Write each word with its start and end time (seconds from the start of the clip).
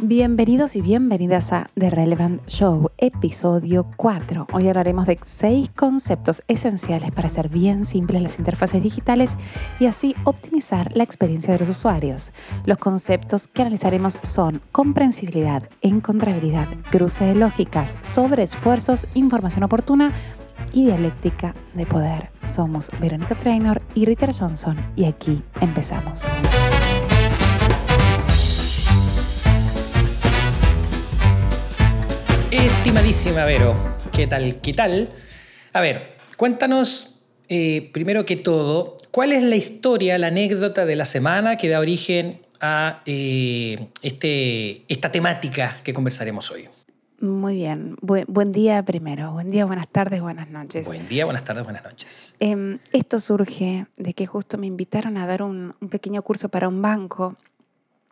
Bienvenidos 0.00 0.76
y 0.76 0.82
bienvenidas 0.82 1.54
a 1.54 1.70
The 1.74 1.88
Relevant 1.88 2.46
Show, 2.48 2.90
episodio 2.98 3.86
4. 3.96 4.46
Hoy 4.52 4.68
hablaremos 4.68 5.06
de 5.06 5.18
seis 5.22 5.70
conceptos 5.74 6.42
esenciales 6.48 7.10
para 7.12 7.28
hacer 7.28 7.48
bien 7.48 7.86
simples 7.86 8.20
las 8.20 8.38
interfaces 8.38 8.82
digitales 8.82 9.38
y 9.80 9.86
así 9.86 10.14
optimizar 10.24 10.94
la 10.94 11.02
experiencia 11.02 11.54
de 11.54 11.60
los 11.60 11.70
usuarios. 11.70 12.32
Los 12.66 12.76
conceptos 12.76 13.46
que 13.46 13.62
analizaremos 13.62 14.20
son 14.22 14.60
comprensibilidad, 14.70 15.66
encontrabilidad, 15.80 16.68
cruce 16.90 17.24
de 17.24 17.34
lógicas, 17.34 17.96
sobreesfuerzos, 18.02 19.06
información 19.14 19.64
oportuna 19.64 20.12
y 20.74 20.84
dialéctica 20.84 21.54
de 21.72 21.86
poder. 21.86 22.30
Somos 22.42 22.90
Verónica 23.00 23.34
Trainor 23.34 23.80
y 23.94 24.04
Richard 24.04 24.34
Johnson 24.38 24.76
y 24.94 25.06
aquí 25.06 25.42
empezamos. 25.62 26.26
Estimadísima 32.52 33.44
Vero, 33.44 33.74
¿qué 34.12 34.28
tal? 34.28 34.60
¿Qué 34.60 34.72
tal? 34.72 35.08
A 35.72 35.80
ver, 35.80 36.16
cuéntanos 36.36 37.22
eh, 37.48 37.90
primero 37.92 38.24
que 38.24 38.36
todo, 38.36 38.96
¿cuál 39.10 39.32
es 39.32 39.42
la 39.42 39.56
historia, 39.56 40.16
la 40.16 40.28
anécdota 40.28 40.86
de 40.86 40.94
la 40.94 41.06
semana 41.06 41.56
que 41.56 41.68
da 41.68 41.80
origen 41.80 42.40
a 42.60 43.02
eh, 43.04 43.88
este, 44.00 44.84
esta 44.86 45.10
temática 45.10 45.80
que 45.82 45.92
conversaremos 45.92 46.52
hoy? 46.52 46.68
Muy 47.20 47.56
bien. 47.56 47.96
buen 48.00 48.52
día 48.52 48.84
primero. 48.84 49.32
Buen 49.32 49.48
día, 49.48 49.64
buenas 49.64 49.88
tardes, 49.88 50.20
buenas 50.20 50.48
noches. 50.48 50.86
Buen 50.86 51.08
día, 51.08 51.24
buenas 51.24 51.42
tardes, 51.42 51.64
buenas 51.64 51.82
noches. 51.82 52.36
Em, 52.38 52.78
esto 52.92 53.18
surge 53.18 53.86
de 53.96 54.14
que 54.14 54.26
justo 54.26 54.56
me 54.56 54.68
invitaron 54.68 55.16
a 55.16 55.26
dar 55.26 55.42
un, 55.42 55.74
un 55.80 55.88
pequeño 55.88 56.22
curso 56.22 56.48
para 56.48 56.68
un 56.68 56.80
banco 56.80 57.36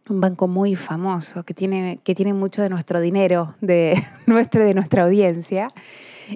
un 0.09 0.21
banco 0.21 0.49
muy 0.49 0.75
famoso 0.75 1.45
que 1.45 1.55
tiene, 1.55 1.99
que 2.05 2.15
tiene 2.15 2.35
mucho 2.35 2.63
de 2.63 2.69
nuestro 2.69 3.01
dinero, 3.01 3.55
de 3.61 4.03
nuestro 4.27 4.65
de 4.65 4.75
nuestra 4.75 5.05
audiencia. 5.05 5.73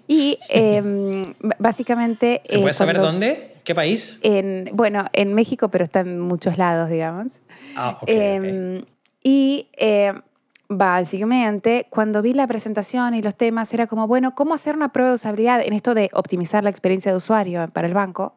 Y 0.07 0.39
em, 0.51 1.23
básicamente... 1.59 2.43
¿Se 2.45 2.59
puede 2.59 2.71
eh, 2.71 2.75
saber 2.75 3.01
dónde? 3.01 3.55
¿Qué 3.65 3.75
país? 3.75 4.21
En, 4.23 4.71
bueno, 4.73 5.07
en 5.13 5.35
México, 5.35 5.71
pero 5.71 5.85
está 5.85 6.01
en 6.01 6.21
muchos 6.21 6.59
lados, 6.59 6.91
digamos. 6.91 7.41
Ah, 7.77 7.99
ok. 8.01 8.09
Em, 8.09 8.85
y 9.23 9.69
em, 9.75 10.23
básicamente, 10.69 11.87
cuando 11.91 12.23
vi 12.23 12.33
la 12.33 12.47
presentación 12.47 13.15
y 13.15 13.23
los 13.23 13.35
temas, 13.35 13.73
era 13.75 13.87
como, 13.87 14.07
bueno, 14.07 14.35
¿cómo 14.35 14.55
hacer 14.55 14.75
una 14.75 14.93
prueba 14.93 15.11
de 15.11 15.15
usabilidad 15.17 15.61
en 15.63 15.73
esto 15.73 15.95
de 15.95 16.11
optimizar 16.13 16.65
la 16.65 16.71
experiencia 16.71 17.13
de 17.13 17.17
usuario 17.17 17.69
para 17.73 17.87
el 17.87 17.95
banco? 17.95 18.35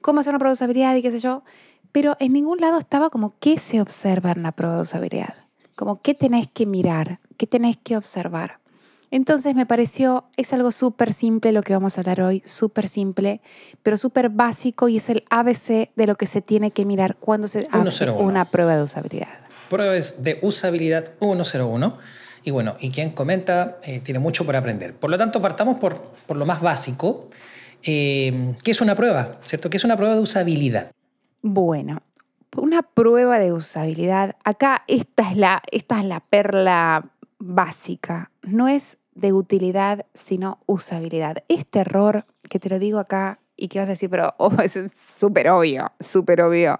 ¿Cómo 0.00 0.20
hacer 0.20 0.32
una 0.32 0.38
prueba 0.38 0.50
de 0.50 0.54
usabilidad 0.54 0.94
y 0.94 1.02
qué 1.02 1.10
sé 1.10 1.18
yo? 1.18 1.42
Pero 1.96 2.14
en 2.20 2.34
ningún 2.34 2.58
lado 2.58 2.76
estaba 2.76 3.08
como 3.08 3.38
qué 3.40 3.58
se 3.58 3.80
observa 3.80 4.32
en 4.32 4.42
la 4.42 4.52
prueba 4.52 4.74
de 4.74 4.82
usabilidad, 4.82 5.32
como 5.76 6.02
qué 6.02 6.12
tenés 6.12 6.46
que 6.46 6.66
mirar, 6.66 7.20
qué 7.38 7.46
tenés 7.46 7.78
que 7.78 7.96
observar. 7.96 8.58
Entonces 9.10 9.54
me 9.54 9.64
pareció, 9.64 10.26
es 10.36 10.52
algo 10.52 10.72
súper 10.72 11.14
simple 11.14 11.52
lo 11.52 11.62
que 11.62 11.72
vamos 11.72 11.96
a 11.96 12.02
hablar 12.02 12.20
hoy, 12.20 12.42
súper 12.44 12.86
simple, 12.86 13.40
pero 13.82 13.96
súper 13.96 14.28
básico 14.28 14.90
y 14.90 14.98
es 14.98 15.08
el 15.08 15.24
ABC 15.30 15.88
de 15.96 16.06
lo 16.06 16.16
que 16.16 16.26
se 16.26 16.42
tiene 16.42 16.70
que 16.70 16.84
mirar 16.84 17.16
cuando 17.16 17.48
se 17.48 17.66
hace 17.70 18.10
una 18.10 18.44
prueba 18.44 18.76
de 18.76 18.82
usabilidad. 18.82 19.28
Pruebas 19.70 20.22
de 20.22 20.38
usabilidad 20.42 21.14
101. 21.18 21.96
Y 22.44 22.50
bueno, 22.50 22.76
y 22.78 22.90
quien 22.90 23.12
comenta 23.12 23.78
eh, 23.84 24.00
tiene 24.00 24.20
mucho 24.20 24.44
por 24.44 24.54
aprender. 24.54 24.92
Por 24.92 25.08
lo 25.08 25.16
tanto, 25.16 25.40
partamos 25.40 25.80
por, 25.80 25.98
por 26.26 26.36
lo 26.36 26.44
más 26.44 26.60
básico. 26.60 27.30
Eh, 27.82 28.54
¿Qué 28.62 28.70
es 28.70 28.82
una 28.82 28.94
prueba? 28.94 29.38
¿Cierto? 29.44 29.70
¿Qué 29.70 29.78
es 29.78 29.84
una 29.84 29.96
prueba 29.96 30.14
de 30.14 30.20
usabilidad? 30.20 30.90
Bueno, 31.42 32.02
una 32.56 32.82
prueba 32.82 33.38
de 33.38 33.52
usabilidad. 33.52 34.36
Acá 34.44 34.84
esta 34.88 35.30
es 35.30 35.36
la, 35.36 35.62
esta 35.70 36.00
es 36.00 36.04
la 36.04 36.20
perla 36.20 37.10
básica. 37.38 38.30
No 38.42 38.68
es 38.68 38.98
de 39.14 39.32
utilidad, 39.32 40.06
sino 40.14 40.58
usabilidad. 40.66 41.44
Este 41.48 41.80
error 41.80 42.26
que 42.48 42.58
te 42.58 42.68
lo 42.68 42.78
digo 42.78 42.98
acá 42.98 43.40
y 43.56 43.68
que 43.68 43.78
vas 43.78 43.88
a 43.88 43.92
decir, 43.92 44.10
pero 44.10 44.34
oh, 44.38 44.52
es 44.62 44.78
súper 44.94 45.48
obvio, 45.48 45.90
súper 45.98 46.42
obvio. 46.42 46.78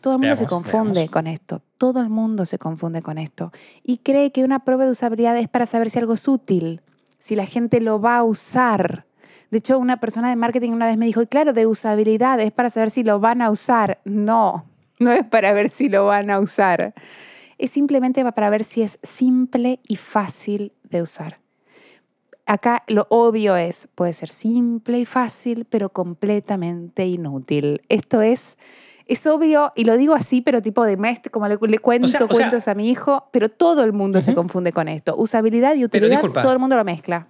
Todo 0.00 0.14
el 0.14 0.20
mundo 0.20 0.36
se 0.36 0.46
confunde 0.46 1.08
con 1.08 1.26
esto, 1.26 1.60
todo 1.76 2.00
el 2.00 2.08
mundo 2.08 2.46
se 2.46 2.58
confunde 2.58 3.02
con 3.02 3.18
esto 3.18 3.52
y 3.82 3.98
cree 3.98 4.32
que 4.32 4.44
una 4.44 4.64
prueba 4.64 4.86
de 4.86 4.92
usabilidad 4.92 5.36
es 5.36 5.46
para 5.46 5.66
saber 5.66 5.90
si 5.90 5.98
algo 5.98 6.14
es 6.14 6.26
útil, 6.26 6.80
si 7.18 7.34
la 7.34 7.44
gente 7.44 7.82
lo 7.82 8.00
va 8.00 8.16
a 8.16 8.24
usar. 8.24 9.04
De 9.50 9.58
hecho, 9.58 9.78
una 9.78 9.98
persona 9.98 10.30
de 10.30 10.36
marketing 10.36 10.70
una 10.70 10.86
vez 10.86 10.96
me 10.96 11.06
dijo, 11.06 11.22
y 11.22 11.26
claro, 11.26 11.52
de 11.52 11.66
usabilidad 11.66 12.38
es 12.40 12.52
para 12.52 12.70
saber 12.70 12.90
si 12.90 13.02
lo 13.02 13.18
van 13.18 13.42
a 13.42 13.50
usar. 13.50 14.00
No, 14.04 14.64
no 14.98 15.10
es 15.12 15.24
para 15.24 15.52
ver 15.52 15.70
si 15.70 15.88
lo 15.88 16.06
van 16.06 16.30
a 16.30 16.38
usar. 16.38 16.94
Es 17.58 17.72
simplemente 17.72 18.24
para 18.32 18.48
ver 18.48 18.64
si 18.64 18.82
es 18.82 18.98
simple 19.02 19.80
y 19.86 19.96
fácil 19.96 20.72
de 20.84 21.02
usar. 21.02 21.40
Acá 22.46 22.84
lo 22.88 23.06
obvio 23.10 23.56
es, 23.56 23.88
puede 23.94 24.12
ser 24.12 24.30
simple 24.30 24.98
y 24.98 25.04
fácil, 25.04 25.66
pero 25.68 25.90
completamente 25.90 27.06
inútil. 27.06 27.82
Esto 27.88 28.22
es, 28.22 28.58
es 29.06 29.26
obvio, 29.26 29.72
y 29.76 29.84
lo 29.84 29.96
digo 29.96 30.14
así, 30.14 30.40
pero 30.40 30.62
tipo 30.62 30.84
de 30.84 30.96
mes, 30.96 31.20
como 31.30 31.46
le, 31.46 31.58
cuento 31.78 32.08
cuentos 32.28 32.66
a 32.66 32.74
mi 32.74 32.90
hijo, 32.90 33.28
pero 33.30 33.50
todo 33.50 33.84
el 33.84 33.92
mundo 33.92 34.20
se 34.20 34.34
confunde 34.34 34.72
con 34.72 34.88
esto. 34.88 35.14
Usabilidad 35.16 35.74
y 35.74 35.84
utilidad, 35.84 36.22
todo 36.22 36.52
el 36.52 36.58
mundo 36.58 36.76
lo 36.76 36.84
mezcla. 36.84 37.28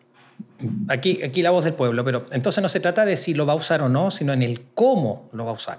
Aquí, 0.88 1.22
aquí 1.22 1.42
la 1.42 1.50
voz 1.50 1.64
del 1.64 1.74
pueblo, 1.74 2.04
pero 2.04 2.26
entonces 2.32 2.62
no 2.62 2.68
se 2.68 2.80
trata 2.80 3.04
de 3.04 3.16
si 3.16 3.34
lo 3.34 3.46
va 3.46 3.54
a 3.54 3.56
usar 3.56 3.82
o 3.82 3.88
no, 3.88 4.10
sino 4.10 4.32
en 4.32 4.42
el 4.42 4.62
cómo 4.74 5.28
lo 5.32 5.44
va 5.44 5.52
a 5.52 5.54
usar. 5.54 5.78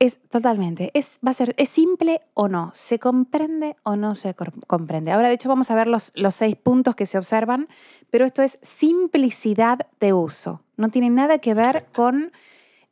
Es 0.00 0.18
totalmente, 0.30 0.90
es, 0.94 1.18
va 1.24 1.30
a 1.30 1.34
ser, 1.34 1.54
¿es 1.58 1.68
simple 1.68 2.22
o 2.32 2.48
no? 2.48 2.70
¿Se 2.72 2.98
comprende 2.98 3.76
o 3.82 3.96
no 3.96 4.14
se 4.14 4.34
comprende? 4.66 5.12
Ahora, 5.12 5.28
de 5.28 5.34
hecho, 5.34 5.50
vamos 5.50 5.70
a 5.70 5.74
ver 5.74 5.88
los, 5.88 6.12
los 6.14 6.34
seis 6.34 6.56
puntos 6.56 6.96
que 6.96 7.04
se 7.04 7.18
observan, 7.18 7.68
pero 8.10 8.24
esto 8.24 8.40
es 8.42 8.58
simplicidad 8.62 9.80
de 10.00 10.14
uso. 10.14 10.62
No 10.78 10.88
tiene 10.88 11.10
nada 11.10 11.36
que 11.36 11.52
ver 11.52 11.84
con, 11.92 12.32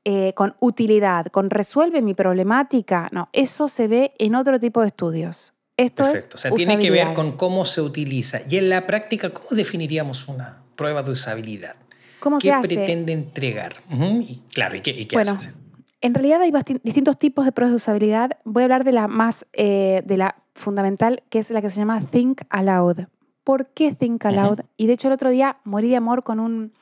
eh, 0.04 0.34
con 0.34 0.54
utilidad, 0.60 1.28
con 1.28 1.48
resuelve 1.48 2.02
mi 2.02 2.12
problemática. 2.12 3.08
No, 3.10 3.30
eso 3.32 3.68
se 3.68 3.88
ve 3.88 4.12
en 4.18 4.34
otro 4.34 4.60
tipo 4.60 4.82
de 4.82 4.88
estudios. 4.88 5.54
Esto 5.78 6.02
Perfecto, 6.02 6.34
o 6.34 6.38
sea, 6.38 6.50
tiene 6.50 6.78
que 6.78 6.90
ver 6.90 7.14
con 7.14 7.38
cómo 7.38 7.64
se 7.64 7.80
utiliza. 7.80 8.40
Y 8.50 8.58
en 8.58 8.68
la 8.68 8.86
práctica, 8.86 9.30
¿cómo 9.30 9.48
definiríamos 9.52 10.28
una 10.28 10.62
prueba 10.78 11.02
de 11.02 11.10
usabilidad? 11.10 11.74
¿Cómo 12.20 12.38
¿Qué 12.38 12.48
se 12.48 12.52
hace? 12.52 12.68
pretende 12.68 13.12
entregar? 13.12 13.74
y, 13.90 14.42
claro, 14.54 14.76
¿y 14.76 14.80
qué, 14.80 14.92
y 14.92 15.04
qué 15.06 15.16
bueno, 15.16 15.32
hace? 15.32 15.52
En 16.00 16.14
realidad 16.14 16.40
hay 16.40 16.52
distintos 16.84 17.18
tipos 17.18 17.44
de 17.44 17.52
pruebas 17.52 17.72
de 17.72 17.76
usabilidad. 17.76 18.38
Voy 18.44 18.62
a 18.62 18.64
hablar 18.64 18.84
de 18.84 18.92
la 18.92 19.08
más, 19.08 19.44
eh, 19.52 20.02
de 20.06 20.16
la 20.16 20.36
fundamental, 20.54 21.24
que 21.28 21.40
es 21.40 21.50
la 21.50 21.60
que 21.60 21.68
se 21.68 21.80
llama 21.80 22.00
Think 22.00 22.42
Aloud. 22.48 23.06
¿Por 23.42 23.66
qué 23.66 23.92
Think 23.92 24.24
Aloud? 24.24 24.60
Y 24.76 24.86
de 24.86 24.92
hecho 24.92 25.08
el 25.08 25.14
otro 25.14 25.30
día 25.30 25.58
morí 25.64 25.88
de 25.88 25.96
amor 25.96 26.22
con 26.22 26.38
un, 26.38 26.72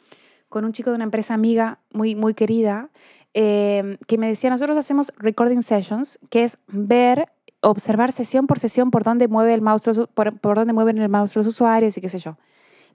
con 0.51 0.67
un 0.67 0.73
chico 0.73 0.91
de 0.91 0.97
una 0.97 1.05
empresa 1.05 1.33
amiga 1.33 1.79
muy, 1.93 2.15
muy 2.15 2.35
querida, 2.35 2.91
eh, 3.33 3.97
que 4.07 4.19
me 4.19 4.29
decía, 4.29 4.51
nosotros 4.51 4.77
hacemos 4.77 5.13
recording 5.19 5.63
sessions, 5.63 6.19
que 6.29 6.45
es 6.45 6.59
ver, 6.69 7.31
observar 7.63 8.13
sesión 8.13 8.47
por 8.47 8.59
sesión 8.59 8.91
por 8.91 9.05
dónde 9.05 9.29
mueve 9.29 9.55
el 9.55 9.63
mouse, 9.63 9.89
por, 10.13 10.39
por 10.39 10.57
dónde 10.57 10.75
mueven 10.75 10.99
el 10.99 11.09
mouse 11.09 11.35
los 11.37 11.47
usuarios 11.47 11.97
y 11.97 12.01
qué 12.03 12.11
sé 12.11 12.19
yo. 12.19 12.37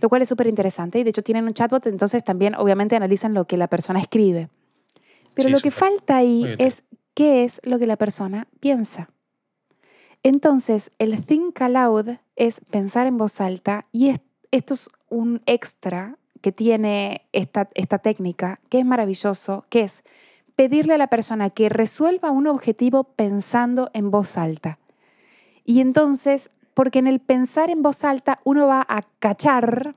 Lo 0.01 0.09
cual 0.09 0.21
es 0.23 0.29
súper 0.29 0.47
interesante. 0.47 0.99
Y 0.99 1.03
de 1.03 1.11
hecho 1.11 1.21
tienen 1.21 1.45
un 1.45 1.53
chatbot, 1.53 1.85
entonces 1.87 2.23
también 2.23 2.55
obviamente 2.55 2.95
analizan 2.95 3.33
lo 3.33 3.45
que 3.45 3.57
la 3.57 3.67
persona 3.67 3.99
escribe. 3.99 4.49
Pero 5.33 5.49
lo 5.49 5.59
que 5.59 5.71
falta 5.71 6.17
ahí 6.17 6.45
es 6.57 6.83
qué 7.13 7.43
es 7.43 7.61
lo 7.63 7.79
que 7.79 7.87
la 7.87 7.95
persona 7.95 8.47
piensa. 8.59 9.09
Entonces, 10.23 10.91
el 10.99 11.23
think 11.25 11.59
aloud 11.61 12.17
es 12.35 12.61
pensar 12.69 13.07
en 13.07 13.17
voz 13.17 13.41
alta 13.41 13.85
y 13.91 14.13
esto 14.51 14.73
es 14.73 14.89
un 15.09 15.41
extra 15.45 16.17
que 16.41 16.51
tiene 16.51 17.27
esta, 17.31 17.69
esta 17.75 17.99
técnica, 17.99 18.59
que 18.69 18.79
es 18.79 18.85
maravilloso, 18.85 19.65
que 19.69 19.81
es 19.81 20.03
pedirle 20.55 20.95
a 20.95 20.97
la 20.97 21.07
persona 21.07 21.49
que 21.49 21.69
resuelva 21.69 22.31
un 22.31 22.47
objetivo 22.47 23.03
pensando 23.03 23.89
en 23.93 24.11
voz 24.11 24.37
alta. 24.37 24.79
Y 25.65 25.79
entonces, 25.79 26.51
porque 26.73 26.99
en 26.99 27.07
el 27.07 27.19
pensar 27.19 27.69
en 27.69 27.81
voz 27.81 28.03
alta 28.03 28.39
uno 28.43 28.67
va 28.67 28.85
a 28.87 29.01
cachar, 29.19 29.95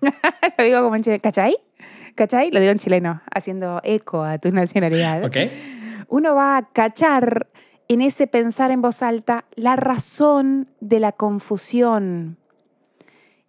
lo 0.58 0.64
digo 0.64 0.82
como 0.82 0.96
en 0.96 1.02
chile, 1.02 1.20
¿cachai? 1.20 1.56
¿Cachai? 2.14 2.50
Lo 2.50 2.60
digo 2.60 2.72
en 2.72 2.78
chileno, 2.78 3.22
haciendo 3.34 3.80
eco 3.82 4.22
a 4.22 4.38
tu 4.38 4.52
nacionalidad. 4.52 5.24
Okay. 5.24 5.50
Uno 6.08 6.34
va 6.34 6.56
a 6.56 6.68
cachar 6.68 7.48
en 7.88 8.00
ese 8.00 8.26
pensar 8.26 8.70
en 8.70 8.82
voz 8.82 9.02
alta 9.02 9.44
la 9.56 9.76
razón 9.76 10.68
de 10.80 11.00
la 11.00 11.12
confusión. 11.12 12.38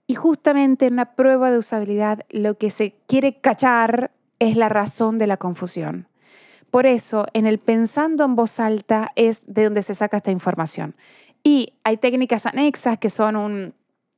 Y 0.08 0.16
justamente 0.16 0.88
en 0.88 0.94
una 0.94 1.16
prueba 1.16 1.52
de 1.52 1.58
usabilidad 1.58 2.22
lo 2.30 2.58
que 2.58 2.70
se 2.70 2.96
quiere 3.08 3.40
cachar 3.40 4.12
es 4.40 4.56
la 4.56 4.70
razón 4.70 5.18
de 5.18 5.28
la 5.28 5.38
confusión. 5.38 6.08
Por 6.70 6.86
eso, 6.86 7.26
en 7.34 7.46
el 7.46 7.58
pensando 7.60 8.26
en 8.26 8.36
voz 8.36 8.60
alta 8.60 9.12
es 9.16 9.44
de 9.48 9.64
donde 9.64 9.82
se 9.82 9.96
saca 9.96 10.18
esta 10.18 10.32
información. 10.32 10.96
Y 11.48 11.74
hay 11.84 11.98
técnicas 11.98 12.48
anexas 12.48 12.98
que 12.98 13.12
son 13.12 13.36
un 13.36 13.76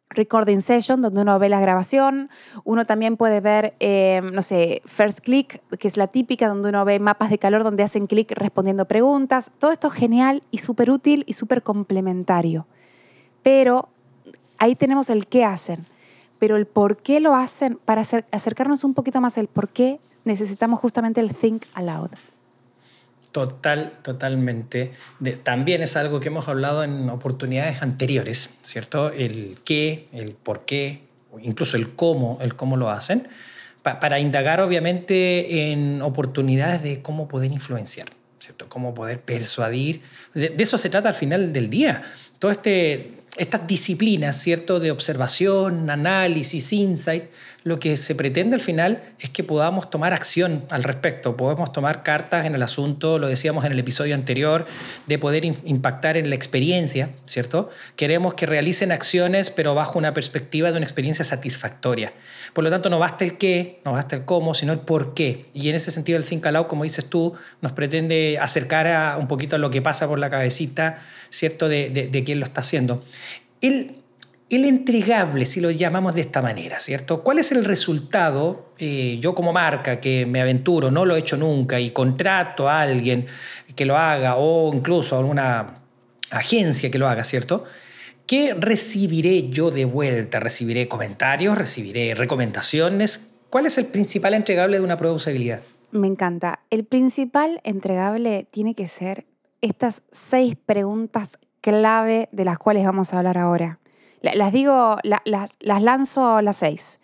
recording 0.09 0.61
session, 0.61 1.01
donde 1.01 1.19
uno 1.21 1.37
ve 1.39 1.49
la 1.49 1.59
grabación. 1.59 2.29
Uno 2.63 2.85
también 2.85 3.17
puede 3.17 3.41
ver, 3.41 3.75
eh, 3.81 4.21
no 4.31 4.41
sé, 4.41 4.81
first 4.85 5.19
click, 5.19 5.61
que 5.77 5.89
es 5.89 5.97
la 5.97 6.07
típica, 6.07 6.47
donde 6.47 6.69
uno 6.69 6.85
ve 6.85 6.99
mapas 6.99 7.29
de 7.29 7.37
calor 7.37 7.65
donde 7.65 7.83
hacen 7.83 8.07
clic 8.07 8.31
respondiendo 8.31 8.85
preguntas. 8.85 9.51
Todo 9.59 9.71
esto 9.71 9.89
es 9.89 9.93
genial 9.93 10.41
y 10.51 10.59
súper 10.59 10.89
útil 10.89 11.25
y 11.27 11.33
súper 11.33 11.63
complementario. 11.63 12.65
Pero 13.43 13.89
ahí 14.57 14.75
tenemos 14.75 15.09
el 15.09 15.27
qué 15.27 15.43
hacen, 15.43 15.85
pero 16.39 16.55
el 16.55 16.65
por 16.65 16.95
qué 16.95 17.19
lo 17.19 17.35
hacen, 17.35 17.77
para 17.83 18.03
acercarnos 18.31 18.85
un 18.85 18.93
poquito 18.93 19.19
más 19.19 19.37
al 19.37 19.47
por 19.47 19.67
qué 19.67 19.99
necesitamos 20.23 20.79
justamente 20.79 21.19
el 21.19 21.35
think 21.35 21.65
aloud. 21.73 22.11
Total, 23.31 23.99
totalmente. 24.03 24.93
también 25.43 25.83
es 25.83 25.95
algo 25.95 26.19
que 26.19 26.29
hemos 26.29 26.47
hablado 26.47 26.83
en 26.83 27.09
oportunidades 27.09 27.81
anteriores, 27.81 28.51
¿cierto? 28.63 29.11
El 29.11 29.59
qué, 29.63 30.07
el 30.11 30.33
por 30.33 30.65
qué, 30.65 31.03
incluso 31.41 31.77
el 31.77 31.93
cómo, 31.93 32.39
el 32.41 32.55
cómo 32.55 32.77
lo 32.77 32.89
hacen, 32.89 33.27
para 33.83 34.19
indagar 34.19 34.59
obviamente 34.59 35.71
en 35.71 36.01
oportunidades 36.01 36.81
de 36.81 37.01
cómo 37.01 37.27
poder 37.27 37.51
influenciar, 37.51 38.07
¿cierto? 38.39 38.67
Cómo 38.69 38.93
poder 38.93 39.21
persuadir. 39.21 40.01
De, 40.33 40.49
de 40.49 40.63
eso 40.63 40.77
se 40.77 40.89
trata 40.89 41.09
al 41.09 41.15
final 41.15 41.53
del 41.53 41.69
día. 41.69 42.01
Todo 42.39 42.51
este, 42.51 43.11
estas 43.37 43.67
disciplinas, 43.67 44.41
¿cierto? 44.41 44.79
De 44.79 44.91
observación, 44.91 45.89
análisis, 45.89 46.73
insight, 46.73 47.25
lo 47.67 47.79
que 47.79 47.97
se 47.97 48.15
pretende 48.15 48.55
al 48.55 48.61
final 48.61 49.03
es 49.19 49.29
que 49.29 49.43
podamos 49.43 49.89
tomar 49.89 50.13
acción 50.13 50.65
al 50.69 50.83
respecto, 50.83 51.35
podemos 51.35 51.71
tomar 51.71 52.01
cartas 52.01 52.45
en 52.45 52.55
el 52.55 52.63
asunto, 52.63 53.19
lo 53.19 53.27
decíamos 53.27 53.65
en 53.65 53.73
el 53.73 53.79
episodio 53.79 54.15
anterior, 54.15 54.65
de 55.05 55.19
poder 55.19 55.45
impactar 55.45 56.17
en 56.17 56.29
la 56.29 56.35
experiencia, 56.35 57.09
¿cierto? 57.25 57.69
Queremos 57.95 58.33
que 58.33 58.45
realicen 58.45 58.91
acciones, 58.91 59.49
pero 59.49 59.75
bajo 59.75 59.99
una 59.99 60.13
perspectiva 60.13 60.71
de 60.71 60.77
una 60.77 60.85
experiencia 60.85 61.25
satisfactoria. 61.25 62.13
Por 62.53 62.63
lo 62.63 62.69
tanto, 62.69 62.89
no 62.89 62.99
basta 62.99 63.25
el 63.25 63.37
qué, 63.37 63.81
no 63.83 63.91
basta 63.91 64.15
el 64.15 64.25
cómo, 64.25 64.53
sino 64.53 64.71
el 64.71 64.79
por 64.79 65.13
qué. 65.13 65.47
Y 65.53 65.69
en 65.69 65.75
ese 65.75 65.91
sentido, 65.91 66.17
el 66.17 66.25
Think 66.25 66.47
como 66.67 66.83
dices 66.83 67.09
tú, 67.09 67.33
nos 67.61 67.73
pretende 67.73 68.37
acercar 68.39 68.87
a 68.87 69.17
un 69.17 69.27
poquito 69.27 69.57
a 69.57 69.59
lo 69.59 69.69
que 69.69 69.81
pasa 69.81 70.07
por 70.07 70.19
la 70.19 70.29
cabecita, 70.29 71.01
¿cierto? 71.29 71.67
De, 71.67 71.89
de, 71.89 72.23
quién 72.23 72.39
lo 72.39 72.45
está 72.45 72.61
haciendo. 72.61 73.03
El, 73.59 73.97
el 74.49 74.65
entregable, 74.65 75.45
si 75.45 75.59
lo 75.59 75.71
llamamos 75.71 76.15
de 76.15 76.21
esta 76.21 76.41
manera, 76.41 76.79
¿cierto? 76.79 77.21
¿Cuál 77.21 77.39
es 77.39 77.51
el 77.51 77.65
resultado? 77.65 78.71
Eh, 78.79 79.17
yo 79.19 79.35
como 79.35 79.51
marca 79.51 79.99
que 79.99 80.25
me 80.25 80.39
aventuro, 80.39 80.89
no 80.89 81.05
lo 81.05 81.15
he 81.15 81.19
hecho 81.19 81.35
nunca 81.35 81.79
y 81.79 81.91
contrato 81.91 82.69
a 82.69 82.81
alguien 82.81 83.25
que 83.75 83.85
lo 83.85 83.97
haga 83.97 84.35
o 84.37 84.73
incluso 84.73 85.15
a 85.15 85.19
alguna 85.19 85.81
agencia 86.31 86.89
que 86.89 86.97
lo 86.97 87.07
haga, 87.07 87.23
¿cierto? 87.23 87.65
¿Qué 88.25 88.53
recibiré 88.53 89.49
yo 89.49 89.71
de 89.71 89.85
vuelta? 89.85 90.39
¿Recibiré 90.39 90.87
comentarios? 90.87 91.57
¿Recibiré 91.57 92.13
recomendaciones? 92.15 93.35
¿Cuál 93.49 93.65
es 93.65 93.77
el 93.77 93.85
principal 93.85 94.33
entregable 94.33 94.77
de 94.77 94.83
una 94.83 94.97
prueba 94.97 95.13
de 95.13 95.17
usabilidad? 95.17 95.61
Me 95.91 96.07
encanta. 96.07 96.59
El 96.69 96.83
principal 96.83 97.61
entregable 97.63 98.45
tiene 98.51 98.75
que 98.75 98.87
ser 98.87 99.25
estas 99.61 100.03
seis 100.11 100.55
preguntas 100.65 101.39
clave 101.61 102.29
de 102.31 102.45
las 102.45 102.57
cuales 102.57 102.85
vamos 102.85 103.13
a 103.13 103.17
hablar 103.17 103.37
ahora. 103.37 103.79
Las 104.21 104.51
digo, 104.51 104.97
las, 105.03 105.57
las 105.59 105.81
lanzo 105.81 106.41
las 106.41 106.57
seis. 106.57 106.99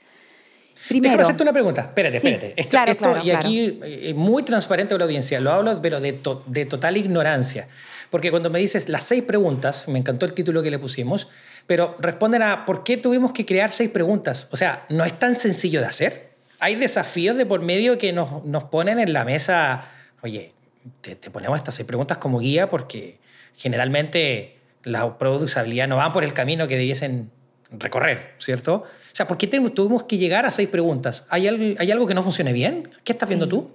Primero, 0.87 1.11
Déjame 1.11 1.21
hacerte 1.21 1.43
una 1.43 1.53
pregunta. 1.53 1.81
Espérate, 1.81 2.17
espérate. 2.17 2.53
Esto, 2.57 2.77
esto 2.85 3.17
y 3.23 3.31
aquí 3.31 3.79
eh, 3.83 4.13
muy 4.15 4.43
transparente 4.43 4.93
con 4.93 4.99
la 4.99 5.05
audiencia. 5.05 5.39
Lo 5.39 5.51
hablo, 5.51 5.81
pero 5.81 6.01
de, 6.01 6.19
de 6.47 6.65
total 6.65 6.97
ignorancia. 6.97 7.67
Porque 8.09 8.31
cuando 8.31 8.49
me 8.49 8.59
dices 8.59 8.89
las 8.89 9.05
seis 9.05 9.23
preguntas, 9.23 9.87
me 9.87 9.97
encantó 9.97 10.25
el 10.25 10.33
título 10.33 10.61
que 10.61 10.69
le 10.69 10.79
pusimos, 10.79 11.29
pero 11.67 11.95
responden 11.99 12.41
a 12.41 12.65
por 12.65 12.83
qué 12.83 12.97
tuvimos 12.97 13.31
que 13.31 13.45
crear 13.45 13.71
seis 13.71 13.89
preguntas. 13.89 14.49
O 14.51 14.57
sea, 14.57 14.85
no 14.89 15.05
es 15.05 15.13
tan 15.13 15.35
sencillo 15.35 15.79
de 15.79 15.87
hacer. 15.87 16.33
Hay 16.59 16.75
desafíos 16.75 17.37
de 17.37 17.45
por 17.45 17.61
medio 17.61 17.97
que 17.97 18.11
nos, 18.11 18.43
nos 18.45 18.65
ponen 18.65 18.99
en 18.99 19.13
la 19.13 19.23
mesa. 19.23 19.83
Oye, 20.21 20.53
te, 21.01 21.15
te 21.15 21.31
ponemos 21.31 21.57
estas 21.57 21.75
seis 21.75 21.87
preguntas 21.87 22.17
como 22.17 22.39
guía 22.39 22.69
porque 22.69 23.19
generalmente 23.55 24.57
de 24.83 25.45
usabilidad 25.45 25.87
no 25.87 25.97
van 25.97 26.13
por 26.13 26.23
el 26.23 26.33
camino 26.33 26.67
que 26.67 26.77
debiesen 26.77 27.31
recorrer, 27.71 28.33
¿cierto? 28.37 28.83
O 28.83 29.15
sea, 29.15 29.27
¿por 29.27 29.37
qué 29.37 29.47
tuvimos 29.47 30.03
que 30.03 30.17
llegar 30.17 30.45
a 30.45 30.51
seis 30.51 30.69
preguntas? 30.69 31.25
¿Hay 31.29 31.47
algo, 31.47 31.75
¿hay 31.79 31.91
algo 31.91 32.07
que 32.07 32.13
no 32.13 32.23
funcione 32.23 32.53
bien? 32.53 32.89
¿Qué 33.03 33.13
estás 33.13 33.29
viendo 33.29 33.47
tú? 33.47 33.69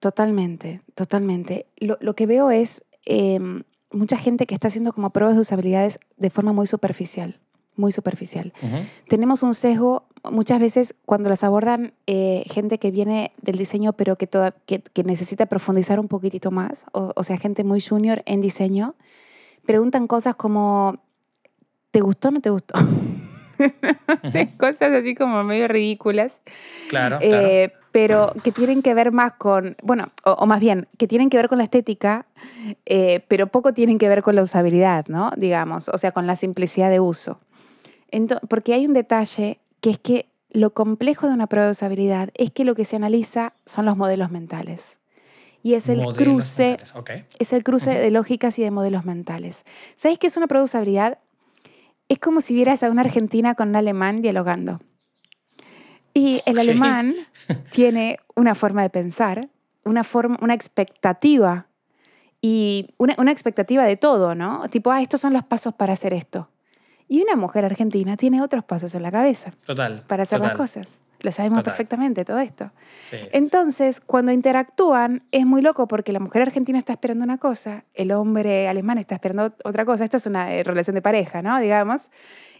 Totalmente, 0.00 0.80
totalmente. 0.94 1.66
Lo, 1.76 1.96
lo 2.00 2.14
que 2.14 2.26
veo 2.26 2.50
es 2.50 2.84
em, 3.06 3.62
mucha 3.90 4.16
gente 4.16 4.46
que 4.46 4.54
está 4.54 4.68
haciendo 4.68 4.92
como 4.92 5.10
pruebas 5.10 5.36
de 5.36 5.40
usabilidades 5.40 5.98
de 6.18 6.30
forma 6.30 6.52
muy 6.52 6.66
superficial, 6.66 7.38
muy 7.76 7.92
superficial. 7.92 8.52
Tenemos 9.08 9.42
un 9.42 9.54
sesgo 9.54 10.04
muchas 10.30 10.58
veces 10.58 10.94
cuando 11.04 11.28
las 11.28 11.44
abordan 11.44 11.94
eh, 12.06 12.44
gente 12.46 12.78
que 12.78 12.90
viene 12.90 13.32
del 13.42 13.56
diseño 13.56 13.92
pero 13.92 14.16
que, 14.16 14.26
toda, 14.26 14.52
que, 14.52 14.80
que, 14.80 15.04
necesita 15.04 15.46
profundizar 15.46 16.00
un 16.00 16.08
poquitito 16.08 16.50
más, 16.50 16.86
o, 16.92 17.12
o 17.14 17.22
sea, 17.22 17.36
gente 17.36 17.62
muy 17.62 17.80
junior 17.80 18.22
en 18.26 18.40
diseño, 18.40 18.94
preguntan 19.64 20.06
cosas 20.06 20.34
como, 20.34 20.96
¿te 21.90 22.00
gustó 22.00 22.28
o 22.28 22.30
no 22.32 22.40
te 22.40 22.50
gustó? 22.50 22.74
Cosas 24.58 24.92
así 24.92 25.14
como 25.14 25.44
medio 25.44 25.68
ridículas. 25.68 26.42
Claro, 26.88 27.18
eh, 27.20 27.72
Pero 27.92 28.32
que 28.42 28.52
tienen 28.52 28.82
que 28.82 28.94
ver 28.94 29.12
más 29.12 29.32
con, 29.34 29.76
bueno, 29.82 30.10
o, 30.24 30.46
más 30.46 30.60
bien, 30.60 30.88
que 30.98 31.06
tienen 31.06 31.30
que 31.30 31.36
ver 31.36 31.48
con 31.48 31.58
la 31.58 31.64
estética, 31.64 32.26
eh, 32.86 33.24
pero 33.28 33.46
poco 33.46 33.72
tienen 33.72 33.98
que 33.98 34.08
ver 34.08 34.22
con 34.22 34.34
la 34.34 34.42
usabilidad, 34.42 35.06
¿no? 35.06 35.30
Digamos, 35.36 35.88
o 35.88 35.98
sea, 35.98 36.12
con 36.12 36.26
la 36.26 36.36
simplicidad 36.36 36.90
de 36.90 37.00
uso. 37.00 37.38
porque 38.48 38.74
hay 38.74 38.86
un 38.86 38.92
detalle 38.92 39.58
que 39.80 39.90
es 39.90 39.98
que 39.98 40.26
lo 40.50 40.70
complejo 40.70 41.26
de 41.26 41.34
una 41.34 41.46
prueba 41.46 41.66
de 41.66 41.72
usabilidad 41.72 42.30
es 42.34 42.50
que 42.50 42.64
lo 42.64 42.74
que 42.74 42.84
se 42.84 42.96
analiza 42.96 43.54
son 43.66 43.84
los 43.86 43.96
modelos 43.96 44.30
mentales 44.30 44.98
y 45.64 45.72
es 45.72 45.88
el 45.88 46.04
cruce, 46.12 46.76
es 47.38 47.52
el 47.54 47.64
cruce 47.64 47.88
de 47.88 48.10
lógicas 48.10 48.58
y 48.58 48.62
de 48.62 48.70
modelos 48.70 49.06
mentales. 49.06 49.64
¿Sabéis 49.96 50.18
qué 50.18 50.26
es 50.26 50.36
una 50.36 50.46
usabilidad? 50.62 51.20
Es 52.10 52.18
como 52.18 52.42
si 52.42 52.52
vieras 52.52 52.82
a 52.82 52.90
una 52.90 53.00
argentina 53.00 53.54
con 53.54 53.70
un 53.70 53.76
alemán 53.76 54.20
dialogando. 54.20 54.80
Y 56.12 56.42
el 56.44 56.58
alemán 56.58 57.14
tiene 57.72 58.18
una 58.36 58.54
forma 58.54 58.82
de 58.82 58.90
pensar, 58.90 59.48
una, 59.84 60.04
forma, 60.04 60.36
una 60.42 60.52
expectativa 60.52 61.66
y 62.42 62.90
una, 62.98 63.14
una, 63.16 63.32
expectativa 63.32 63.84
de 63.84 63.96
todo, 63.96 64.34
¿no? 64.34 64.68
Tipo, 64.68 64.90
ah, 64.90 65.00
estos 65.00 65.22
son 65.22 65.32
los 65.32 65.44
pasos 65.44 65.72
para 65.72 65.94
hacer 65.94 66.12
esto. 66.12 66.50
Y 67.08 67.22
una 67.22 67.36
mujer 67.36 67.64
argentina 67.64 68.18
tiene 68.18 68.42
otros 68.42 68.64
pasos 68.64 68.94
en 68.94 69.02
la 69.02 69.10
cabeza. 69.10 69.52
Total. 69.64 70.04
Para 70.06 70.24
hacer 70.24 70.40
las 70.40 70.56
cosas. 70.56 71.00
Lo 71.24 71.32
sabemos 71.32 71.62
perfectamente 71.62 72.24
todo 72.24 72.38
esto. 72.38 72.70
Entonces, 73.32 74.00
cuando 74.00 74.30
interactúan, 74.30 75.22
es 75.32 75.46
muy 75.46 75.62
loco 75.62 75.88
porque 75.88 76.12
la 76.12 76.20
mujer 76.20 76.42
argentina 76.42 76.76
está 76.78 76.92
esperando 76.92 77.24
una 77.24 77.38
cosa, 77.38 77.84
el 77.94 78.12
hombre 78.12 78.68
alemán 78.68 78.98
está 78.98 79.14
esperando 79.14 79.54
otra 79.64 79.86
cosa. 79.86 80.04
Esto 80.04 80.18
es 80.18 80.26
una 80.26 80.52
eh, 80.52 80.62
relación 80.62 80.94
de 80.94 81.02
pareja, 81.02 81.40
¿no? 81.40 81.58
Digamos. 81.58 82.10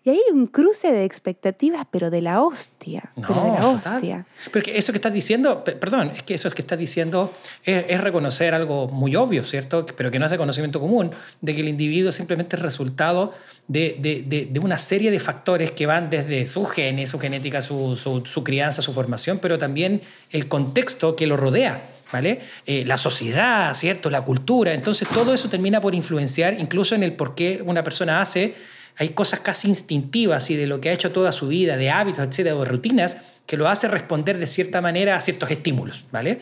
Y 0.06 0.11
ahí 0.11 0.21
hay 0.29 0.35
un 0.35 0.47
cruce 0.47 0.93
de 0.93 1.03
expectativas, 1.06 1.87
pero 1.91 2.11
de 2.11 2.21
la 2.21 2.43
hostia. 2.43 3.11
No, 3.17 3.26
pero 3.26 3.43
de 3.43 3.52
la 3.52 3.69
hostia. 3.69 4.26
Pero 4.52 4.67
eso 4.71 4.93
que 4.93 4.99
estás 4.99 5.14
diciendo, 5.14 5.64
perdón, 5.64 6.12
es 6.14 6.23
que 6.23 6.35
eso 6.35 6.47
es 6.47 6.55
que 6.55 6.61
estás 6.61 6.78
diciendo 6.78 7.33
es, 7.64 7.99
reconocer 8.02 8.52
algo 8.52 8.87
muy 8.88 9.17
obvio, 9.17 9.45
¿cierto? 9.45 9.87
Pero 9.87 10.11
que 10.11 10.19
no 10.19 10.26
es 10.26 10.31
de 10.31 10.37
conocimiento 10.37 10.78
común, 10.78 11.11
de 11.40 11.55
que 11.55 11.62
el 11.62 11.69
individuo 11.69 12.12
simplemente 12.12 12.57
es 12.57 12.62
resultado 12.62 13.33
de, 13.67 13.97
de, 13.99 14.47
de, 14.50 14.61
una 14.61 14.76
serie 14.76 15.11
de 15.11 15.19
factores 15.19 15.71
que 15.71 15.87
van 15.87 16.11
desde 16.11 16.47
su 16.47 16.67
genes, 16.67 17.09
su 17.09 17.19
genética, 17.19 17.62
su, 17.62 17.97
su, 17.97 18.45
crianza, 18.45 18.83
su 18.83 18.93
formación, 18.93 19.38
pero 19.38 19.57
también 19.57 20.02
el 20.33 20.49
contexto 20.49 21.17
que 21.17 21.26
lo 21.26 21.38
rodea. 21.38 21.88
¿Vale? 22.12 22.43
Eh, 22.64 22.85
la 22.87 22.97
sociedad, 22.97 23.75
¿cierto? 23.75 24.09
La 24.09 24.21
cultura. 24.21 24.73
Entonces, 24.73 25.09
todo 25.09 25.35
eso 25.35 25.49
termina 25.49 25.81
por 25.81 25.97
influenciar 25.97 26.55
incluso 26.61 26.95
en 26.95 27.02
el 27.02 27.14
por 27.14 27.35
qué 27.35 27.61
una 27.64 27.83
persona 27.83 28.21
hace 28.21 28.55
hay 28.99 29.11
cosas 29.11 29.41
casi 29.41 29.69
instintivas 29.69 30.51
y 30.51 30.57
de 30.57 30.67
lo 30.67 30.81
que 30.81 30.91
ha 30.91 30.93
hecho 30.93 31.13
toda 31.13 31.33
su 31.33 31.49
vida, 31.49 31.77
de 31.77 31.91
hábitos, 31.91 32.27
etcétera, 32.27 32.57
de 32.57 32.65
rutinas, 32.65 33.17
que 33.47 33.57
lo 33.57 33.69
hace 33.69 33.89
responder 33.89 34.39
de 34.39 34.47
cierta 34.47 34.81
manera 34.81 35.17
a 35.17 35.21
ciertos 35.21 35.51
estímulos, 35.51 36.07
¿vale? 36.11 36.39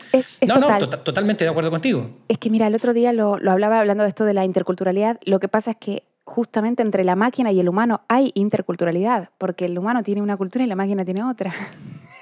no, 0.47 0.57
no, 0.57 0.89
totalmente 0.89 1.43
de 1.43 1.49
acuerdo 1.49 1.71
contigo. 1.71 2.09
Es 2.27 2.37
que 2.37 2.49
mira, 2.49 2.67
el 2.67 2.75
otro 2.75 2.93
día 2.93 3.11
lo, 3.11 3.37
lo 3.39 3.51
hablaba 3.51 3.79
hablando 3.79 4.03
de 4.03 4.09
esto 4.09 4.25
de 4.25 4.33
la 4.33 4.45
interculturalidad, 4.45 5.19
lo 5.25 5.39
que 5.39 5.47
pasa 5.47 5.71
es 5.71 5.77
que 5.77 6.03
justamente 6.23 6.81
entre 6.81 7.03
la 7.03 7.15
máquina 7.15 7.51
y 7.51 7.59
el 7.59 7.67
humano 7.67 8.01
hay 8.07 8.31
interculturalidad, 8.35 9.29
porque 9.37 9.65
el 9.65 9.77
humano 9.77 10.03
tiene 10.03 10.21
una 10.21 10.37
cultura 10.37 10.63
y 10.63 10.67
la 10.67 10.75
máquina 10.75 11.03
tiene 11.03 11.23
otra. 11.23 11.53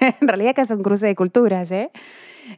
en 0.00 0.26
realidad 0.26 0.54
que 0.54 0.62
es 0.62 0.70
un 0.70 0.82
cruce 0.82 1.06
de 1.06 1.14
culturas, 1.14 1.70
¿eh? 1.70 1.90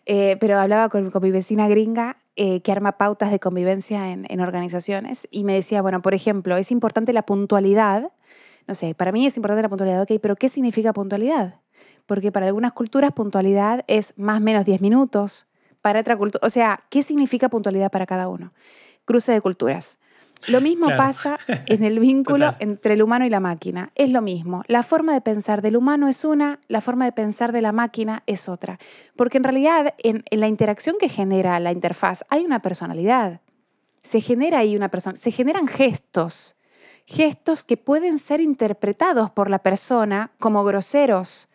eh 0.07 0.37
pero 0.41 0.59
hablaba 0.59 0.89
con, 0.89 1.11
con, 1.11 1.23
mi 1.23 1.31
vecina 1.31 1.69
gringa 1.69 2.17
eh, 2.37 2.61
que 2.63 2.73
arma 2.73 2.93
pautas 2.99 3.31
de 3.31 3.39
convivencia 3.39 4.13
en, 4.13 4.27
en, 4.29 4.41
organizaciones 4.41 5.29
y 5.31 5.45
me 5.45 5.55
decía, 5.55 5.83
bueno, 5.83 6.03
por 6.03 6.15
ejemplo, 6.15 6.57
es 6.57 6.71
importante 6.71 7.13
la 7.13 7.25
puntualidad. 7.25 8.13
No 8.67 8.75
sé, 8.75 8.95
para 8.95 9.13
mí 9.13 9.27
es 9.27 9.37
importante 9.37 9.63
la 9.63 9.69
puntualidad, 9.69 10.03
ok, 10.03 10.19
pero 10.21 10.37
¿qué 10.37 10.49
significa 10.49 10.93
puntualidad? 10.93 11.61
Porque 12.07 12.33
para 12.33 12.47
algunas 12.47 12.73
culturas 12.73 13.13
puntualidad 13.13 13.85
es 13.87 14.15
más 14.17 14.39
o 14.39 14.41
menos 14.41 14.65
10 14.65 14.81
minutos, 14.81 15.47
para 15.85 16.01
otra 16.01 16.17
cultura, 16.17 16.47
o 16.47 16.49
sea, 16.49 16.81
¿qué 16.89 17.03
significa 17.03 17.51
puntualidad 17.51 17.91
para 17.91 18.07
cada 18.07 18.29
uno? 18.29 18.55
Cruce 19.05 19.33
de 19.33 19.43
culturas. 19.43 19.99
Lo 20.49 20.61
mismo 20.61 20.87
pasa 20.97 21.39
en 21.67 21.83
el 21.85 21.99
vínculo 21.99 22.55
entre 22.59 22.95
el 22.95 23.03
humano 23.03 23.25
y 23.27 23.31
la 23.31 23.41
máquina. 23.41 23.91
Es 23.95 24.11
lo 24.11 24.23
mismo. 24.23 24.63
La 24.67 24.83
forma 24.83 25.15
de 25.15 25.21
pensar 25.21 25.63
del 25.63 25.77
humano 25.77 26.09
es 26.09 26.25
una, 26.25 26.61
la 26.69 26.81
forma 26.81 27.05
de 27.05 27.13
pensar 27.13 27.53
de 27.53 27.63
la 27.63 27.73
máquina 27.73 28.23
es 28.27 28.49
otra. 28.49 28.79
Porque 29.17 29.39
en 29.39 29.45
realidad 29.45 29.95
en, 29.99 30.25
la 30.31 30.49
interacción 30.49 30.97
que 30.99 31.09
genera 31.09 31.59
la 31.61 31.73
interfaz 31.73 32.25
hay 32.29 32.45
una 32.45 32.61
personalidad. 32.61 33.41
Se 34.03 34.21
genera 34.21 34.59
ahí 34.59 34.77
una 34.77 34.91
persona, 34.91 35.17
se 35.17 35.31
generan 35.31 35.67
gestos 35.67 36.57
gestos 37.07 37.65
que 37.65 37.77
pueden 37.77 38.19
ser 38.19 38.41
interpretados 38.41 39.31
por 39.31 39.51
la 39.51 39.59
persona 39.59 40.33
como 40.39 40.65
groseros, 40.65 41.49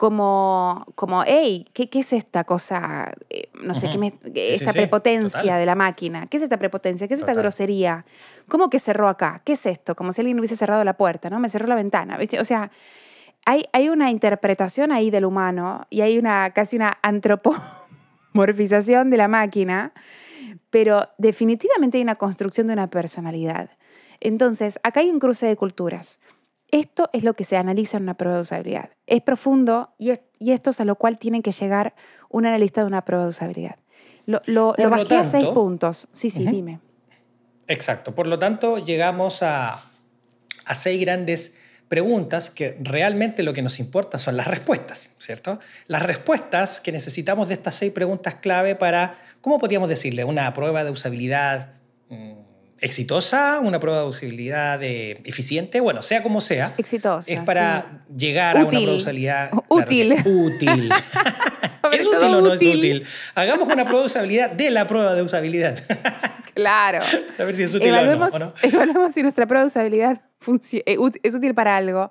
como, 0.00 0.86
como 0.94 1.24
hey, 1.26 1.66
¿qué, 1.74 1.90
¿qué 1.90 1.98
es 1.98 2.14
esta 2.14 2.44
cosa? 2.44 3.12
Eh, 3.28 3.50
no 3.52 3.74
sé, 3.74 3.90
¿qué 3.90 3.98
me- 3.98 4.14
esta 4.34 4.72
sí, 4.72 4.78
prepotencia 4.78 5.42
total. 5.42 5.58
de 5.58 5.66
la 5.66 5.74
máquina. 5.74 6.26
¿Qué 6.26 6.38
es 6.38 6.42
esta 6.42 6.56
prepotencia? 6.56 7.06
¿Qué 7.06 7.12
es 7.12 7.20
esta 7.20 7.32
Total. 7.32 7.42
grosería? 7.42 8.06
¿Cómo 8.48 8.70
que 8.70 8.78
cerró 8.78 9.10
acá? 9.10 9.42
¿Qué 9.44 9.52
es 9.52 9.66
esto? 9.66 9.94
Como 9.94 10.12
si 10.12 10.22
alguien 10.22 10.38
hubiese 10.38 10.56
cerrado 10.56 10.82
la 10.84 10.94
puerta, 10.96 11.28
¿no? 11.28 11.38
Me 11.38 11.50
cerró 11.50 11.66
la 11.66 11.74
ventana, 11.74 12.16
¿viste? 12.16 12.40
O 12.40 12.46
sea, 12.46 12.70
hay, 13.44 13.66
hay 13.74 13.90
una 13.90 14.10
interpretación 14.10 14.90
ahí 14.90 15.10
del 15.10 15.26
humano 15.26 15.86
y 15.90 16.00
hay 16.00 16.16
una 16.16 16.48
casi 16.54 16.76
una 16.76 16.96
antropomorfización 17.02 19.10
de 19.10 19.18
la 19.18 19.28
máquina, 19.28 19.92
pero 20.70 21.10
definitivamente 21.18 21.98
hay 21.98 22.02
una 22.04 22.14
construcción 22.14 22.68
de 22.68 22.72
una 22.72 22.88
personalidad. 22.88 23.68
Entonces, 24.20 24.80
acá 24.82 25.00
hay 25.00 25.10
un 25.10 25.18
cruce 25.18 25.44
de 25.44 25.56
culturas. 25.56 26.20
Esto 26.72 27.10
es 27.12 27.24
lo 27.24 27.34
que 27.34 27.44
se 27.44 27.56
analiza 27.56 27.96
en 27.96 28.04
una 28.04 28.14
prueba 28.14 28.36
de 28.36 28.42
usabilidad. 28.42 28.90
Es 29.06 29.22
profundo 29.22 29.94
y, 29.98 30.10
es- 30.10 30.20
y 30.38 30.52
esto 30.52 30.70
es 30.70 30.80
a 30.80 30.84
lo 30.84 30.96
cual 30.96 31.18
tiene 31.18 31.42
que 31.42 31.52
llegar 31.52 31.94
un 32.28 32.46
analista 32.46 32.80
de 32.82 32.86
una 32.86 33.04
prueba 33.04 33.24
de 33.24 33.30
usabilidad. 33.30 33.76
Lo, 34.26 34.40
lo, 34.46 34.74
lo 34.78 34.94
a 34.94 35.24
seis 35.24 35.46
puntos. 35.46 36.06
Sí, 36.12 36.30
sí, 36.30 36.46
dime. 36.46 36.78
Exacto. 37.66 38.14
Por 38.14 38.26
lo 38.26 38.38
tanto, 38.38 38.78
llegamos 38.78 39.42
a, 39.42 39.82
a 40.64 40.74
seis 40.74 41.00
grandes 41.00 41.56
preguntas 41.88 42.50
que 42.50 42.76
realmente 42.80 43.42
lo 43.42 43.52
que 43.52 43.62
nos 43.62 43.80
importa 43.80 44.18
son 44.18 44.36
las 44.36 44.46
respuestas, 44.46 45.10
¿cierto? 45.18 45.58
Las 45.88 46.02
respuestas 46.04 46.80
que 46.80 46.92
necesitamos 46.92 47.48
de 47.48 47.54
estas 47.54 47.74
seis 47.74 47.92
preguntas 47.92 48.36
clave 48.36 48.76
para, 48.76 49.14
¿cómo 49.40 49.58
podríamos 49.58 49.88
decirle? 49.88 50.22
Una 50.24 50.52
prueba 50.52 50.84
de 50.84 50.90
usabilidad 50.92 51.72
mm, 52.08 52.32
exitosa, 52.80 53.60
una 53.60 53.78
prueba 53.80 54.00
de 54.02 54.08
usabilidad 54.08 54.82
eh, 54.82 55.20
eficiente, 55.24 55.80
bueno, 55.80 56.02
sea 56.02 56.22
como 56.22 56.40
sea. 56.40 56.74
Exitosa. 56.78 57.30
Es 57.32 57.40
para 57.40 57.82
sí. 57.82 58.14
llegar 58.16 58.56
a 58.56 58.64
una 58.64 58.78
de 58.78 58.94
usabilidad. 58.96 59.50
Útil. 59.68 60.14
que- 60.22 60.28
útil. 60.28 60.90
¿Es 61.92 62.06
útil 62.06 62.34
o 62.34 62.40
no 62.40 62.52
es 62.54 62.62
útil? 62.62 63.04
Hagamos 63.34 63.66
una 63.68 63.84
prueba 63.84 64.00
de 64.00 64.06
usabilidad 64.06 64.50
de 64.50 64.70
la 64.70 64.86
prueba 64.86 65.14
de 65.14 65.22
usabilidad. 65.22 65.78
Claro. 66.52 66.98
a 67.38 67.44
ver 67.44 67.54
si 67.54 67.62
es 67.62 67.72
útil 67.72 67.88
evaluemos, 67.88 68.34
o 68.34 68.38
no. 68.38 68.52
evaluemos 68.62 69.14
si 69.14 69.22
nuestra 69.22 69.46
prueba 69.46 69.62
de 69.62 69.68
usabilidad 69.68 70.20
eh, 70.84 70.96
es 71.22 71.34
útil 71.34 71.54
para 71.54 71.76
algo. 71.76 72.10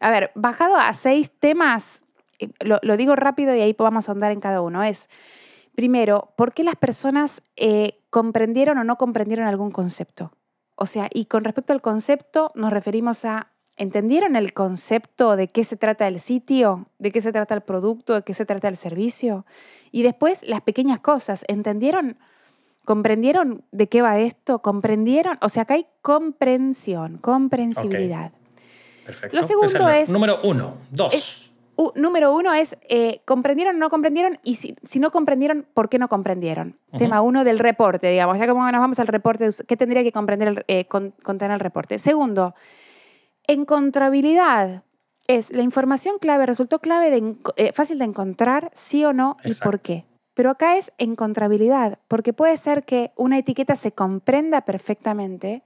A 0.00 0.10
ver, 0.10 0.32
bajado 0.34 0.76
a 0.76 0.92
seis 0.92 1.30
temas, 1.38 2.02
eh, 2.40 2.48
lo, 2.60 2.80
lo 2.82 2.96
digo 2.96 3.14
rápido 3.14 3.54
y 3.54 3.60
ahí 3.60 3.74
vamos 3.78 4.08
a 4.08 4.12
ahondar 4.12 4.32
en 4.32 4.40
cada 4.40 4.60
uno. 4.60 4.82
Es, 4.82 5.08
primero, 5.80 6.28
¿por 6.36 6.52
qué 6.52 6.62
las 6.62 6.76
personas 6.76 7.40
eh, 7.56 8.02
comprendieron 8.10 8.76
o 8.76 8.84
no 8.84 8.96
comprendieron 8.96 9.46
algún 9.46 9.70
concepto? 9.70 10.30
O 10.76 10.84
sea, 10.84 11.08
y 11.10 11.24
con 11.24 11.42
respecto 11.42 11.72
al 11.72 11.80
concepto 11.80 12.52
nos 12.54 12.70
referimos 12.70 13.24
a, 13.24 13.46
¿entendieron 13.78 14.36
el 14.36 14.52
concepto 14.52 15.36
de 15.36 15.48
qué 15.48 15.64
se 15.64 15.78
trata 15.78 16.06
el 16.06 16.20
sitio, 16.20 16.86
de 16.98 17.10
qué 17.10 17.22
se 17.22 17.32
trata 17.32 17.54
el 17.54 17.62
producto, 17.62 18.12
de 18.12 18.20
qué 18.24 18.34
se 18.34 18.44
trata 18.44 18.68
el 18.68 18.76
servicio? 18.76 19.46
Y 19.90 20.02
después 20.02 20.42
las 20.42 20.60
pequeñas 20.60 21.00
cosas, 21.00 21.46
¿entendieron? 21.48 22.18
¿Comprendieron 22.84 23.64
de 23.72 23.88
qué 23.88 24.02
va 24.02 24.18
esto? 24.18 24.58
¿Comprendieron? 24.58 25.38
O 25.40 25.48
sea, 25.48 25.62
acá 25.62 25.74
hay 25.74 25.86
comprensión, 26.02 27.16
comprensibilidad. 27.16 28.32
Perfecto. 29.06 29.34
Lo 29.34 29.42
segundo 29.44 29.88
es- 29.88 30.10
Número 30.10 30.40
uno. 30.44 30.74
Dos. 30.90 31.14
es- 31.14 31.49
U- 31.80 31.92
número 31.94 32.34
uno 32.34 32.52
es, 32.52 32.76
eh, 32.90 33.22
¿comprendieron 33.24 33.76
o 33.76 33.78
no 33.78 33.88
comprendieron? 33.88 34.38
Y 34.44 34.56
si, 34.56 34.76
si 34.82 35.00
no 35.00 35.10
comprendieron, 35.10 35.66
¿por 35.72 35.88
qué 35.88 35.98
no 35.98 36.08
comprendieron? 36.08 36.76
Ujú. 36.88 36.98
Tema 36.98 37.22
uno 37.22 37.42
del 37.42 37.58
reporte, 37.58 38.08
digamos. 38.10 38.38
Ya 38.38 38.46
como 38.46 38.70
nos 38.70 38.80
vamos 38.80 38.98
al 38.98 39.06
reporte, 39.06 39.48
¿qué 39.66 39.76
tendría 39.78 40.02
que 40.02 40.12
comprender 40.12 40.48
el, 40.48 40.64
eh, 40.68 40.84
con- 40.84 41.14
contener 41.22 41.54
el 41.54 41.60
reporte? 41.60 41.96
Segundo, 41.96 42.54
encontrabilidad. 43.46 44.82
Es, 45.26 45.52
la 45.52 45.62
información 45.62 46.16
clave 46.20 46.44
resultó 46.44 46.80
clave 46.80 47.10
de, 47.10 47.36
eh, 47.56 47.72
fácil 47.72 47.98
de 47.98 48.04
encontrar, 48.04 48.70
sí 48.74 49.04
o 49.04 49.12
no, 49.12 49.36
y 49.44 49.48
Exacto. 49.48 49.70
por 49.70 49.80
qué. 49.80 50.04
Pero 50.34 50.50
acá 50.50 50.76
es 50.76 50.92
encontrabilidad, 50.98 51.98
porque 52.08 52.32
puede 52.32 52.56
ser 52.56 52.84
que 52.84 53.12
una 53.16 53.38
etiqueta 53.38 53.74
se 53.76 53.92
comprenda 53.92 54.62
perfectamente, 54.62 55.62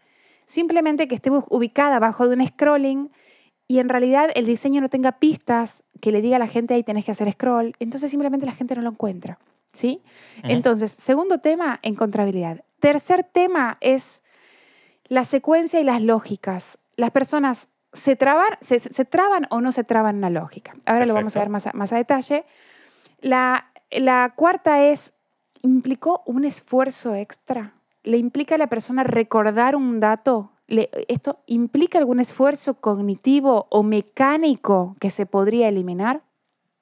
simplemente 0.46 1.08
que 1.08 1.14
esté 1.14 1.30
ubicada 1.30 1.96
abajo 1.96 2.28
de 2.28 2.36
un 2.36 2.46
scrolling 2.46 3.10
y 3.66 3.78
en 3.78 3.88
realidad 3.88 4.30
el 4.34 4.46
diseño 4.46 4.80
no 4.80 4.88
tenga 4.88 5.12
pistas 5.12 5.84
que 6.00 6.12
le 6.12 6.20
diga 6.20 6.36
a 6.36 6.38
la 6.38 6.46
gente 6.46 6.74
ahí 6.74 6.82
tenés 6.82 7.04
que 7.04 7.12
hacer 7.12 7.30
scroll, 7.32 7.74
entonces 7.78 8.10
simplemente 8.10 8.46
la 8.46 8.52
gente 8.52 8.74
no 8.74 8.82
lo 8.82 8.90
encuentra, 8.90 9.38
¿sí? 9.72 10.02
Entonces, 10.42 10.90
segundo 10.90 11.38
tema, 11.38 11.78
encontrabilidad. 11.82 12.64
Tercer 12.80 13.24
tema 13.24 13.78
es 13.80 14.22
la 15.06 15.24
secuencia 15.24 15.80
y 15.80 15.84
las 15.84 16.02
lógicas. 16.02 16.78
Las 16.96 17.10
personas 17.10 17.68
se 17.92 18.16
traban, 18.16 18.48
se, 18.60 18.80
se 18.80 19.04
traban 19.04 19.46
o 19.50 19.60
no 19.60 19.72
se 19.72 19.84
traban 19.84 20.16
en 20.16 20.20
la 20.20 20.30
lógica. 20.30 20.74
Ahora 20.84 21.06
lo 21.06 21.14
vamos 21.14 21.36
a 21.36 21.38
ver 21.38 21.48
más 21.48 21.66
a, 21.66 21.72
más 21.72 21.92
a 21.92 21.96
detalle. 21.96 22.44
La, 23.20 23.70
la 23.90 24.34
cuarta 24.36 24.82
es, 24.82 25.14
¿implicó 25.62 26.22
un 26.26 26.44
esfuerzo 26.44 27.14
extra? 27.14 27.74
¿Le 28.02 28.18
implica 28.18 28.56
a 28.56 28.58
la 28.58 28.66
persona 28.66 29.04
recordar 29.04 29.76
un 29.76 30.00
dato? 30.00 30.50
¿Le- 30.66 30.90
¿Esto 31.08 31.40
implica 31.46 31.98
algún 31.98 32.20
esfuerzo 32.20 32.74
cognitivo 32.80 33.66
o 33.70 33.82
mecánico 33.82 34.96
que 35.00 35.10
se 35.10 35.26
podría 35.26 35.68
eliminar? 35.68 36.22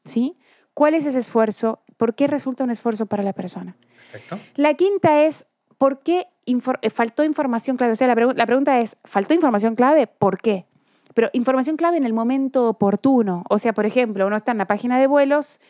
¿Sí? 0.05 0.37
¿Cuál 0.75 0.95
es 0.95 1.07
ese 1.07 1.19
esfuerzo? 1.19 1.81
¿Por 1.97 2.15
qué 2.15 2.27
resulta 2.27 2.65
un 2.65 2.71
esfuerzo 2.71 3.07
para 3.07 3.23
la 3.23 3.33
persona? 3.33 3.77
Perfecto. 4.11 4.39
La 4.57 4.75
quinta 4.75 5.23
es, 5.25 5.47
¿por 5.79 6.01
qué 6.01 6.27
infor- 6.47 6.79
eh, 6.83 6.91
faltó 6.91 7.25
información 7.25 7.77
clave? 7.77 7.93
O 7.93 7.97
sea, 7.97 8.07
la, 8.07 8.15
pregu- 8.15 8.35
la 8.35 8.47
pregunta 8.47 8.81
es, 8.81 8.97
¿faltó 9.05 9.35
información 9.35 9.75
clave? 9.75 10.07
¿Por 10.07 10.39
qué? 10.39 10.67
Pero 11.15 11.29
información 11.33 11.77
clave 11.77 11.99
en 11.99 12.05
el 12.07 12.12
momento 12.12 12.69
oportuno. 12.69 13.45
O 13.51 13.59
sea, 13.59 13.73
por 13.75 13.85
ejemplo, 13.87 14.27
uno 14.27 14.37
está 14.37 14.53
en 14.53 14.59
la 14.59 14.67
página 14.67 14.99
de 14.99 15.07
vuelos 15.07 15.61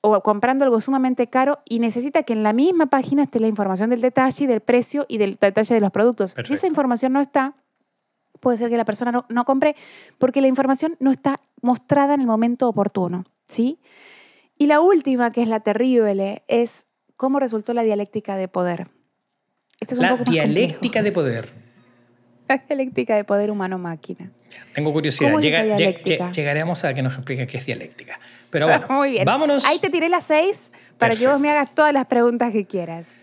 o 0.00 0.20
comprando 0.22 0.64
algo 0.64 0.80
sumamente 0.80 1.28
caro 1.28 1.58
y 1.64 1.78
necesita 1.78 2.22
que 2.24 2.32
en 2.32 2.42
la 2.42 2.52
misma 2.52 2.86
página 2.86 3.22
esté 3.24 3.38
la 3.40 3.46
información 3.48 3.90
del 3.90 4.00
detalle 4.00 4.46
del 4.46 4.60
precio 4.60 5.04
y 5.08 5.18
del 5.18 5.36
detalle 5.40 5.74
de 5.74 5.80
los 5.80 5.90
productos. 5.90 6.34
Si 6.44 6.54
esa 6.54 6.66
información 6.66 7.12
no 7.12 7.20
está, 7.20 7.54
puede 8.42 8.58
ser 8.58 8.68
que 8.68 8.76
la 8.76 8.84
persona 8.84 9.12
no, 9.12 9.24
no 9.28 9.44
compre 9.44 9.76
porque 10.18 10.40
la 10.40 10.48
información 10.48 10.96
no 10.98 11.10
está 11.12 11.36
mostrada 11.62 12.12
en 12.14 12.20
el 12.20 12.26
momento 12.26 12.68
oportuno. 12.68 13.24
¿sí? 13.46 13.78
Y 14.58 14.66
la 14.66 14.80
última, 14.80 15.30
que 15.30 15.42
es 15.42 15.48
la 15.48 15.60
terrible, 15.60 16.42
es 16.48 16.86
cómo 17.16 17.38
resultó 17.38 17.72
la 17.72 17.84
dialéctica 17.84 18.36
de 18.36 18.48
poder. 18.48 18.88
Este 19.80 19.94
es 19.94 20.00
un 20.00 20.06
La 20.06 20.16
poco 20.16 20.30
dialéctica 20.30 21.02
de 21.02 21.12
poder. 21.12 21.48
La 22.48 22.56
dialéctica 22.68 23.14
de 23.14 23.24
poder 23.24 23.50
humano-máquina. 23.50 24.30
Tengo 24.74 24.92
curiosidad. 24.92 25.30
¿Cómo 25.30 25.38
es 25.38 25.44
Llega- 25.44 26.32
llegaremos 26.32 26.84
a 26.84 26.92
que 26.94 27.02
nos 27.02 27.14
explique 27.14 27.46
qué 27.46 27.58
es 27.58 27.66
dialéctica. 27.66 28.18
Pero 28.50 28.66
bueno, 28.66 28.86
Muy 28.90 29.12
bien. 29.12 29.24
vámonos. 29.24 29.64
Ahí 29.66 29.78
te 29.78 29.88
tiré 29.88 30.08
las 30.08 30.24
seis 30.24 30.72
para 30.98 31.14
que 31.14 31.26
vos 31.28 31.38
me 31.40 31.48
hagas 31.50 31.74
todas 31.74 31.92
las 31.94 32.06
preguntas 32.06 32.50
que 32.52 32.66
quieras. 32.66 33.18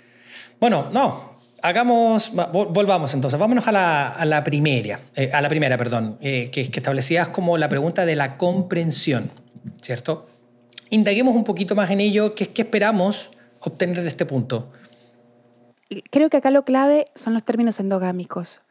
Bueno, 0.60 0.90
no. 0.94 1.29
Hagamos, 1.62 2.34
va- 2.38 2.52
vol- 2.52 2.72
volvamos 2.74 3.14
entonces, 3.14 3.40
vámonos 3.40 3.68
a 3.68 3.72
la, 3.72 4.08
a 4.10 4.26
la 4.26 4.44
primera, 4.44 5.00
eh, 5.16 5.30
a 5.34 5.42
la 5.42 5.50
primera, 5.50 5.78
perdón, 5.78 6.18
eh, 6.22 6.50
que, 6.52 6.70
que 6.70 6.80
establecías 6.80 7.30
como 7.30 7.58
la 7.58 7.68
pregunta 7.70 8.06
de 8.06 8.16
la 8.16 8.38
comprensión, 8.38 9.30
¿cierto? 9.82 10.26
Indaguemos 10.90 11.36
un 11.36 11.44
poquito 11.44 11.76
más 11.76 11.90
en 11.92 12.00
ello, 12.00 12.34
¿qué, 12.36 12.48
qué 12.48 12.62
esperamos 12.64 13.32
obtener 13.60 14.02
de 14.02 14.08
este 14.08 14.26
punto? 14.26 14.72
Creo 16.12 16.30
que 16.30 16.38
acá 16.38 16.52
lo 16.52 16.64
clave 16.66 17.08
son 17.16 17.34
los 17.34 17.44
términos 17.44 17.80
endogámicos. 17.80 18.62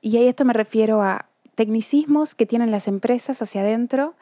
Y 0.00 0.16
a 0.16 0.20
esto 0.22 0.44
me 0.44 0.52
refiero 0.52 1.02
a 1.02 1.26
tecnicismos 1.54 2.34
que 2.34 2.46
tienen 2.46 2.70
las 2.70 2.86
empresas 2.88 3.42
hacia 3.42 3.60
adentro 3.60 4.14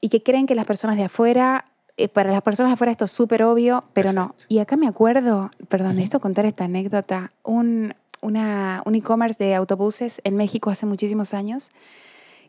y 0.00 0.08
que 0.08 0.22
creen 0.22 0.46
que 0.46 0.54
las 0.54 0.64
personas 0.66 0.96
de 0.96 1.04
afuera, 1.04 1.66
eh, 2.04 2.08
para 2.08 2.32
las 2.32 2.42
personas 2.42 2.72
afuera 2.72 2.90
esto 2.90 3.04
es 3.04 3.10
súper 3.10 3.42
obvio, 3.42 3.84
pero 3.92 4.12
no. 4.12 4.34
Y 4.48 4.58
acá 4.58 4.76
me 4.76 4.86
acuerdo, 4.88 5.50
perdón, 5.68 5.96
necesito 5.96 6.20
contar 6.20 6.46
esta 6.46 6.64
anécdota, 6.64 7.32
un, 7.44 7.94
una, 8.20 8.82
un 8.84 8.94
e-commerce 8.94 9.42
de 9.42 9.54
autobuses 9.54 10.20
en 10.24 10.36
México 10.36 10.70
hace 10.70 10.86
muchísimos 10.86 11.34
años 11.34 11.70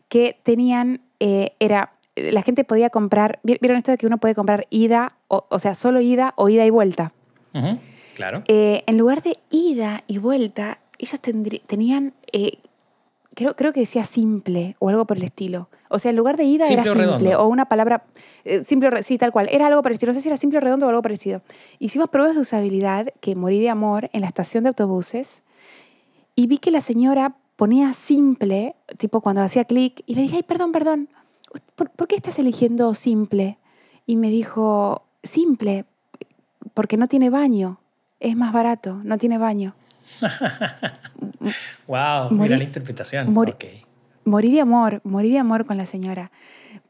que 0.08 0.36
tenían, 0.42 1.00
eh, 1.20 1.52
era, 1.58 1.92
la 2.16 2.42
gente 2.42 2.64
podía 2.64 2.90
comprar, 2.90 3.38
¿vi- 3.42 3.56
¿vieron 3.60 3.78
esto 3.78 3.90
de 3.92 3.98
que 3.98 4.06
uno 4.06 4.18
puede 4.18 4.34
comprar 4.34 4.66
ida, 4.70 5.14
o, 5.28 5.46
o 5.48 5.58
sea, 5.58 5.74
solo 5.74 6.00
ida 6.00 6.34
o 6.36 6.48
ida 6.50 6.66
y 6.66 6.70
vuelta? 6.70 7.12
Claro. 8.14 8.42
Eh, 8.46 8.82
en 8.86 8.98
lugar 8.98 9.22
de 9.22 9.38
ida 9.50 10.02
y 10.06 10.18
vuelta, 10.18 10.78
ellos 10.98 11.20
tendrí- 11.22 11.62
tenían, 11.66 12.12
eh, 12.32 12.58
creo, 13.34 13.56
creo 13.56 13.72
que 13.72 13.80
decía 13.80 14.04
simple 14.04 14.76
o 14.78 14.88
algo 14.88 15.06
por 15.06 15.16
el 15.16 15.24
estilo. 15.24 15.68
O 15.88 15.98
sea, 15.98 16.10
en 16.10 16.16
lugar 16.16 16.36
de 16.36 16.44
ida 16.44 16.66
Simple 16.66 16.90
o 16.90 16.92
era 16.94 17.02
simple 17.02 17.18
redondo. 17.18 17.44
o 17.44 17.48
una 17.48 17.66
palabra, 17.66 18.04
eh, 18.44 18.64
simple, 18.64 18.88
o 18.88 19.02
sí, 19.02 19.18
tal 19.18 19.32
cual. 19.32 19.48
Era 19.50 19.66
algo 19.66 19.82
parecido. 19.82 20.08
No 20.10 20.14
sé 20.14 20.20
si 20.20 20.28
era 20.28 20.36
simple 20.36 20.58
o 20.58 20.60
redondo 20.60 20.86
o 20.86 20.88
algo 20.88 21.02
parecido. 21.02 21.42
Hicimos 21.78 22.08
pruebas 22.08 22.34
de 22.34 22.40
usabilidad 22.40 23.08
que 23.20 23.34
morí 23.34 23.60
de 23.60 23.68
amor 23.68 24.10
en 24.12 24.22
la 24.22 24.28
estación 24.28 24.64
de 24.64 24.68
autobuses 24.68 25.42
y 26.34 26.46
vi 26.46 26.58
que 26.58 26.70
la 26.70 26.80
señora 26.80 27.36
ponía 27.56 27.92
simple, 27.92 28.74
tipo 28.98 29.20
cuando 29.20 29.42
hacía 29.42 29.64
clic, 29.64 30.02
y 30.06 30.14
le 30.14 30.22
dije, 30.22 30.36
ay, 30.36 30.42
perdón, 30.42 30.72
perdón, 30.72 31.08
¿por, 31.76 31.90
por 31.90 32.08
qué 32.08 32.16
estás 32.16 32.38
eligiendo 32.38 32.94
simple? 32.94 33.58
Y 34.06 34.16
me 34.16 34.30
dijo, 34.30 35.02
simple, 35.22 35.84
porque 36.74 36.96
no 36.96 37.06
tiene 37.08 37.30
baño. 37.30 37.78
Es 38.18 38.36
más 38.36 38.52
barato, 38.52 39.00
no 39.04 39.18
tiene 39.18 39.36
baño. 39.36 39.74
Wow, 41.86 42.30
morí- 42.30 42.38
mira 42.42 42.56
la 42.56 42.64
interpretación. 42.64 43.32
morí- 43.32 43.52
Ok. 43.52 43.64
morí 44.24 44.52
de 44.52 44.60
amor, 44.60 45.00
morí 45.04 45.30
de 45.32 45.38
amor 45.38 45.66
con 45.66 45.76
la 45.76 45.86
señora. 45.86 46.30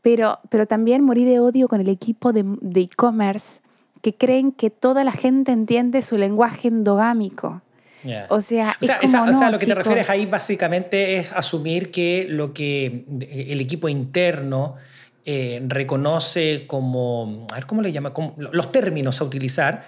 Pero, 0.03 0.39
pero 0.51 0.67
también 0.67 1.03
morí 1.03 1.25
de 1.25 1.41
odio 1.41 1.69
con 1.69 1.81
el 1.81 1.89
equipo 1.89 2.33
de 2.33 2.81
e-commerce 2.81 3.61
que 4.01 4.15
creen 4.15 4.53
que 4.53 4.69
toda 4.71 5.05
la 5.05 5.13
gente 5.13 5.53
entiende 5.53 6.03
su 6.03 6.17
lenguaje 6.19 6.69
endogámico. 6.69 7.63
Yeah. 8.05 8.27
O 8.31 8.41
sea, 8.41 8.75
O 8.81 8.85
sea, 8.85 8.97
es 8.97 9.13
como, 9.13 9.25
esa- 9.27 9.37
o 9.37 9.39
sea, 9.39 9.47
no, 9.47 9.53
lo 9.53 9.59
que 9.59 9.67
te 9.67 9.71
chicos. 9.71 9.79
refieres 9.87 10.11
ahí 10.11 10.27
básicamente 10.27 11.17
es 11.19 11.33
asumir 11.33 11.93
que 11.93 12.27
lo 12.29 12.53
que 12.53 13.05
el 13.49 13.61
equipo 13.61 13.89
interno 13.89 14.75
eh, 15.25 15.63
reconoce 15.69 16.67
como, 16.67 17.47
a 17.53 17.55
ver 17.55 17.67
cómo 17.67 17.81
le 17.81 17.93
llama, 17.93 18.13
Como 18.13 18.35
los 18.39 18.71
términos 18.73 19.21
a 19.21 19.25
utilizar, 19.25 19.85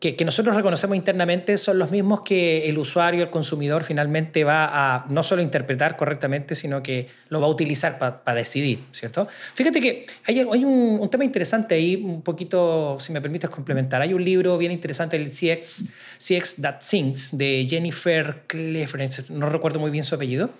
que, 0.00 0.14
que 0.14 0.24
nosotros 0.24 0.54
reconocemos 0.54 0.96
internamente 0.96 1.58
son 1.58 1.78
los 1.78 1.90
mismos 1.90 2.20
que 2.20 2.68
el 2.68 2.78
usuario, 2.78 3.24
el 3.24 3.30
consumidor 3.30 3.82
finalmente 3.82 4.44
va 4.44 4.68
a 4.70 5.04
no 5.08 5.24
solo 5.24 5.42
interpretar 5.42 5.96
correctamente, 5.96 6.54
sino 6.54 6.82
que 6.82 7.08
lo 7.30 7.40
va 7.40 7.48
a 7.48 7.50
utilizar 7.50 7.98
para 7.98 8.34
decidir, 8.34 8.84
¿cierto? 8.92 9.26
Fíjate 9.54 9.80
que 9.80 10.06
hay, 10.24 10.38
hay 10.38 10.64
un, 10.64 10.98
un 11.00 11.10
tema 11.10 11.24
interesante 11.24 11.74
ahí, 11.74 11.96
un 11.96 12.22
poquito, 12.22 12.96
si 13.00 13.12
me 13.12 13.20
permites 13.20 13.50
complementar. 13.50 14.00
Hay 14.00 14.14
un 14.14 14.24
libro 14.24 14.56
bien 14.56 14.70
interesante, 14.70 15.16
el 15.16 15.30
CX, 15.30 15.86
CX 16.18 16.56
That 16.62 16.78
Thinks, 16.88 17.36
de 17.36 17.66
Jennifer 17.68 18.44
Cleveland, 18.46 19.30
no 19.30 19.48
recuerdo 19.48 19.80
muy 19.80 19.90
bien 19.90 20.04
su 20.04 20.14
apellido, 20.14 20.50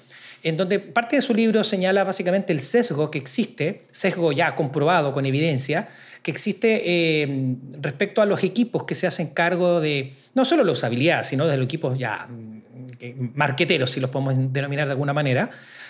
en 0.42 0.56
donde 0.56 0.80
parte 0.80 1.16
de 1.16 1.22
su 1.22 1.34
libro 1.34 1.62
señala 1.62 2.02
básicamente 2.04 2.52
el 2.52 2.60
sesgo 2.60 3.10
que 3.10 3.18
existe, 3.18 3.82
sesgo 3.92 4.32
ya 4.32 4.54
comprobado 4.54 5.12
con 5.12 5.26
evidencia, 5.26 5.88
que 6.28 6.32
existe 6.32 6.82
eh, 6.84 7.56
respecto 7.80 8.20
a 8.20 8.26
los 8.26 8.44
equipos 8.44 8.84
que 8.84 8.94
se 8.94 9.06
hacen 9.06 9.28
cargo 9.28 9.80
de 9.80 10.12
no 10.34 10.44
solo 10.44 10.62
la 10.62 10.72
usabilidad, 10.72 11.24
sino 11.24 11.46
de 11.46 11.56
los 11.56 11.64
equipos 11.64 11.96
ya 11.98 12.26
mm, 12.28 12.90
que- 12.98 13.14
marqueteros, 13.34 13.92
si 13.92 13.98
los 13.98 14.10
podemos 14.10 14.34
denominar 14.52 14.86
de 14.88 14.92
alguna 14.92 15.14
manera, 15.14 15.48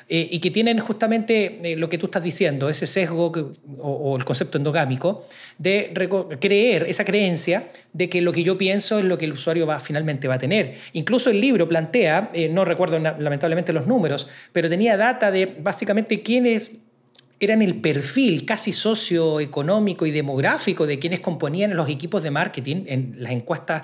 eh, 0.09 0.29
y 0.31 0.39
que 0.39 0.53
tienen 0.53 0.79
justamente 0.79 1.59
eh, 1.65 1.77
lo 1.77 1.89
que 1.89 1.99
tú 1.99 2.07
estás 2.07 2.23
diciendo, 2.23 2.69
ese 2.69 2.87
sesgo 2.87 3.33
o, 3.79 4.17
el 4.17 4.25
concepto 4.25 4.59
endogámico 4.59 5.27
de 5.59 5.93
creer, 6.39 6.85
esa 6.85 7.05
creencia 7.05 7.69
de 7.93 8.09
que 8.09 8.21
lo 8.21 8.31
que 8.31 8.45
yo 8.45 8.57
pienso 8.57 9.01
es 9.01 9.07
lo 9.07 9.19
que 9.19 9.25
el 9.25 9.33
usuario 9.33 9.67
va, 9.67 9.81
finalmente 9.81 10.29
va 10.29 10.37
a 10.37 10.39
tener. 10.39 10.77
Incluso 10.93 11.31
el 11.31 11.41
libro 11.41 11.67
plantea, 11.67 12.31
eh, 12.33 12.49
no 12.49 12.65
recuerdo 12.65 13.01
lamentablemente 13.01 13.73
los 13.73 13.89
números, 13.89 14.29
pero 14.53 14.69
tenía 14.69 14.97
data 14.97 15.33
de 15.33 15.47
básicamente 15.47 16.23
quiénes 16.23 16.71
eran 17.41 17.63
el 17.63 17.77
perfil 17.77 18.45
casi 18.45 18.73
socioeconómico 18.73 20.07
y 20.07 20.11
demográfico 20.11 20.87
de 20.87 20.99
quienes 20.99 21.21
componían 21.21 21.77
los 21.77 21.89
equipos 21.89 22.23
de 22.23 22.31
marketing 22.31 22.85
en 22.87 23.15
las 23.19 23.33
encuestas 23.33 23.83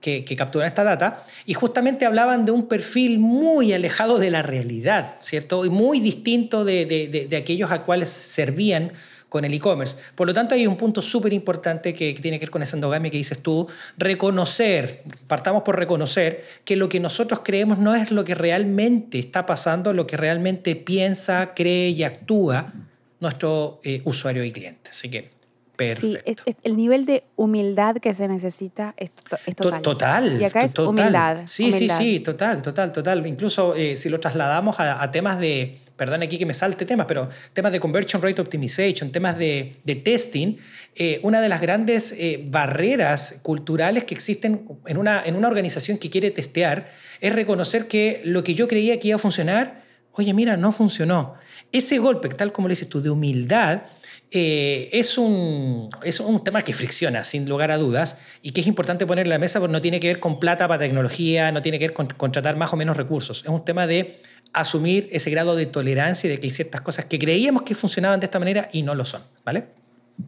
que, 0.00 0.24
que 0.24 0.36
capturan 0.36 0.68
esta 0.68 0.84
data, 0.84 1.24
y 1.46 1.54
justamente 1.54 2.04
hablaban 2.04 2.44
de 2.44 2.52
un 2.52 2.68
perfil 2.68 3.18
muy 3.18 3.72
alejado 3.72 4.18
de 4.18 4.30
la 4.30 4.42
realidad, 4.42 5.16
¿cierto? 5.20 5.64
Y 5.64 5.70
muy 5.70 5.98
distinto 6.00 6.64
de, 6.64 6.84
de, 6.84 7.08
de, 7.08 7.26
de 7.26 7.36
aquellos 7.36 7.70
a 7.70 7.82
cuales 7.82 8.10
servían 8.10 8.92
con 9.30 9.44
el 9.44 9.54
e-commerce. 9.54 9.96
Por 10.14 10.26
lo 10.26 10.34
tanto, 10.34 10.54
hay 10.54 10.66
un 10.66 10.76
punto 10.76 11.00
súper 11.00 11.32
importante 11.32 11.94
que, 11.94 12.14
que 12.14 12.22
tiene 12.22 12.38
que 12.38 12.44
ver 12.44 12.50
con 12.50 12.62
esa 12.62 12.76
endogamia 12.76 13.10
que 13.10 13.16
dices 13.16 13.38
tú, 13.38 13.66
reconocer, 13.96 15.02
partamos 15.26 15.62
por 15.62 15.78
reconocer 15.78 16.44
que 16.64 16.76
lo 16.76 16.88
que 16.88 17.00
nosotros 17.00 17.40
creemos 17.42 17.78
no 17.78 17.94
es 17.94 18.10
lo 18.10 18.24
que 18.24 18.34
realmente 18.34 19.18
está 19.18 19.46
pasando, 19.46 19.92
lo 19.92 20.06
que 20.06 20.16
realmente 20.16 20.76
piensa, 20.76 21.54
cree 21.54 21.88
y 21.88 22.04
actúa 22.04 22.72
nuestro 23.20 23.80
eh, 23.84 24.02
usuario 24.04 24.44
y 24.44 24.52
cliente. 24.52 24.90
Así 24.90 25.10
que, 25.10 25.30
perfecto. 25.76 26.18
Sí, 26.18 26.18
es- 26.24 26.36
es- 26.46 26.56
el 26.62 26.76
nivel 26.76 27.04
de 27.06 27.24
humildad 27.36 27.96
que 27.96 28.12
se 28.14 28.28
necesita 28.28 28.94
es, 28.96 29.12
to- 29.12 29.36
es 29.46 29.54
To- 29.56 29.64
total. 29.64 29.82
Total. 29.82 30.40
Y 30.40 30.44
acá 30.44 30.60
to- 30.60 30.66
es 30.66 30.72
total. 30.74 30.88
humildad. 30.88 31.36
Sí, 31.46 31.70
sí, 31.72 31.76
humildad. 31.78 31.98
sí, 31.98 32.20
total, 32.20 32.62
total, 32.62 32.92
total. 32.92 33.26
Incluso 33.26 33.74
eh, 33.74 33.96
si 33.96 34.08
lo 34.08 34.20
trasladamos 34.20 34.78
a, 34.80 35.02
a 35.02 35.10
temas 35.10 35.38
de, 35.40 35.78
perdón 35.96 36.22
aquí 36.22 36.38
que 36.38 36.46
me 36.46 36.54
salte 36.54 36.84
temas, 36.86 37.06
pero 37.06 37.28
temas 37.52 37.72
de 37.72 37.80
conversion 37.80 38.20
rate 38.22 38.40
optimization, 38.42 39.10
temas 39.10 39.38
de, 39.38 39.76
de 39.84 39.94
testing, 39.96 40.56
eh, 40.96 41.18
una 41.22 41.40
de 41.40 41.48
las 41.48 41.60
grandes 41.60 42.14
barreras 42.46 43.40
culturales 43.42 44.04
que 44.04 44.14
existen 44.14 44.66
en 44.86 44.96
una, 44.96 45.22
en 45.24 45.34
una 45.36 45.48
organización 45.48 45.98
que 45.98 46.08
quiere 46.10 46.30
testear 46.30 46.86
es 47.20 47.32
reconocer 47.34 47.88
que 47.88 48.20
lo 48.24 48.42
que 48.42 48.54
yo 48.54 48.68
creía 48.68 48.98
que 49.00 49.08
iba 49.08 49.16
a 49.16 49.18
funcionar, 49.18 49.82
oye, 50.12 50.32
mira, 50.34 50.56
no 50.56 50.72
funcionó. 50.72 51.34
Ese 51.74 51.98
golpe, 51.98 52.28
tal 52.28 52.52
como 52.52 52.68
lo 52.68 52.72
dices 52.72 52.88
tú, 52.88 53.02
de 53.02 53.10
humildad, 53.10 53.82
eh, 54.30 54.88
es, 54.92 55.18
un, 55.18 55.90
es 56.04 56.20
un 56.20 56.44
tema 56.44 56.62
que 56.62 56.72
fricciona, 56.72 57.24
sin 57.24 57.48
lugar 57.48 57.72
a 57.72 57.78
dudas, 57.78 58.16
y 58.42 58.52
que 58.52 58.60
es 58.60 58.68
importante 58.68 59.06
poner 59.06 59.26
en 59.26 59.30
la 59.30 59.40
mesa 59.40 59.58
porque 59.58 59.72
no 59.72 59.80
tiene 59.80 59.98
que 59.98 60.06
ver 60.06 60.20
con 60.20 60.38
plata 60.38 60.68
para 60.68 60.78
tecnología, 60.78 61.50
no 61.50 61.62
tiene 61.62 61.80
que 61.80 61.88
ver 61.88 61.92
con 61.92 62.06
contratar 62.06 62.56
más 62.56 62.72
o 62.72 62.76
menos 62.76 62.96
recursos. 62.96 63.42
Es 63.42 63.48
un 63.48 63.64
tema 63.64 63.88
de 63.88 64.20
asumir 64.52 65.08
ese 65.10 65.32
grado 65.32 65.56
de 65.56 65.66
tolerancia 65.66 66.28
y 66.28 66.30
de 66.30 66.38
que 66.38 66.46
hay 66.46 66.52
ciertas 66.52 66.80
cosas 66.80 67.06
que 67.06 67.18
creíamos 67.18 67.62
que 67.62 67.74
funcionaban 67.74 68.20
de 68.20 68.26
esta 68.26 68.38
manera 68.38 68.68
y 68.72 68.84
no 68.84 68.94
lo 68.94 69.04
son, 69.04 69.22
¿vale? 69.44 69.64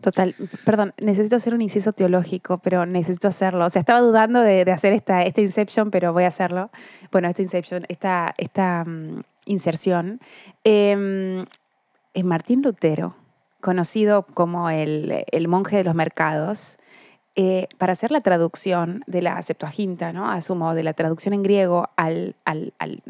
Total, 0.01 0.35
perdón, 0.65 0.95
necesito 1.01 1.37
hacer 1.37 1.55
un 1.55 1.63
inciso 1.63 1.93
teológico, 1.93 2.59
pero 2.59 2.87
necesito 2.87 3.29
hacerlo. 3.29 3.67
O 3.67 3.71
sea, 3.71 3.79
estaba 3.79 4.01
dudando 4.01 4.41
de, 4.41 4.65
de 4.65 4.73
hacer 4.73 4.93
esta, 4.93 5.23
esta 5.23 5.41
Inception, 5.41 5.93
pero 5.93 6.13
voy 6.13 6.25
a 6.25 6.27
hacerlo. 6.27 6.73
Bueno, 7.13 7.29
esta 7.29 7.43
Inception, 7.43 7.85
esta, 7.89 8.35
esta 8.37 8.83
mm, 8.85 9.23
inserción. 9.47 10.21
Eh, 10.65 11.47
es 12.15 12.25
Martín 12.25 12.63
Lutero, 12.63 13.15
conocido 13.61 14.23
como 14.23 14.71
el, 14.71 15.25
el 15.31 15.49
monje 15.49 15.77
de 15.77 15.85
los 15.85 15.95
mercados, 15.95 16.79
eh, 17.39 17.69
para 17.77 17.93
hacer 17.93 18.11
la 18.11 18.23
traducción 18.23 19.05
de 19.07 19.21
la 19.21 19.43
Septuaginta, 19.43 20.15
¿no? 20.15 20.31
Asumo, 20.31 20.75
de 20.75 20.83
la 20.83 20.95
traducción 20.95 21.35
en 21.35 21.43
griego 21.43 21.91
al, 21.97 22.35
al, 22.47 22.73
al, 22.79 23.03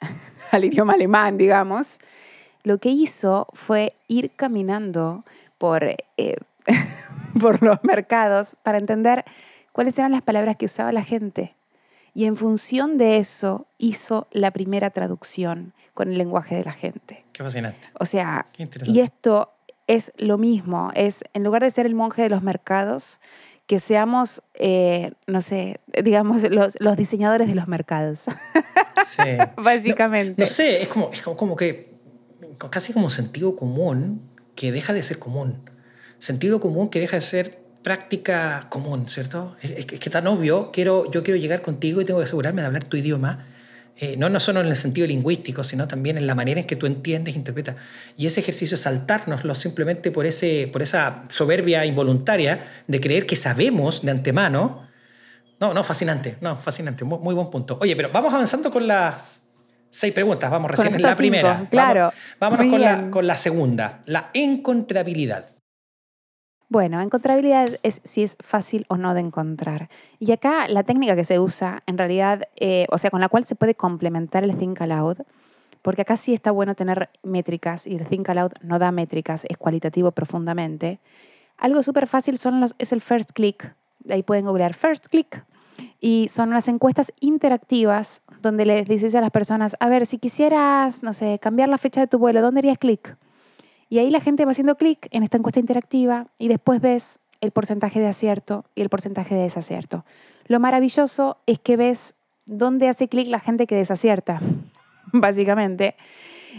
al 0.50 0.64
idioma 0.64 0.94
alemán, 0.94 1.38
digamos, 1.38 2.00
lo 2.64 2.78
que 2.78 2.88
hizo 2.88 3.46
fue 3.52 3.94
ir 4.08 4.32
caminando 4.34 5.24
por, 5.58 5.84
eh, 5.84 6.36
por 7.40 7.62
los 7.62 7.78
mercados 7.84 8.56
para 8.64 8.78
entender 8.78 9.24
cuáles 9.70 9.96
eran 9.96 10.10
las 10.10 10.22
palabras 10.22 10.56
que 10.56 10.64
usaba 10.64 10.90
la 10.90 11.04
gente. 11.04 11.54
Y 12.14 12.24
en 12.26 12.36
función 12.36 12.98
de 12.98 13.18
eso 13.18 13.66
hizo 13.78 14.26
la 14.30 14.50
primera 14.50 14.90
traducción 14.90 15.74
con 15.94 16.10
el 16.10 16.18
lenguaje 16.18 16.56
de 16.56 16.64
la 16.64 16.72
gente. 16.72 17.22
Qué 17.32 17.42
fascinante. 17.42 17.88
O 17.98 18.04
sea, 18.04 18.46
y 18.86 19.00
esto 19.00 19.52
es 19.86 20.12
lo 20.16 20.38
mismo, 20.38 20.90
es 20.94 21.24
en 21.34 21.44
lugar 21.44 21.62
de 21.62 21.70
ser 21.70 21.86
el 21.86 21.94
monje 21.94 22.22
de 22.22 22.28
los 22.28 22.42
mercados, 22.42 23.20
que 23.66 23.78
seamos, 23.78 24.42
eh, 24.54 25.12
no 25.26 25.40
sé, 25.40 25.80
digamos, 26.02 26.42
los, 26.50 26.76
los 26.80 26.96
diseñadores 26.96 27.46
de 27.48 27.54
los 27.54 27.68
mercados, 27.68 28.24
Sí. 29.06 29.22
básicamente. 29.56 30.40
No 30.40 30.46
sé, 30.46 30.82
es 30.82 30.88
como, 30.88 31.10
es 31.12 31.22
como, 31.22 31.36
como 31.36 31.56
que 31.56 31.86
casi 32.70 32.92
como 32.92 33.10
sentido 33.10 33.56
común 33.56 34.20
que 34.54 34.72
deja 34.72 34.92
de 34.92 35.02
ser 35.02 35.18
común. 35.18 35.54
Sentido 36.18 36.60
común 36.60 36.88
que 36.88 37.00
deja 37.00 37.16
de 37.16 37.22
ser 37.22 37.59
práctica 37.82 38.66
común, 38.68 39.08
¿cierto? 39.08 39.56
Es, 39.62 39.86
que- 39.86 39.94
es 39.94 40.00
que 40.00 40.10
tan 40.10 40.26
obvio, 40.26 40.70
quiero, 40.72 41.10
yo 41.10 41.22
quiero 41.22 41.38
llegar 41.40 41.62
contigo 41.62 42.00
y 42.00 42.04
tengo 42.04 42.20
que 42.20 42.24
asegurarme 42.24 42.60
de 42.62 42.66
hablar 42.66 42.84
tu 42.84 42.96
idioma. 42.96 43.46
eh, 44.02 44.16
no, 44.16 44.30
no 44.30 44.40
solo 44.40 44.60
en 44.62 44.66
el 44.68 44.76
sentido 44.76 45.06
lingüístico, 45.06 45.62
sino 45.62 45.86
también 45.86 46.16
en 46.16 46.26
la 46.26 46.34
manera 46.34 46.58
en 46.60 46.66
que 46.66 46.74
tú 46.74 46.86
entiendes 46.86 47.34
e 47.34 47.38
interpretas. 47.38 47.76
Y 48.16 48.24
ese 48.24 48.40
ejercicio 48.40 48.76
es 48.76 48.80
saltárnoslo 48.80 49.54
simplemente 49.54 50.10
por, 50.10 50.24
ese, 50.24 50.70
por 50.72 50.80
esa 50.80 51.24
soberbia 51.28 51.84
involuntaria 51.84 52.66
de 52.86 52.98
creer 52.98 53.26
que 53.26 53.36
sabemos 53.36 54.00
de 54.00 54.10
antemano. 54.12 54.88
No, 55.60 55.74
no, 55.74 55.84
fascinante, 55.84 56.38
no, 56.40 56.56
fascinante, 56.56 57.04
muy, 57.04 57.18
muy 57.18 57.34
buen 57.34 57.50
punto. 57.50 57.76
Oye, 57.82 57.94
pero 57.94 58.10
vamos 58.10 58.32
avanzando 58.32 58.70
con 58.70 58.86
las 58.86 59.42
seis 59.90 60.14
preguntas, 60.14 60.50
vamos 60.50 60.70
recién 60.70 60.94
en 60.94 61.02
la 61.02 61.08
primera. 61.16 61.66
claro. 61.70 62.00
Vamos- 62.40 62.58
vámonos 62.58 62.66
con 62.72 62.80
la, 62.80 63.10
con 63.10 63.26
la 63.26 63.36
segunda, 63.36 64.00
la 64.06 64.30
encontrabilidad. 64.32 65.44
Bueno, 66.70 67.00
encontrabilidad 67.00 67.66
es 67.82 68.00
si 68.04 68.22
es 68.22 68.36
fácil 68.38 68.86
o 68.86 68.96
no 68.96 69.12
de 69.12 69.18
encontrar. 69.18 69.88
Y 70.20 70.30
acá 70.30 70.68
la 70.68 70.84
técnica 70.84 71.16
que 71.16 71.24
se 71.24 71.40
usa, 71.40 71.82
en 71.86 71.98
realidad, 71.98 72.44
eh, 72.54 72.86
o 72.90 72.96
sea, 72.96 73.10
con 73.10 73.20
la 73.20 73.28
cual 73.28 73.44
se 73.44 73.56
puede 73.56 73.74
complementar 73.74 74.44
el 74.44 74.56
Think 74.56 74.80
Aloud, 74.80 75.16
porque 75.82 76.02
acá 76.02 76.16
sí 76.16 76.32
está 76.32 76.52
bueno 76.52 76.76
tener 76.76 77.10
métricas 77.24 77.88
y 77.88 77.96
el 77.96 78.06
Think 78.06 78.28
Aloud 78.28 78.52
no 78.62 78.78
da 78.78 78.92
métricas, 78.92 79.46
es 79.48 79.58
cualitativo 79.58 80.12
profundamente. 80.12 81.00
Algo 81.58 81.82
súper 81.82 82.06
fácil 82.06 82.38
son 82.38 82.60
los, 82.60 82.76
es 82.78 82.92
el 82.92 83.00
First 83.00 83.32
Click. 83.32 83.74
Ahí 84.08 84.22
pueden 84.22 84.44
googlear 84.44 84.72
First 84.72 85.08
Click. 85.08 85.44
Y 86.00 86.28
son 86.28 86.50
unas 86.50 86.68
encuestas 86.68 87.12
interactivas 87.18 88.22
donde 88.42 88.64
les 88.64 88.86
dices 88.86 89.16
a 89.16 89.20
las 89.20 89.32
personas, 89.32 89.74
a 89.80 89.88
ver, 89.88 90.06
si 90.06 90.18
quisieras, 90.18 91.02
no 91.02 91.14
sé, 91.14 91.40
cambiar 91.40 91.68
la 91.68 91.78
fecha 91.78 92.00
de 92.00 92.06
tu 92.06 92.20
vuelo, 92.20 92.42
¿dónde 92.42 92.60
harías 92.60 92.78
clic? 92.78 93.16
Y 93.90 93.98
ahí 93.98 94.08
la 94.08 94.20
gente 94.20 94.44
va 94.44 94.52
haciendo 94.52 94.76
clic 94.76 95.08
en 95.10 95.24
esta 95.24 95.36
encuesta 95.36 95.58
interactiva 95.58 96.28
y 96.38 96.46
después 96.46 96.80
ves 96.80 97.18
el 97.40 97.50
porcentaje 97.50 97.98
de 97.98 98.06
acierto 98.06 98.64
y 98.76 98.82
el 98.82 98.88
porcentaje 98.88 99.34
de 99.34 99.42
desacierto. 99.42 100.04
Lo 100.46 100.60
maravilloso 100.60 101.38
es 101.46 101.58
que 101.58 101.76
ves 101.76 102.14
dónde 102.46 102.88
hace 102.88 103.08
clic 103.08 103.26
la 103.26 103.40
gente 103.40 103.66
que 103.66 103.74
desacierta, 103.74 104.40
básicamente. 105.12 105.96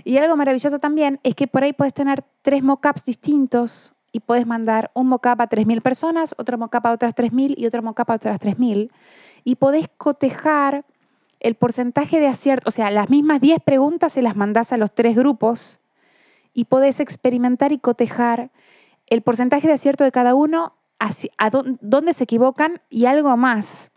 Y 0.03 0.17
algo 0.17 0.35
maravilloso 0.35 0.79
también 0.79 1.21
es 1.23 1.35
que 1.35 1.47
por 1.47 1.63
ahí 1.63 1.71
puedes 1.71 1.93
tener 1.93 2.25
tres 2.41 2.63
mockups 2.63 3.05
distintos 3.05 3.93
y 4.11 4.19
puedes 4.19 4.45
mandar 4.45 4.91
un 4.93 5.07
mockup 5.07 5.39
a 5.39 5.47
3.000 5.47 5.81
personas, 5.81 6.35
otro 6.37 6.57
mockup 6.57 6.85
a 6.85 6.91
otras 6.91 7.15
3.000 7.15 7.53
y 7.57 7.65
otro 7.65 7.81
mockup 7.81 8.11
a 8.11 8.15
otras 8.15 8.41
3.000. 8.41 8.91
Y 9.45 9.55
podés 9.55 9.87
cotejar 9.97 10.85
el 11.39 11.55
porcentaje 11.55 12.19
de 12.19 12.27
acierto, 12.27 12.67
o 12.67 12.71
sea, 12.71 12.91
las 12.91 13.09
mismas 13.09 13.39
10 13.39 13.61
preguntas 13.63 14.13
se 14.13 14.21
las 14.21 14.35
mandás 14.35 14.73
a 14.73 14.77
los 14.77 14.93
tres 14.93 15.15
grupos 15.15 15.80
y 16.53 16.65
podés 16.65 16.99
experimentar 16.99 17.71
y 17.71 17.79
cotejar 17.79 18.51
el 19.07 19.21
porcentaje 19.21 19.67
de 19.67 19.73
acierto 19.73 20.03
de 20.03 20.11
cada 20.11 20.35
uno, 20.35 20.77
a 20.99 21.49
dónde 21.49 22.13
se 22.13 22.23
equivocan 22.23 22.81
y 22.89 23.05
algo 23.05 23.35
más. 23.35 23.91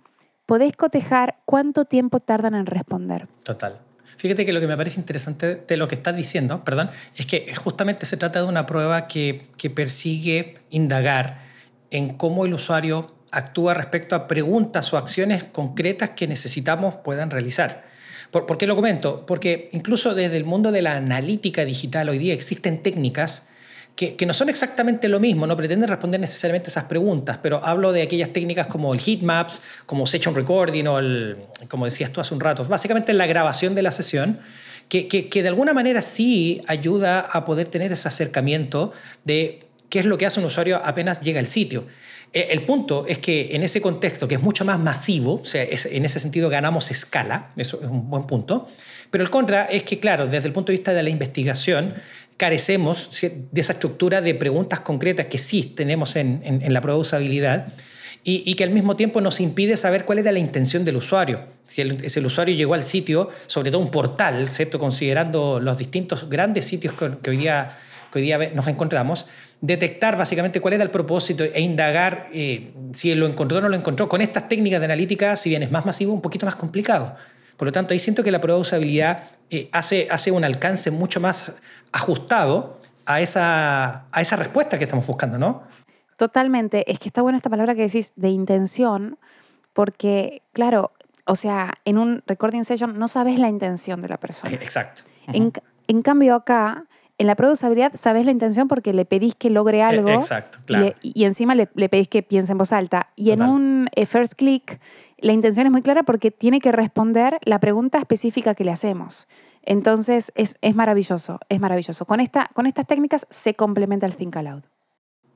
Podés 0.47 0.77
cotejar 0.77 1.39
cuánto 1.45 1.85
tiempo 1.85 2.21
tardan 2.21 2.55
en 2.55 2.67
responder. 2.67 3.29
Total. 3.45 3.81
Fíjate 4.17 4.47
que 4.47 4.53
lo 4.53 4.61
que 4.61 4.67
me 4.67 4.77
parece 4.77 5.01
interesante 5.01 5.57
de 5.57 5.77
lo 5.77 5.89
que 5.89 5.97
estás 5.97 6.17
diciendo, 6.17 6.65
perdón, 6.65 6.91
es 7.17 7.27
que 7.27 7.55
justamente 7.55 8.07
se 8.07 8.17
trata 8.17 8.43
de 8.43 8.49
una 8.49 8.67
prueba 8.67 9.07
que, 9.07 9.43
que 9.57 9.71
persigue 9.71 10.59
indagar 10.71 11.43
en 11.91 12.17
cómo 12.17 12.47
el 12.47 12.55
usuario 12.55 13.15
actúa 13.31 13.75
respecto 13.75 14.15
a 14.15 14.27
preguntas 14.27 14.93
o 14.93 14.97
acciones 14.97 15.45
concretas 15.45 16.11
que 16.11 16.27
necesitamos 16.27 16.97
puedan 16.97 17.31
realizar. 17.31 17.85
¿Por, 18.43 18.59
qué 18.59 18.67
lo 18.67 18.75
comento? 18.75 19.25
Porque 19.27 19.69
incluso 19.71 20.13
desde 20.13 20.37
el 20.37 20.45
mundo 20.45 20.73
de 20.73 20.83
la 20.83 20.97
analítica 20.97 21.65
digital 21.65 22.09
hoy 22.09 22.19
día 22.19 22.35
existen 22.35 22.83
técnicas 22.83 23.47
que, 23.95 24.17
no 24.27 24.35
son 24.35 24.49
exactamente 24.49 25.09
lo 25.09 25.21
mismo, 25.21 25.47
no 25.47 25.57
pretenden 25.57 25.89
responder 25.89 26.21
necesariamente 26.21 26.69
esas 26.69 26.85
preguntas, 26.85 27.39
pero 27.41 27.65
hablo 27.65 27.93
de 27.93 28.03
aquellas 28.03 28.33
técnicas 28.33 28.67
como 28.67 28.93
el 28.93 28.99
heat 28.99 29.21
maps, 29.21 29.63
como 29.87 30.05
session 30.09 30.35
recording 30.35 30.85
o 30.89 30.99
el, 30.99 31.37
como 31.69 31.85
decías 31.85 32.11
tú 32.11 32.21
hace 32.21 32.35
un 32.35 32.41
rato, 32.41 32.65
básicamente 32.65 33.13
la 33.13 33.27
grabación 33.27 33.77
de 33.77 33.83
la 33.83 33.93
sesión, 33.93 34.41
que, 34.89 35.07
que 35.07 35.43
de 35.43 35.49
alguna 35.49 35.73
manera 35.73 36.03
sí 36.03 36.61
ayuda 36.67 37.21
a 37.21 37.45
poder 37.45 37.69
tener 37.69 37.93
ese 37.93 38.09
acercamiento 38.09 38.93
de 39.23 39.61
qué 39.91 40.01
es 40.01 40.07
lo 40.07 40.19
que 40.19 40.27
hace 40.27 40.41
un 40.41 40.47
usuario 40.47 40.81
apenas 40.85 41.21
llega 41.21 41.39
al 41.39 41.47
sitio. 41.47 41.85
Eh, 42.35 42.49
el 42.51 42.63
punto 42.63 43.07
es 43.07 43.19
que 43.19 43.51
en 43.53 43.63
ese 43.63 43.81
contexto, 43.81 44.27
que 44.27 44.35
es 44.35 44.43
mucho 44.43 44.65
más 44.65 44.79
masivo, 44.81 45.41
o 45.41 45.45
sea, 45.45 45.63
en 45.63 46.05
ese 46.05 46.19
sentido 46.19 46.51
ganamos 46.51 46.91
escala, 46.91 47.53
eso 47.57 47.79
es 47.81 47.89
un 47.89 48.11
buen 48.11 48.25
punto, 48.25 48.67
pero 49.11 49.23
el 49.23 49.31
contra 49.31 49.65
es 49.67 49.85
que, 49.85 50.01
claro, 50.01 50.27
desde 50.27 50.49
el 50.49 50.53
punto 50.53 50.73
de 50.73 50.79
vista 50.79 50.93
de 50.93 51.03
la 51.05 51.11
investigación, 51.11 51.95
carecemos 52.37 53.09
de 53.23 53.61
esa 53.61 53.75
estructura 53.75 54.21
de 54.21 54.35
preguntas 54.35 54.81
concretas 54.81 55.27
que 55.27 55.39
sí 55.39 55.63
tenemos 55.63 56.17
en, 56.17 56.61
la 56.69 56.81
prueba 56.81 56.97
de 56.97 57.03
usabilidad 57.03 57.69
y, 58.25 58.53
que 58.55 58.65
al 58.65 58.71
mismo 58.71 58.97
tiempo 58.97 59.21
nos 59.21 59.39
impide 59.41 59.77
saber 59.77 60.05
cuál 60.05 60.19
es 60.19 60.25
la 60.25 60.39
intención 60.39 60.85
del 60.85 60.97
usuario. 60.97 61.45
Si 61.65 61.83
el, 61.83 62.05
el 62.13 62.27
usuario 62.27 62.57
llegó 62.57 62.75
al 62.75 62.83
sitio, 62.83 63.29
sobre 63.47 63.71
todo 63.71 63.81
un 63.81 63.93
portal, 63.93 64.51
¿cierto? 64.51 64.81
considerando 64.81 65.61
los 65.61 65.79
distintos 65.79 66.29
grandes 66.29 66.65
sitios 66.65 66.95
que 66.95 67.31
hoy 67.31 67.37
día 67.37 67.69
nos 68.55 68.67
encontramos, 68.67 69.27
detectar 69.67 70.19
básicamente 70.19 70.61
cuál 70.61 70.75
era 70.75 70.83
el 70.83 70.91
propósito 70.91 71.43
e 71.43 71.61
indagar 71.61 72.29
eh, 72.35 72.71
si 72.93 73.15
lo 73.15 73.27
encontró 73.27 73.59
o 73.59 73.61
no 73.63 73.71
lo 73.71 73.77
encontró. 73.77 74.11
Con 74.11 74.21
estas 74.21 74.47
técnicas 74.47 74.79
de 74.79 74.85
analítica, 74.85 75.37
si 75.37 75.49
bien 75.49 75.63
es 75.63 75.71
más 75.71 75.87
masivo, 75.87 76.13
un 76.13 76.21
poquito 76.21 76.45
más 76.45 76.55
complicado. 76.55 77.17
Por 77.57 77.67
lo 77.67 77.73
tanto, 77.73 77.95
ahí 77.95 77.99
siento 77.99 78.23
que 78.23 78.31
la 78.31 78.43
prueba 78.43 78.59
de 78.59 78.61
usabilidad 78.61 79.25
eh, 79.49 79.71
hace, 79.73 80.07
hace 80.11 80.31
un 80.33 80.45
alcance 80.45 80.91
mucho 80.91 81.19
más 81.19 81.55
ajustado 81.93 82.79
a 83.07 83.23
esa, 83.23 84.05
a 84.13 84.21
esa 84.21 84.37
respuesta 84.37 84.77
que 84.77 84.85
estamos 84.85 85.07
buscando, 85.07 85.39
¿no? 85.39 85.63
Totalmente. 86.19 86.91
Es 86.91 86.99
que 86.99 87.09
está 87.09 87.23
buena 87.23 87.37
esta 87.37 87.49
palabra 87.49 87.75
que 87.75 87.83
decís 87.83 88.13
de 88.17 88.29
intención, 88.29 89.19
porque, 89.73 90.43
claro, 90.53 90.93
o 91.25 91.37
sea, 91.37 91.73
en 91.87 91.97
un 91.97 92.23
recording 92.27 92.65
session 92.65 92.99
no 92.99 93.09
sabes 93.09 93.39
la 93.39 93.49
intención 93.49 94.03
de 94.03 94.09
la 94.09 94.19
persona. 94.19 94.55
Exacto. 94.61 95.03
en, 95.29 95.53
en, 95.87 96.03
cambio, 96.03 96.35
acá 96.35 96.85
en 97.19 97.27
la 97.27 97.37
usabilidad 97.51 97.93
sabes 97.95 98.25
la 98.25 98.33
intención 98.33 98.69
porque 98.69 98.93
le 98.93 99.05
pedís 99.05 99.35
que 99.35 99.51
logre 99.51 99.79
e, 99.79 99.83
algo. 99.83 100.09
Exacto, 100.11 100.59
claro. 100.67 100.95
y, 101.01 101.25
encima 101.25 101.55
le, 101.55 101.67
pedís 101.67 102.09
que 102.09 102.23
piense 102.23 102.53
en 102.53 102.59
voz 102.59 102.73
alta. 102.73 103.11
Y 103.17 103.31
en 103.31 103.43
un 103.43 103.89
eh, 103.95 104.07
first 104.07 104.35
click, 104.35 104.81
la 105.19 105.33
intención 105.33 105.67
es 105.67 105.73
muy 105.73 105.83
clara 105.83 106.03
porque 106.03 106.31
tiene 106.31 106.61
que 106.61 106.73
responder 106.73 107.39
la 107.45 107.61
pregunta 107.61 107.99
específica 107.99 108.55
que 108.55 108.65
le 108.65 108.73
hacemos. 108.73 109.29
Entonces 109.63 110.33
es, 110.35 110.57
maravilloso, 110.75 111.41
es 111.49 111.61
maravilloso. 111.61 112.05
Con, 112.05 112.21
esta, 112.21 112.51
con 112.53 112.67
estas 112.67 112.87
técnicas 112.87 113.27
se 113.31 113.55
complementa 113.55 114.07
el 114.07 114.17
Think 114.17 114.37
Aloud. 114.37 114.63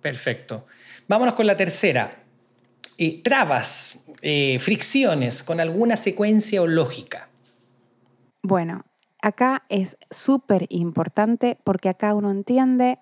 Perfecto. 0.01 0.67
Vámonos 1.07 1.35
con 1.35 1.47
la 1.47 1.57
tercera. 1.57 2.25
Eh, 2.99 3.23
trabas, 3.23 4.01
eh, 4.21 4.59
fricciones 4.59 5.43
con 5.43 5.61
alguna 5.61 5.97
secuencia 5.97 6.61
o 6.61 6.67
lógica. 6.67 7.29
Bueno, 8.43 8.85
acá 9.22 9.62
es 9.68 9.96
súper 10.11 10.66
importante 10.68 11.59
porque 11.64 11.88
acá 11.88 12.14
uno 12.14 12.31
entiende 12.31 12.98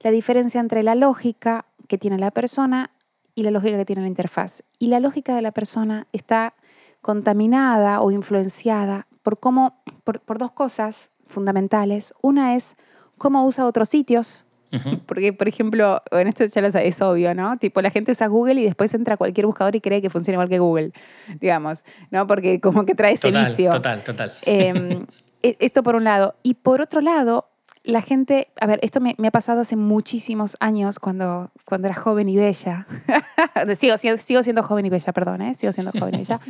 la 0.00 0.10
diferencia 0.10 0.60
entre 0.60 0.82
la 0.82 0.94
lógica 0.94 1.66
que 1.88 1.98
tiene 1.98 2.18
la 2.18 2.30
persona 2.30 2.90
y 3.34 3.42
la 3.42 3.50
lógica 3.50 3.76
que 3.76 3.84
tiene 3.84 4.02
la 4.02 4.08
interfaz. 4.08 4.64
Y 4.78 4.88
la 4.88 5.00
lógica 5.00 5.34
de 5.34 5.42
la 5.42 5.52
persona 5.52 6.06
está 6.12 6.54
contaminada 7.02 8.00
o 8.00 8.10
influenciada 8.10 9.06
por, 9.22 9.38
cómo, 9.38 9.82
por, 10.04 10.38
dos 10.38 10.52
cosas 10.52 11.10
fundamentales. 11.26 12.14
Una 12.22 12.54
es 12.54 12.76
cómo 13.18 13.44
usa 13.44 13.66
otros 13.66 13.88
sitios, 13.88 14.46
Porque, 15.06 15.32
por 15.32 15.48
ejemplo, 15.48 16.00
en 16.12 16.28
esto 16.28 16.44
ya 16.44 16.60
es 16.60 17.02
obvio, 17.02 17.34
¿no? 17.34 17.58
Tipo, 17.58 17.82
la 17.82 17.90
gente 17.90 18.12
usa 18.12 18.28
Google 18.28 18.60
y 18.60 18.64
después 18.64 18.94
entra 18.94 19.14
a 19.14 19.16
cualquier 19.16 19.46
buscador 19.46 19.74
y 19.74 19.80
cree 19.80 20.00
que 20.00 20.10
funciona 20.10 20.36
igual 20.36 20.48
que 20.48 20.60
Google, 20.60 20.92
digamos, 21.40 21.84
¿no? 22.12 22.28
Porque 22.28 22.60
como 22.60 22.86
que 22.86 22.94
trae 22.94 23.14
ese 23.14 23.32
vicio. 23.32 23.70
Total, 23.70 24.04
total. 24.04 24.32
Em, 24.42 25.06
esto 25.42 25.82
por 25.82 25.96
un 25.96 26.04
lado. 26.04 26.34
Y 26.42 26.54
por 26.54 26.80
otro 26.80 27.00
lado, 27.00 27.50
la 27.82 28.02
gente, 28.02 28.48
a 28.60 28.66
ver, 28.66 28.78
esto 28.82 29.00
me, 29.00 29.16
ha 29.22 29.30
pasado 29.30 29.62
hace 29.62 29.74
muchísimos 29.74 30.56
años 30.60 30.98
cuando, 30.98 31.50
cuando 31.64 31.88
era 31.88 31.94
joven 31.94 32.28
y 32.28 32.36
bella. 32.36 32.86
sigo, 33.74 33.96
sigo, 33.96 34.42
siendo 34.42 34.62
joven 34.62 34.86
y 34.86 34.90
bella, 34.90 35.12
perdón, 35.12 35.40
¿eh? 35.42 35.54
sigo 35.54 35.72
siendo 35.72 35.92
joven 35.92 36.14
y 36.14 36.18
bella. 36.18 36.40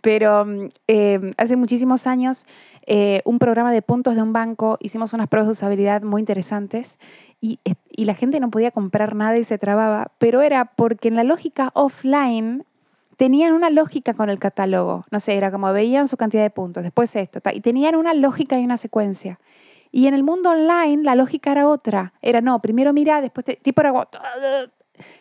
Pero 0.00 0.46
em, 0.86 1.32
hace 1.36 1.56
muchísimos 1.56 2.06
años, 2.06 2.46
eh, 2.86 3.20
un 3.24 3.38
programa 3.38 3.70
de 3.70 3.82
puntos 3.82 4.14
de 4.14 4.22
un 4.22 4.32
banco, 4.32 4.78
hicimos 4.80 5.12
unas 5.12 5.28
pruebas 5.28 5.48
de 5.48 5.52
usabilidad 5.52 6.02
muy 6.02 6.20
interesantes 6.20 6.98
y, 7.40 7.60
y 7.90 8.06
la 8.06 8.14
gente 8.14 8.40
no 8.40 8.50
podía 8.50 8.70
comprar 8.70 9.14
nada 9.14 9.36
y 9.36 9.44
se 9.44 9.58
trababa, 9.58 10.12
pero 10.18 10.40
era 10.40 10.64
porque 10.64 11.08
en 11.08 11.16
la 11.16 11.24
lógica 11.24 11.70
offline 11.74 12.64
tenían 13.22 13.52
una 13.52 13.70
lógica 13.70 14.14
con 14.14 14.30
el 14.30 14.40
catálogo. 14.40 15.04
No 15.12 15.20
sé, 15.20 15.36
era 15.36 15.52
como 15.52 15.72
veían 15.72 16.08
su 16.08 16.16
cantidad 16.16 16.42
de 16.42 16.50
puntos, 16.50 16.82
después 16.82 17.14
esto, 17.14 17.40
y 17.54 17.60
tenían 17.60 17.94
una 17.94 18.14
lógica 18.14 18.58
y 18.58 18.64
una 18.64 18.76
secuencia. 18.76 19.38
Y 19.92 20.08
en 20.08 20.14
el 20.14 20.24
mundo 20.24 20.50
online 20.50 21.04
la 21.04 21.14
lógica 21.14 21.52
era 21.52 21.68
otra. 21.68 22.14
Era 22.20 22.40
no, 22.40 22.60
primero 22.60 22.92
mira, 22.92 23.20
después 23.20 23.44
te, 23.44 23.54
tipo 23.54 23.80
era 23.80 23.92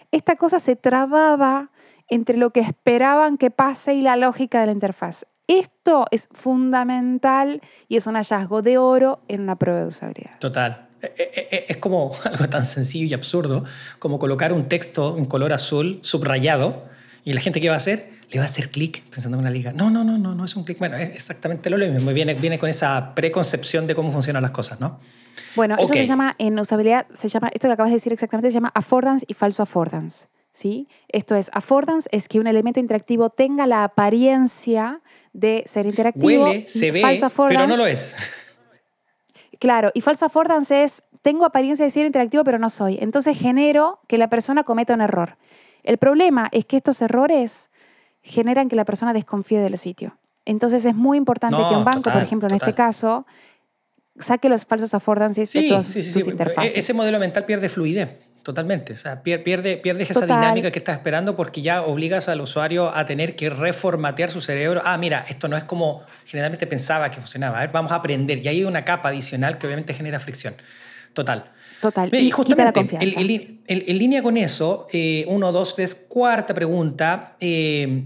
esta 0.09 0.35
cosa 0.35 0.59
se 0.59 0.75
trababa 0.75 1.69
entre 2.09 2.37
lo 2.37 2.49
que 2.49 2.61
esperaban 2.61 3.37
que 3.37 3.51
pase 3.51 3.93
y 3.93 4.01
la 4.01 4.15
lógica 4.15 4.61
de 4.61 4.65
la 4.65 4.71
interfaz. 4.71 5.27
Esto 5.45 6.07
es 6.09 6.27
fundamental 6.31 7.61
y 7.87 7.97
es 7.97 8.07
un 8.07 8.15
hallazgo 8.15 8.63
de 8.63 8.79
oro 8.79 9.21
en 9.27 9.41
una 9.41 9.57
prueba 9.57 9.81
de 9.81 9.85
usabilidad. 9.85 10.39
Total. 10.39 10.89
E, 11.03 11.05
e, 11.05 11.47
e, 11.51 11.65
es 11.67 11.77
como 11.77 12.13
algo 12.25 12.49
tan 12.49 12.65
sencillo 12.65 13.05
y 13.05 13.13
absurdo 13.13 13.63
como 13.99 14.17
colocar 14.17 14.53
un 14.53 14.67
texto 14.67 15.19
en 15.19 15.25
color 15.25 15.53
azul 15.53 15.99
subrayado 16.01 16.89
y 17.23 17.33
la 17.33 17.41
gente 17.41 17.61
qué 17.61 17.69
va 17.69 17.75
a 17.75 17.77
hacer, 17.77 18.09
le 18.31 18.39
va 18.39 18.45
a 18.45 18.47
hacer 18.47 18.69
clic 18.69 19.03
pensando 19.09 19.37
en 19.37 19.41
una 19.41 19.51
liga. 19.51 19.73
No, 19.73 19.89
no, 19.89 20.03
no, 20.03 20.17
no, 20.17 20.33
no 20.33 20.45
es 20.45 20.55
un 20.55 20.63
clic. 20.63 20.79
Bueno, 20.79 20.97
es 20.97 21.09
exactamente 21.09 21.69
lo 21.69 21.77
mismo. 21.77 22.11
Viene, 22.11 22.33
viene 22.33 22.57
con 22.57 22.69
esa 22.69 23.13
preconcepción 23.13 23.87
de 23.87 23.95
cómo 23.95 24.11
funcionan 24.11 24.41
las 24.41 24.51
cosas, 24.51 24.79
¿no? 24.79 24.99
Bueno, 25.55 25.75
eso 25.77 25.93
se 25.93 26.05
llama, 26.05 26.33
en 26.37 26.57
usabilidad, 26.59 27.07
se 27.13 27.27
llama, 27.27 27.49
esto 27.53 27.67
que 27.67 27.73
acabas 27.73 27.91
de 27.91 27.95
decir 27.95 28.13
exactamente, 28.13 28.49
se 28.49 28.55
llama 28.55 28.71
affordance 28.73 29.25
y 29.27 29.33
falso 29.33 29.63
affordance. 29.63 30.27
¿sí? 30.53 30.87
Esto 31.07 31.35
es, 31.35 31.49
affordance 31.53 32.09
es 32.11 32.27
que 32.27 32.39
un 32.39 32.47
elemento 32.47 32.79
interactivo 32.79 33.29
tenga 33.29 33.67
la 33.67 33.83
apariencia 33.83 35.01
de 35.33 35.63
ser 35.65 35.85
interactivo. 35.85 36.45
Huele, 36.45 36.67
se 36.67 36.91
ve, 36.91 37.01
pero 37.47 37.67
no 37.67 37.77
lo 37.77 37.85
es. 37.85 38.15
Claro, 39.59 39.91
y 39.93 40.01
falso 40.01 40.25
affordance 40.25 40.83
es, 40.83 41.03
tengo 41.21 41.45
apariencia 41.45 41.85
de 41.85 41.91
ser 41.91 42.05
interactivo, 42.05 42.43
pero 42.43 42.57
no 42.57 42.69
soy. 42.69 42.97
Entonces 42.99 43.37
genero 43.37 43.99
que 44.07 44.17
la 44.17 44.27
persona 44.27 44.63
cometa 44.63 44.93
un 44.93 45.01
error. 45.01 45.37
El 45.83 45.97
problema 45.97 46.49
es 46.51 46.65
que 46.65 46.77
estos 46.77 47.01
errores 47.01 47.69
generan 48.21 48.69
que 48.69 48.75
la 48.75 48.85
persona 48.85 49.13
desconfíe 49.13 49.59
del 49.59 49.77
sitio. 49.77 50.17
Entonces 50.45 50.85
es 50.85 50.95
muy 50.95 51.17
importante 51.17 51.57
que 51.57 51.75
un 51.75 51.85
banco, 51.85 52.11
por 52.11 52.21
ejemplo, 52.21 52.47
en 52.47 52.55
este 52.55 52.73
caso, 52.73 53.25
saque 54.19 54.49
los 54.49 54.65
falsos 54.65 54.93
affordances 54.93 55.51
de 55.53 55.69
todas 55.69 55.87
sus 55.87 56.15
e-, 56.15 56.29
interfaces. 56.29 56.77
Ese 56.77 56.93
modelo 56.93 57.19
mental 57.19 57.45
pierde 57.45 57.69
fluidez. 57.69 58.09
Totalmente. 58.43 58.93
O 58.93 58.95
sea, 58.95 59.21
pierde, 59.21 59.77
pierde 59.77 60.03
esa 60.03 60.25
dinámica 60.25 60.71
que 60.71 60.79
estás 60.79 60.95
esperando 60.95 61.35
porque 61.35 61.61
ya 61.61 61.83
obligas 61.83 62.27
al 62.27 62.41
usuario 62.41 62.95
a 62.95 63.05
tener 63.05 63.35
que 63.35 63.51
reformatear 63.51 64.31
su 64.31 64.41
cerebro. 64.41 64.81
Ah, 64.83 64.97
mira, 64.97 65.23
esto 65.29 65.47
no 65.47 65.57
es 65.57 65.63
como 65.63 66.01
generalmente 66.25 66.65
pensaba 66.65 67.11
que 67.11 67.19
funcionaba. 67.19 67.59
A 67.59 67.61
ver, 67.61 67.71
vamos 67.71 67.91
a 67.91 67.95
aprender. 67.95 68.43
Y 68.43 68.47
hay 68.47 68.63
una 68.63 68.83
capa 68.83 69.09
adicional 69.09 69.59
que 69.59 69.67
obviamente 69.67 69.93
genera 69.93 70.19
fricción. 70.19 70.55
Total. 71.13 71.51
Total. 71.81 72.13
Y, 72.13 72.29
justamente, 72.29 72.79
en 72.99 73.97
línea 73.97 74.21
con 74.21 74.37
eso, 74.37 74.85
eh, 74.93 75.25
uno, 75.27 75.51
dos, 75.51 75.75
tres, 75.75 75.95
cuarta 75.95 76.53
pregunta, 76.53 77.35
eh, 77.39 78.03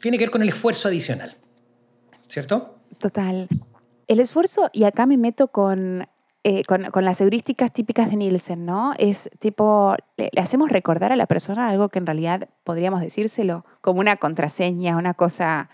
tiene 0.00 0.18
que 0.18 0.24
ver 0.24 0.30
con 0.30 0.42
el 0.42 0.48
esfuerzo 0.48 0.88
adicional, 0.88 1.34
¿cierto? 2.26 2.76
Total. 2.98 3.48
El 4.08 4.18
esfuerzo, 4.18 4.70
y 4.72 4.84
acá 4.84 5.04
me 5.04 5.18
meto 5.18 5.48
con, 5.48 6.08
eh, 6.42 6.64
con, 6.64 6.84
con, 6.90 7.04
las 7.04 7.20
heurísticas 7.20 7.72
típicas 7.72 8.10
de 8.10 8.16
Nielsen, 8.16 8.64
¿no? 8.64 8.94
Es 8.98 9.28
tipo, 9.38 9.94
le, 10.16 10.30
hacemos 10.40 10.70
recordar 10.70 11.12
a 11.12 11.16
la 11.16 11.26
persona 11.26 11.68
algo 11.68 11.90
que 11.90 11.98
en 11.98 12.06
realidad 12.06 12.48
podríamos 12.64 13.00
decírselo 13.00 13.64
como 13.80 14.00
una 14.00 14.16
contraseña, 14.16 14.96
una 14.96 15.14
cosa 15.14 15.68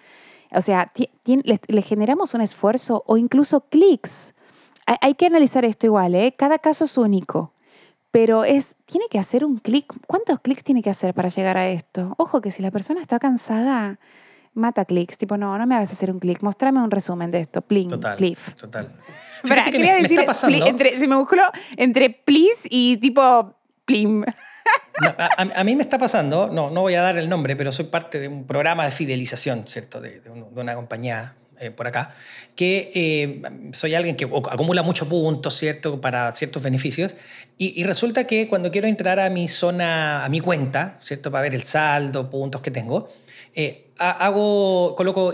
O 0.53 0.61
sea, 0.61 0.93
le, 1.25 1.83
generamos 1.83 2.35
un 2.35 2.41
esfuerzo 2.41 3.05
o 3.07 3.17
incluso 3.17 3.61
clics. 3.61 4.35
Hay, 5.01 5.15
que 5.15 5.27
analizar 5.27 5.65
esto 5.65 5.87
igual, 5.87 6.15
¿eh? 6.15 6.35
Cada 6.37 6.59
caso 6.59 6.85
es 6.85 6.97
único. 6.97 7.53
Pero 8.11 8.45
es, 8.45 8.75
tiene 8.87 9.07
que 9.11 9.19
hacer 9.19 9.45
un 9.45 9.59
clic. 9.59 9.93
¿Cuántos 10.07 10.41
clics 10.41 10.65
tiene 10.65 10.83
que 10.83 10.89
hacer 10.89 11.13
para 11.13 11.29
llegar 11.29 11.59
a 11.59 11.69
esto? 11.69 12.15
Ojo 12.17 12.41
que 12.41 12.51
si 12.51 12.63
la 12.63 12.71
persona 12.71 13.03
está 13.03 13.19
cansada, 13.19 13.99
mata 14.55 14.87
clics. 14.87 15.19
Tipo, 15.19 15.37
no, 15.37 15.59
no 15.59 15.67
me 15.67 15.75
hagas 15.75 15.93
hacer 15.93 16.11
un 16.11 16.19
clic. 16.19 16.43
Mostrame 16.43 16.81
un 16.81 16.91
resumen 16.91 17.31
de 17.31 17.41
esto. 17.41 17.61
Pling, 17.61 17.89
total, 17.89 18.17
cliff. 18.17 18.55
Total. 18.55 18.91
Fíjate 19.45 19.71
que 19.71 19.79
me, 19.79 20.01
está 20.01 20.25
pasando. 20.25 20.67
Entre, 20.67 20.97
se 20.97 21.07
me 21.07 21.17
buscó 21.17 21.37
entre 21.77 22.09
please 22.09 22.67
y 22.71 22.97
tipo 22.97 23.55
plim. 23.85 24.25
a, 25.37 25.65
mí 25.65 25.77
me 25.77 25.83
está 25.83 25.99
pasando, 25.99 26.49
no, 26.49 26.71
no 26.71 26.81
voy 26.81 26.95
a 26.95 27.03
dar 27.03 27.19
el 27.19 27.29
nombre, 27.29 27.57
pero 27.57 27.73
soy 27.73 27.87
parte 27.87 28.19
de 28.19 28.29
un 28.29 28.47
programa 28.47 28.85
de 28.85 28.91
fidelización, 28.91 29.67
¿cierto? 29.67 30.01
De, 30.01 30.21
de, 30.21 30.31
una 30.31 30.75
compañía 30.75 31.37
eh, 31.61 31.71
por 31.71 31.87
acá, 31.87 32.15
que 32.55 32.91
eh, 32.95 33.43
soy 33.73 33.95
alguien 33.95 34.17
que 34.17 34.25
acumula 34.25 34.83
muchos 34.83 35.09
puntos, 35.09 35.55
¿cierto? 35.57 36.01
Para 36.01 36.31
ciertos 36.33 36.63
beneficios. 36.63 37.15
Y, 37.57 37.83
resulta 37.85 38.25
que 38.25 38.49
cuando 38.49 38.71
quiero 38.71 38.87
entrar 38.87 39.19
a 39.19 39.31
mi 39.31 39.49
zona, 39.49 40.25
a 40.25 40.29
mi 40.29 40.41
cuenta, 40.41 40.97
¿cierto? 41.01 41.31
Para 41.31 41.43
ver 41.43 41.55
el 41.55 41.63
saldo, 41.63 42.31
puntos 42.31 42.61
que 42.61 42.71
tengo, 42.71 43.09
eh, 43.55 43.91
hago, 43.99 44.95
coloco 44.97 45.33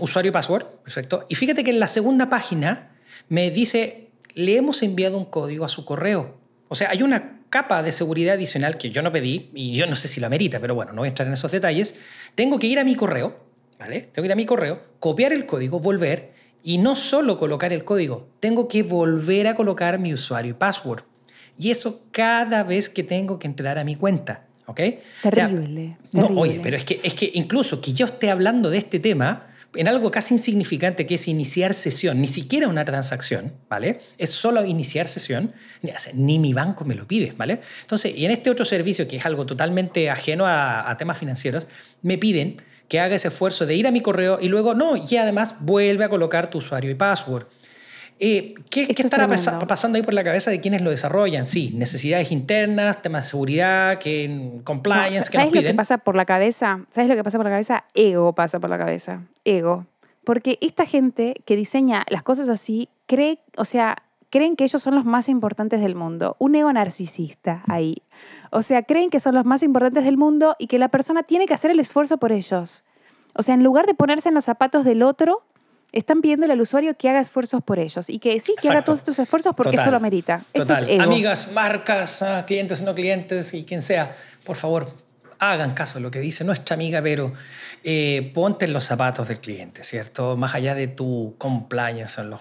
usuario 0.00 0.28
y 0.28 0.32
password, 0.32 0.66
perfecto. 0.82 1.24
Y 1.28 1.34
fíjate 1.36 1.64
que 1.64 1.70
en 1.70 1.80
la 1.80 1.88
segunda 1.88 2.28
página 2.28 2.96
me 3.28 3.50
dice, 3.50 4.10
le 4.34 4.56
hemos 4.56 4.82
enviado 4.82 5.16
un 5.16 5.24
código 5.24 5.64
a 5.64 5.68
su 5.68 5.84
correo. 5.84 6.36
O 6.68 6.74
sea, 6.74 6.90
hay 6.90 7.02
una 7.02 7.40
capa 7.54 7.84
de 7.84 7.92
seguridad 7.92 8.34
adicional 8.34 8.78
que 8.78 8.90
yo 8.90 9.00
no 9.00 9.12
pedí 9.12 9.48
y 9.54 9.74
yo 9.74 9.86
no 9.86 9.94
sé 9.94 10.08
si 10.08 10.18
la 10.18 10.28
merita, 10.28 10.58
pero 10.58 10.74
bueno, 10.74 10.92
no 10.92 11.02
voy 11.02 11.06
a 11.06 11.10
entrar 11.10 11.28
en 11.28 11.34
esos 11.34 11.52
detalles. 11.52 11.94
Tengo 12.34 12.58
que 12.58 12.66
ir 12.66 12.80
a 12.80 12.84
mi 12.84 12.96
correo, 12.96 13.43
¿vale? 13.78 14.00
Tengo 14.00 14.22
que 14.22 14.26
ir 14.26 14.32
a 14.32 14.36
mi 14.36 14.46
correo, 14.46 14.82
copiar 14.98 15.32
el 15.32 15.46
código, 15.46 15.80
volver 15.80 16.32
y 16.62 16.78
no 16.78 16.96
solo 16.96 17.38
colocar 17.38 17.72
el 17.72 17.84
código, 17.84 18.28
tengo 18.40 18.68
que 18.68 18.82
volver 18.82 19.46
a 19.46 19.54
colocar 19.54 19.98
mi 19.98 20.14
usuario 20.14 20.52
y 20.52 20.54
password. 20.54 21.02
Y 21.58 21.70
eso 21.70 22.06
cada 22.10 22.62
vez 22.64 22.88
que 22.88 23.02
tengo 23.02 23.38
que 23.38 23.46
entrar 23.46 23.78
a 23.78 23.84
mi 23.84 23.96
cuenta. 23.96 24.46
¿Ok? 24.66 24.80
Terrible. 25.22 25.98
No, 26.12 26.26
oye, 26.28 26.58
pero 26.62 26.76
es 26.76 26.84
que, 26.84 26.98
es 27.02 27.12
que 27.12 27.30
incluso 27.34 27.82
que 27.82 27.92
yo 27.92 28.06
esté 28.06 28.30
hablando 28.30 28.70
de 28.70 28.78
este 28.78 28.98
tema, 28.98 29.46
en 29.74 29.88
algo 29.88 30.10
casi 30.10 30.34
insignificante 30.34 31.06
que 31.06 31.16
es 31.16 31.28
iniciar 31.28 31.74
sesión, 31.74 32.20
ni 32.20 32.28
siquiera 32.28 32.68
una 32.68 32.84
transacción, 32.84 33.52
¿vale? 33.68 34.00
Es 34.18 34.30
solo 34.30 34.64
iniciar 34.64 35.08
sesión, 35.08 35.52
ni 36.14 36.38
mi 36.38 36.52
banco 36.52 36.84
me 36.84 36.94
lo 36.94 37.06
pide, 37.06 37.32
¿vale? 37.36 37.60
Entonces, 37.82 38.16
y 38.16 38.24
en 38.24 38.30
este 38.30 38.50
otro 38.50 38.64
servicio, 38.64 39.08
que 39.08 39.16
es 39.16 39.26
algo 39.26 39.46
totalmente 39.46 40.10
ajeno 40.10 40.44
a, 40.46 40.94
temas 40.98 41.18
financieros, 41.18 41.66
me 42.02 42.18
piden 42.18 42.62
que 42.88 43.00
haga 43.00 43.16
ese 43.16 43.28
esfuerzo 43.28 43.66
de 43.66 43.74
ir 43.74 43.86
a 43.86 43.90
mi 43.90 44.00
correo 44.00 44.38
y 44.40 44.48
luego, 44.48 44.74
no, 44.74 44.94
y 44.96 45.16
además 45.16 45.56
vuelve 45.60 46.04
a 46.04 46.08
colocar 46.08 46.48
tu 46.48 46.58
usuario 46.58 46.90
y 46.90 46.94
password. 46.94 47.46
Eh, 48.20 48.54
¿Qué, 48.70 48.86
¿qué 48.86 49.02
estará 49.02 49.26
pasando 49.28 49.96
ahí 49.96 50.02
por 50.02 50.14
la 50.14 50.22
cabeza 50.22 50.50
de 50.50 50.60
quienes 50.60 50.82
lo 50.82 50.90
desarrollan? 50.90 51.46
Sí, 51.46 51.72
necesidades 51.74 52.30
internas, 52.30 53.02
temas 53.02 53.24
de 53.24 53.30
seguridad, 53.30 53.98
que 53.98 54.60
compliance, 54.62 55.30
que 55.30 55.38
nos 55.38 55.48
piden. 55.48 55.64
lo 55.64 55.70
que 55.70 55.74
pasa 55.74 55.98
por 55.98 56.14
la 56.14 56.24
cabeza? 56.24 56.84
¿Sabes 56.90 57.10
lo 57.10 57.16
que 57.16 57.24
pasa 57.24 57.38
por 57.38 57.46
la 57.46 57.50
cabeza? 57.50 57.84
Ego 57.94 58.32
pasa 58.32 58.60
por 58.60 58.70
la 58.70 58.78
cabeza. 58.78 59.22
Ego. 59.44 59.86
Porque 60.22 60.58
esta 60.60 60.86
gente 60.86 61.34
que 61.44 61.56
diseña 61.56 62.04
las 62.08 62.22
cosas 62.22 62.48
así 62.48 62.88
cree, 63.06 63.40
o 63.56 63.64
sea, 63.64 63.96
creen 64.30 64.56
que 64.56 64.64
ellos 64.64 64.80
son 64.80 64.94
los 64.94 65.04
más 65.04 65.28
importantes 65.28 65.80
del 65.80 65.96
mundo. 65.96 66.36
Un 66.38 66.54
ego 66.54 66.72
narcisista 66.72 67.62
ahí. 67.66 67.96
O 68.50 68.62
sea, 68.62 68.82
creen 68.82 69.10
que 69.10 69.20
son 69.20 69.34
los 69.34 69.44
más 69.44 69.62
importantes 69.62 70.04
del 70.04 70.16
mundo 70.16 70.56
y 70.58 70.66
que 70.66 70.78
la 70.78 70.88
persona 70.88 71.22
tiene 71.22 71.46
que 71.46 71.54
hacer 71.54 71.70
el 71.70 71.80
esfuerzo 71.80 72.18
por 72.18 72.32
ellos. 72.32 72.84
O 73.34 73.42
sea, 73.42 73.54
en 73.54 73.62
lugar 73.62 73.86
de 73.86 73.94
ponerse 73.94 74.28
en 74.28 74.34
los 74.34 74.44
zapatos 74.44 74.84
del 74.84 75.02
otro, 75.02 75.44
están 75.92 76.20
pidiéndole 76.20 76.52
al 76.52 76.60
usuario 76.60 76.96
que 76.96 77.08
haga 77.08 77.20
esfuerzos 77.20 77.62
por 77.62 77.78
ellos 77.78 78.10
y 78.10 78.18
que 78.18 78.38
sí, 78.40 78.54
que 78.60 78.68
haga 78.68 78.82
todos 78.82 79.00
estos 79.00 79.18
esfuerzos 79.18 79.54
porque 79.56 79.76
esto 79.76 79.90
lo 79.90 80.00
merita. 80.00 80.42
Total. 80.52 81.00
Amigas, 81.00 81.52
marcas, 81.52 82.22
ah, 82.22 82.44
clientes, 82.46 82.82
no 82.82 82.94
clientes 82.94 83.54
y 83.54 83.64
quien 83.64 83.80
sea, 83.80 84.16
por 84.44 84.56
favor, 84.56 84.88
hagan 85.38 85.74
caso 85.74 85.98
a 85.98 86.00
lo 86.00 86.10
que 86.10 86.20
dice 86.20 86.44
nuestra 86.44 86.74
amiga 86.74 87.00
Vero. 87.00 87.32
Eh, 87.84 88.32
ponte 88.34 88.64
en 88.64 88.72
los 88.72 88.84
zapatos 88.84 89.28
del 89.28 89.40
cliente, 89.40 89.84
¿cierto? 89.84 90.36
Más 90.36 90.54
allá 90.54 90.74
de 90.74 90.88
tu 90.88 91.34
compliance 91.38 92.20
en 92.20 92.30
los 92.30 92.40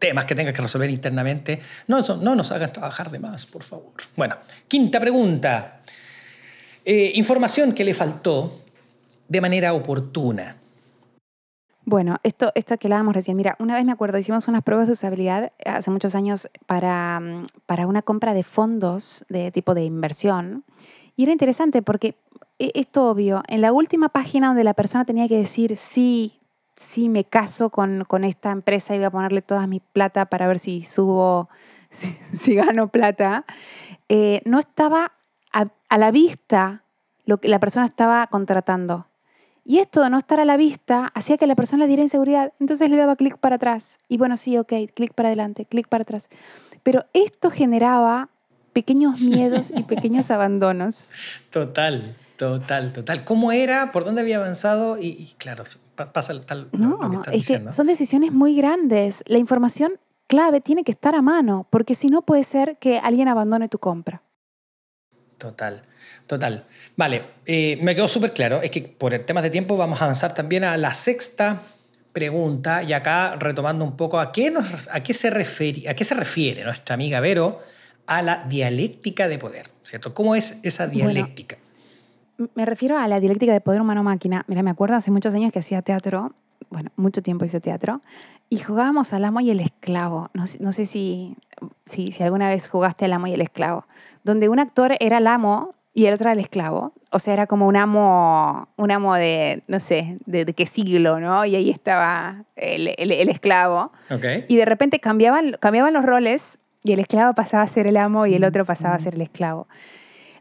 temas 0.00 0.24
que 0.24 0.34
tengas 0.34 0.52
que 0.52 0.62
resolver 0.62 0.90
internamente, 0.90 1.60
no, 1.86 2.00
no 2.00 2.34
nos 2.34 2.50
hagan 2.50 2.72
trabajar 2.72 3.10
de 3.12 3.20
más, 3.20 3.46
por 3.46 3.62
favor. 3.62 3.92
Bueno, 4.16 4.36
quinta 4.66 4.98
pregunta. 4.98 5.82
Eh, 6.84 7.12
información 7.14 7.72
que 7.72 7.84
le 7.84 7.94
faltó 7.94 8.62
de 9.28 9.40
manera 9.40 9.74
oportuna. 9.74 10.56
Bueno, 11.84 12.18
esto, 12.22 12.52
esto 12.54 12.76
que 12.78 12.86
hablábamos 12.88 13.14
recién, 13.14 13.36
mira, 13.36 13.56
una 13.58 13.74
vez 13.74 13.84
me 13.84 13.92
acuerdo, 13.92 14.18
hicimos 14.18 14.48
unas 14.48 14.62
pruebas 14.62 14.86
de 14.86 14.92
usabilidad 14.92 15.52
hace 15.64 15.90
muchos 15.90 16.14
años 16.14 16.48
para, 16.66 17.20
mm, 17.20 17.46
para 17.66 17.86
una 17.86 18.02
compra 18.02 18.34
de 18.34 18.42
fondos 18.42 19.24
de 19.28 19.50
tipo 19.50 19.74
de 19.74 19.84
inversión. 19.84 20.64
Y 21.16 21.24
era 21.24 21.32
interesante 21.32 21.82
porque 21.82 22.16
e, 22.58 22.72
esto 22.74 23.08
obvio, 23.10 23.42
en 23.48 23.60
la 23.60 23.72
última 23.72 24.08
página 24.08 24.48
donde 24.48 24.64
la 24.64 24.74
persona 24.74 25.04
tenía 25.04 25.28
que 25.28 25.36
decir 25.36 25.76
sí, 25.76 26.39
sí 26.76 27.08
me 27.08 27.24
caso 27.24 27.70
con, 27.70 28.04
con 28.04 28.24
esta 28.24 28.50
empresa 28.50 28.94
y 28.94 28.98
voy 28.98 29.06
a 29.06 29.10
ponerle 29.10 29.42
toda 29.42 29.66
mi 29.66 29.80
plata 29.80 30.26
para 30.26 30.48
ver 30.48 30.58
si 30.58 30.84
subo, 30.84 31.48
si, 31.90 32.54
gano 32.54 32.88
plata, 32.88 33.44
eh, 34.08 34.42
no 34.44 34.58
estaba 34.58 35.12
a, 35.52 35.66
a 35.88 35.98
la 35.98 36.10
vista 36.10 36.84
lo 37.24 37.38
que 37.38 37.48
la 37.48 37.60
persona 37.60 37.86
estaba 37.86 38.26
contratando. 38.26 39.06
Y 39.64 39.78
esto 39.78 40.02
de 40.02 40.10
no 40.10 40.18
estar 40.18 40.40
a 40.40 40.44
la 40.44 40.56
vista 40.56 41.12
hacía 41.14 41.36
que 41.36 41.46
la 41.46 41.54
persona 41.54 41.84
le 41.84 41.88
diera 41.88 42.02
inseguridad. 42.02 42.52
Entonces 42.58 42.90
le 42.90 42.96
daba 42.96 43.14
clic 43.14 43.38
para 43.38 43.56
atrás. 43.56 43.98
Y 44.08 44.16
bueno, 44.16 44.36
sí, 44.36 44.56
ok, 44.58 44.72
clic 44.94 45.12
para 45.14 45.28
adelante, 45.28 45.66
clic 45.66 45.86
para 45.86 46.02
atrás. 46.02 46.28
Pero 46.82 47.04
esto 47.12 47.50
generaba 47.50 48.30
pequeños 48.72 49.20
miedos 49.20 49.70
y 49.74 49.82
pequeños 49.84 50.30
abandonos. 50.32 51.12
Total, 51.50 52.16
total, 52.40 52.94
total. 52.94 53.22
¿Cómo 53.22 53.52
era? 53.52 53.92
¿Por 53.92 54.06
dónde 54.06 54.22
había 54.22 54.38
avanzado? 54.38 54.96
Y, 54.98 55.34
claro, 55.36 55.64
pasa 55.94 56.40
tal 56.40 56.68
no, 56.72 56.96
lo 57.02 57.20
que 57.20 57.36
es 57.36 57.46
Que 57.46 57.70
son 57.70 57.86
decisiones 57.86 58.32
muy 58.32 58.56
grandes. 58.56 59.22
La 59.26 59.36
información 59.36 60.00
clave 60.26 60.62
tiene 60.62 60.82
que 60.82 60.90
estar 60.90 61.14
a 61.14 61.20
mano, 61.20 61.66
porque 61.68 61.94
si 61.94 62.06
no 62.06 62.22
puede 62.22 62.44
ser 62.44 62.78
que 62.78 62.98
alguien 62.98 63.28
abandone 63.28 63.68
tu 63.68 63.78
compra. 63.78 64.22
Total. 65.36 65.82
Total. 66.26 66.64
Vale, 66.96 67.24
eh, 67.44 67.78
me 67.82 67.94
quedó 67.94 68.08
súper 68.08 68.32
claro. 68.32 68.62
Es 68.62 68.70
que 68.70 68.80
por 68.82 69.12
el 69.12 69.26
tema 69.26 69.42
de 69.42 69.50
tiempo 69.50 69.76
vamos 69.76 70.00
a 70.00 70.04
avanzar 70.04 70.32
también 70.32 70.64
a 70.64 70.78
la 70.78 70.94
sexta 70.94 71.60
pregunta 72.14 72.82
y 72.82 72.94
acá 72.94 73.36
retomando 73.36 73.84
un 73.84 73.98
poco 73.98 74.18
a 74.18 74.32
qué, 74.32 74.50
nos, 74.50 74.88
a 74.88 75.02
qué, 75.02 75.12
se, 75.12 75.28
refiere, 75.28 75.90
a 75.90 75.94
qué 75.94 76.04
se 76.04 76.14
refiere 76.14 76.64
nuestra 76.64 76.94
amiga 76.94 77.20
Vero 77.20 77.60
a 78.06 78.22
la 78.22 78.46
dialéctica 78.48 79.28
de 79.28 79.38
poder, 79.38 79.66
¿cierto? 79.82 80.14
¿Cómo 80.14 80.34
es 80.34 80.60
esa 80.62 80.86
dialéctica? 80.86 81.58
Me 82.54 82.64
refiero 82.64 82.98
a 82.98 83.08
la 83.08 83.20
dialéctica 83.20 83.52
de 83.52 83.60
poder 83.60 83.80
humano-máquina. 83.80 84.44
Mira, 84.48 84.62
me 84.62 84.70
acuerdo 84.70 84.96
hace 84.96 85.10
muchos 85.10 85.34
años 85.34 85.52
que 85.52 85.58
hacía 85.58 85.82
teatro, 85.82 86.32
bueno, 86.70 86.90
mucho 86.96 87.22
tiempo 87.22 87.44
hice 87.44 87.60
teatro, 87.60 88.00
y 88.48 88.58
jugábamos 88.58 89.12
al 89.12 89.24
amo 89.24 89.40
y 89.40 89.50
el 89.50 89.60
esclavo. 89.60 90.30
No, 90.34 90.44
no 90.60 90.72
sé 90.72 90.86
si, 90.86 91.36
si, 91.84 92.12
si 92.12 92.22
alguna 92.22 92.48
vez 92.48 92.68
jugaste 92.68 93.04
al 93.04 93.12
amo 93.12 93.26
y 93.26 93.34
el 93.34 93.40
esclavo, 93.40 93.86
donde 94.24 94.48
un 94.48 94.58
actor 94.58 94.96
era 95.00 95.18
el 95.18 95.26
amo 95.26 95.74
y 95.92 96.06
el 96.06 96.14
otro 96.14 96.24
era 96.24 96.32
el 96.32 96.40
esclavo. 96.40 96.92
O 97.10 97.18
sea, 97.18 97.34
era 97.34 97.46
como 97.46 97.66
un 97.66 97.76
amo, 97.76 98.68
un 98.76 98.90
amo 98.90 99.14
de, 99.14 99.62
no 99.66 99.80
sé, 99.80 100.18
de, 100.26 100.44
qué 100.54 100.66
siglo, 100.66 101.20
¿no? 101.20 101.44
Y 101.44 101.56
ahí 101.56 101.70
estaba 101.70 102.44
el, 102.56 102.94
el, 102.96 103.28
esclavo. 103.28 103.92
Okay. 104.10 104.44
Y 104.48 104.56
de 104.56 104.64
repente 104.64 105.00
cambiaban, 105.00 105.56
cambiaban 105.58 105.92
los 105.92 106.04
roles 106.04 106.58
y 106.84 106.92
el 106.92 107.00
esclavo 107.00 107.34
pasaba 107.34 107.64
a 107.64 107.68
ser 107.68 107.86
el 107.86 107.96
amo 107.96 108.26
y 108.26 108.34
el 108.34 108.44
otro 108.44 108.64
pasaba 108.64 108.94
a 108.94 108.98
ser 108.98 109.14
el 109.14 109.22
esclavo. 109.22 109.66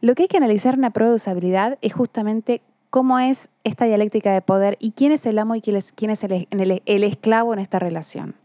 Lo 0.02 0.16
que 0.16 0.24
hay 0.24 0.28
que 0.28 0.38
analizar 0.38 0.74
en 0.74 0.80
una 0.80 0.92
prueba 0.92 1.10
de 1.10 1.16
usabilidad 1.16 1.78
es 1.82 1.94
justamente 1.94 2.62
cómo 2.90 3.20
es 3.20 3.50
esta 3.64 3.86
dialéctica 3.86 4.34
de 4.34 4.42
poder 4.42 4.78
y 4.80 4.92
quién 4.92 5.12
es 5.12 5.26
el 5.26 5.38
amo 5.40 5.56
y 5.56 5.62
quién 5.62 5.76
es, 5.76 5.92
quién 5.92 6.12
es 6.12 6.24
el, 6.24 6.48
el, 6.50 7.04
esclavo 7.04 7.54
en 7.54 7.60
esta 7.60 7.80
relación. 7.80 8.36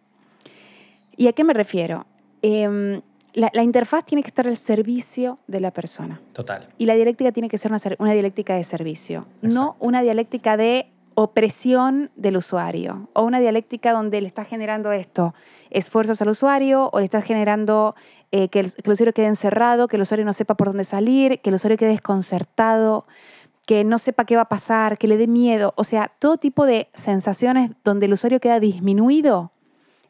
¿Y 1.17 1.29
a 1.29 1.33
qué 1.33 1.45
me 1.45 1.55
refiero? 1.55 2.07
Eh, 2.43 3.01
la, 3.35 3.63
interfaz 3.63 4.05
tiene 4.05 4.23
que 4.23 4.29
estar 4.29 4.47
al 4.47 4.57
servicio 4.57 5.39
de 5.47 5.61
la 5.61 5.73
persona. 5.73 6.21
Total. 6.33 6.69
Y 6.79 6.87
la 6.87 6.95
dialéctica 6.95 7.33
tiene 7.33 7.49
que 7.49 7.59
ser 7.59 7.73
una, 7.99 8.13
dialéctica 8.13 8.55
de 8.55 8.65
servicio, 8.65 9.27
no 9.43 9.77
una 9.81 10.03
dialéctica 10.03 10.57
de 10.57 10.87
opresión 11.17 12.11
del 12.17 12.37
usuario 12.37 13.09
o 13.13 13.23
una 13.23 13.41
dialéctica 13.41 13.93
donde 13.93 14.21
le 14.21 14.27
está 14.27 14.45
generando 14.45 14.93
esto, 14.93 15.35
esfuerzos 15.71 16.21
al 16.23 16.29
usuario 16.29 16.91
o 16.93 16.99
le 16.99 17.05
está 17.05 17.21
generando 17.23 17.95
eh, 18.37 18.49
que, 18.49 18.59
el, 18.59 18.75
que, 18.75 18.83
el, 18.85 18.93
usuario 18.93 19.15
quede 19.15 19.27
encerrado, 19.27 19.87
que 19.87 19.95
el 19.95 20.03
usuario 20.03 20.25
no 20.25 20.33
sepa 20.33 20.57
por 20.57 20.67
dónde 20.67 20.83
salir, 20.83 21.41
que 21.41 21.51
el 21.51 21.55
usuario 21.55 21.79
quede 21.79 21.91
desconcertado, 21.91 23.07
que 23.65 23.85
no 23.85 23.97
sepa 23.99 24.25
qué 24.25 24.35
va 24.35 24.43
a 24.43 24.49
pasar, 24.49 24.99
que 24.99 25.07
le 25.07 25.17
dé 25.17 25.29
miedo, 25.29 25.73
o 25.77 25.85
sea, 25.85 26.11
todo 26.19 26.37
tipo 26.37 26.67
de 26.67 26.89
sensaciones 26.95 27.71
donde 27.85 28.07
el 28.07 28.13
usuario 28.13 28.41
queda 28.41 28.59
disminuido 28.59 29.53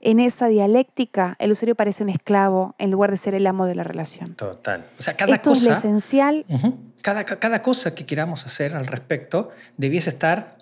en 0.00 0.20
esa 0.20 0.48
dialéctica 0.48 1.36
el 1.38 1.52
usuario 1.52 1.74
parece 1.74 2.02
un 2.02 2.08
esclavo 2.08 2.74
en 2.78 2.90
lugar 2.90 3.10
de 3.10 3.18
ser 3.18 3.34
el 3.34 3.46
amo 3.46 3.66
de 3.66 3.74
la 3.74 3.84
relación. 3.84 4.34
Total. 4.36 4.86
O 4.98 5.02
sea, 5.02 5.16
cada 5.18 5.34
Esto 5.34 5.50
cosa. 5.50 5.72
Es 5.72 5.78
esencial. 5.80 6.46
cada, 7.02 7.24
cada 7.26 7.60
cosa 7.60 7.94
que 7.94 8.06
queramos 8.06 8.46
hacer 8.46 8.74
al 8.74 8.86
respecto 8.86 9.50
debiese 9.76 10.08
estar 10.08 10.56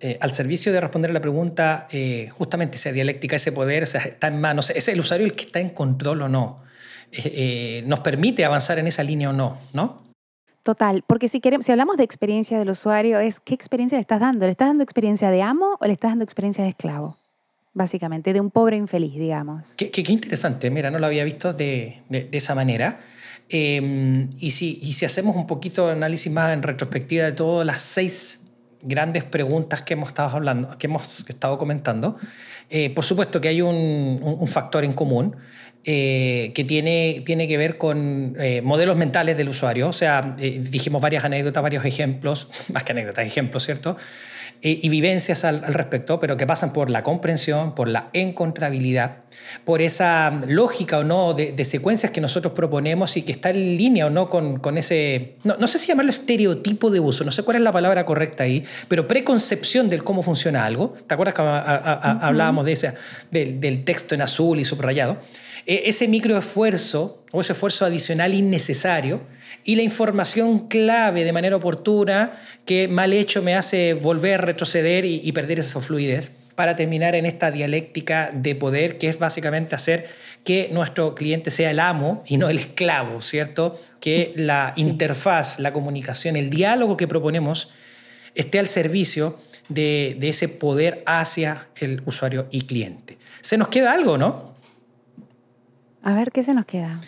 eh, 0.00 0.18
al 0.20 0.32
servicio 0.32 0.70
de 0.70 0.82
responder 0.82 1.10
a 1.10 1.14
la 1.14 1.22
pregunta, 1.22 1.86
eh, 1.90 2.28
justamente 2.30 2.76
esa 2.76 2.92
dialéctica, 2.92 3.36
ese 3.36 3.52
poder, 3.52 3.84
o 3.84 3.86
sea, 3.86 4.02
está 4.02 4.26
en 4.26 4.38
manos, 4.38 4.68
es 4.68 4.86
el 4.88 5.00
usuario 5.00 5.24
el 5.24 5.34
que 5.34 5.44
está 5.44 5.60
en 5.60 5.70
control 5.70 6.20
o 6.20 6.28
no. 6.28 6.65
Eh, 7.12 7.82
nos 7.86 8.00
permite 8.00 8.44
avanzar 8.44 8.78
en 8.78 8.86
esa 8.86 9.02
línea 9.02 9.30
o 9.30 9.32
no, 9.32 9.58
¿no? 9.72 10.06
Total, 10.62 11.04
porque 11.06 11.28
si, 11.28 11.40
queremos, 11.40 11.64
si 11.64 11.72
hablamos 11.72 11.96
de 11.96 12.02
experiencia 12.02 12.58
del 12.58 12.70
usuario, 12.70 13.20
es 13.20 13.38
qué 13.38 13.54
experiencia 13.54 13.96
le 13.96 14.00
estás 14.00 14.18
dando. 14.18 14.46
¿Le 14.46 14.50
estás 14.50 14.68
dando 14.68 14.82
experiencia 14.82 15.30
de 15.30 15.40
amo 15.40 15.76
o 15.80 15.86
le 15.86 15.92
estás 15.92 16.10
dando 16.10 16.24
experiencia 16.24 16.64
de 16.64 16.70
esclavo? 16.70 17.16
Básicamente, 17.72 18.32
de 18.32 18.40
un 18.40 18.50
pobre 18.50 18.76
infeliz, 18.76 19.14
digamos. 19.14 19.74
Qué, 19.76 19.90
qué, 19.90 20.10
interesante, 20.10 20.68
mira, 20.70 20.90
no 20.90 20.98
lo 20.98 21.06
había 21.06 21.24
visto 21.24 21.52
de, 21.52 22.02
de, 22.08 22.24
de 22.24 22.38
esa 22.38 22.54
manera. 22.54 22.98
Eh, 23.48 24.28
y, 24.40 24.50
si, 24.50 24.80
y 24.82 24.94
si 24.94 25.04
hacemos 25.04 25.36
un 25.36 25.46
poquito 25.46 25.86
de 25.86 25.92
análisis 25.92 26.32
más 26.32 26.52
en 26.52 26.62
retrospectiva 26.62 27.24
de 27.24 27.32
todas 27.32 27.64
las 27.64 27.82
seis 27.82 28.48
grandes 28.82 29.24
preguntas 29.24 29.82
que 29.82 29.94
hemos 29.94 30.08
estado 30.08 30.30
hablando, 30.36 30.76
que 30.78 30.88
hemos 30.88 31.28
estado 31.28 31.58
comentando, 31.58 32.16
eh, 32.70 32.90
por 32.90 33.04
supuesto 33.04 33.40
que 33.40 33.48
hay 33.48 33.62
un, 33.62 33.76
un, 34.20 34.36
un 34.40 34.48
factor 34.48 34.84
en 34.84 34.92
común 34.92 35.36
eh, 35.88 36.50
que 36.52 36.64
tiene, 36.64 37.22
tiene 37.24 37.46
que 37.46 37.56
ver 37.56 37.78
con 37.78 38.36
eh, 38.40 38.60
modelos 38.60 38.96
mentales 38.96 39.36
del 39.36 39.48
usuario. 39.48 39.88
O 39.88 39.92
sea, 39.92 40.34
eh, 40.40 40.60
dijimos 40.60 41.00
varias 41.00 41.24
anécdotas, 41.24 41.62
varios 41.62 41.84
ejemplos, 41.84 42.48
más 42.72 42.82
que 42.82 42.92
anécdotas, 42.92 43.24
ejemplos, 43.24 43.64
¿cierto? 43.64 43.96
Eh, 44.62 44.80
y 44.82 44.88
vivencias 44.88 45.44
al, 45.44 45.62
al, 45.64 45.74
respecto, 45.74 46.18
pero 46.18 46.38
que 46.38 46.46
pasan 46.46 46.72
por 46.72 46.88
la 46.88 47.02
comprensión, 47.02 47.74
por 47.74 47.88
la 47.88 48.08
encontrabilidad, 48.14 49.18
por 49.64 49.82
esa 49.82 50.30
lógica 50.48 50.98
o 50.98 51.04
no 51.04 51.34
de, 51.34 51.52
de 51.52 51.64
secuencias 51.66 52.10
que 52.10 52.22
nosotros 52.22 52.54
proponemos 52.54 53.18
y 53.18 53.22
que 53.22 53.32
está 53.32 53.50
en 53.50 53.76
línea 53.76 54.06
o 54.06 54.10
no 54.10 54.30
con, 54.30 54.58
con 54.58 54.78
ese, 54.78 55.34
no, 55.44 55.56
no 55.58 55.66
sé 55.66 55.76
si 55.76 55.88
llamarlo 55.88 56.10
estereotipo 56.10 56.90
de 56.90 57.00
uso, 57.00 57.22
no 57.22 57.32
sé 57.32 57.42
cuál 57.42 57.58
es 57.58 57.62
la 57.62 57.70
palabra 57.70 58.06
correcta 58.06 58.44
ahí, 58.44 58.64
pero 58.88 59.06
preconcepción 59.06 59.90
del 59.90 60.02
cómo 60.02 60.22
funciona 60.22 60.64
algo. 60.64 60.94
¿Te 61.06 61.12
acuerdas 61.12 61.34
que 61.34 61.42
a, 61.42 61.58
a, 61.58 61.76
a, 61.76 62.14
uh 62.14 62.18
-huh. 62.18 62.22
hablábamos 62.22 62.64
de 62.64 62.72
ese, 62.72 62.94
del, 63.30 63.60
del 63.60 63.84
texto 63.84 64.14
en 64.14 64.22
azul 64.22 64.58
y 64.58 64.64
subrayado? 64.64 65.18
E, 65.66 65.88
ese 65.88 66.08
microesfuerzo 66.08 67.24
o 67.32 67.40
ese 67.40 67.52
esfuerzo 67.52 67.84
adicional 67.84 68.34
innecesario 68.34 69.20
y 69.64 69.76
la 69.76 69.82
información 69.82 70.68
clave 70.68 71.24
de 71.24 71.32
manera 71.32 71.56
oportuna 71.56 72.40
que 72.64 72.88
mal 72.88 73.12
hecho 73.12 73.42
me 73.42 73.54
hace 73.54 73.94
volver, 73.94 74.42
retroceder 74.42 75.04
y, 75.04 75.20
y 75.22 75.32
perder 75.32 75.58
esa 75.58 75.80
fluidez 75.80 76.30
para 76.54 76.74
terminar 76.74 77.14
en 77.14 77.26
esta 77.26 77.50
dialéctica 77.50 78.30
de 78.32 78.54
poder 78.54 78.96
que 78.98 79.08
es 79.08 79.18
básicamente 79.18 79.74
hacer 79.74 80.08
que 80.46 80.70
nuestro 80.72 81.16
cliente 81.16 81.50
sea 81.50 81.72
el 81.72 81.80
amo 81.80 82.22
y 82.26 82.36
no 82.36 82.48
el 82.48 82.58
esclavo, 82.58 83.20
¿cierto? 83.20 83.78
Que 84.00 84.32
la 84.36 84.72
sí. 84.74 84.82
interfaz, 84.82 85.58
la 85.58 85.72
comunicación, 85.72 86.36
el 86.36 86.50
diálogo 86.50 86.96
que 86.96 87.08
proponemos 87.08 87.70
esté 88.36 88.60
al 88.60 88.68
servicio 88.68 89.36
de, 89.68 90.16
de 90.20 90.28
ese 90.28 90.48
poder 90.48 91.02
hacia 91.04 91.66
el 91.80 92.00
usuario 92.06 92.46
y 92.52 92.62
cliente. 92.62 93.18
Se 93.40 93.58
nos 93.58 93.68
queda 93.68 93.92
algo, 93.92 94.16
¿no? 94.16 94.54
A 96.06 96.14
ver, 96.14 96.30
¿qué 96.30 96.44
se 96.44 96.54
nos 96.54 96.66
queda? 96.66 97.00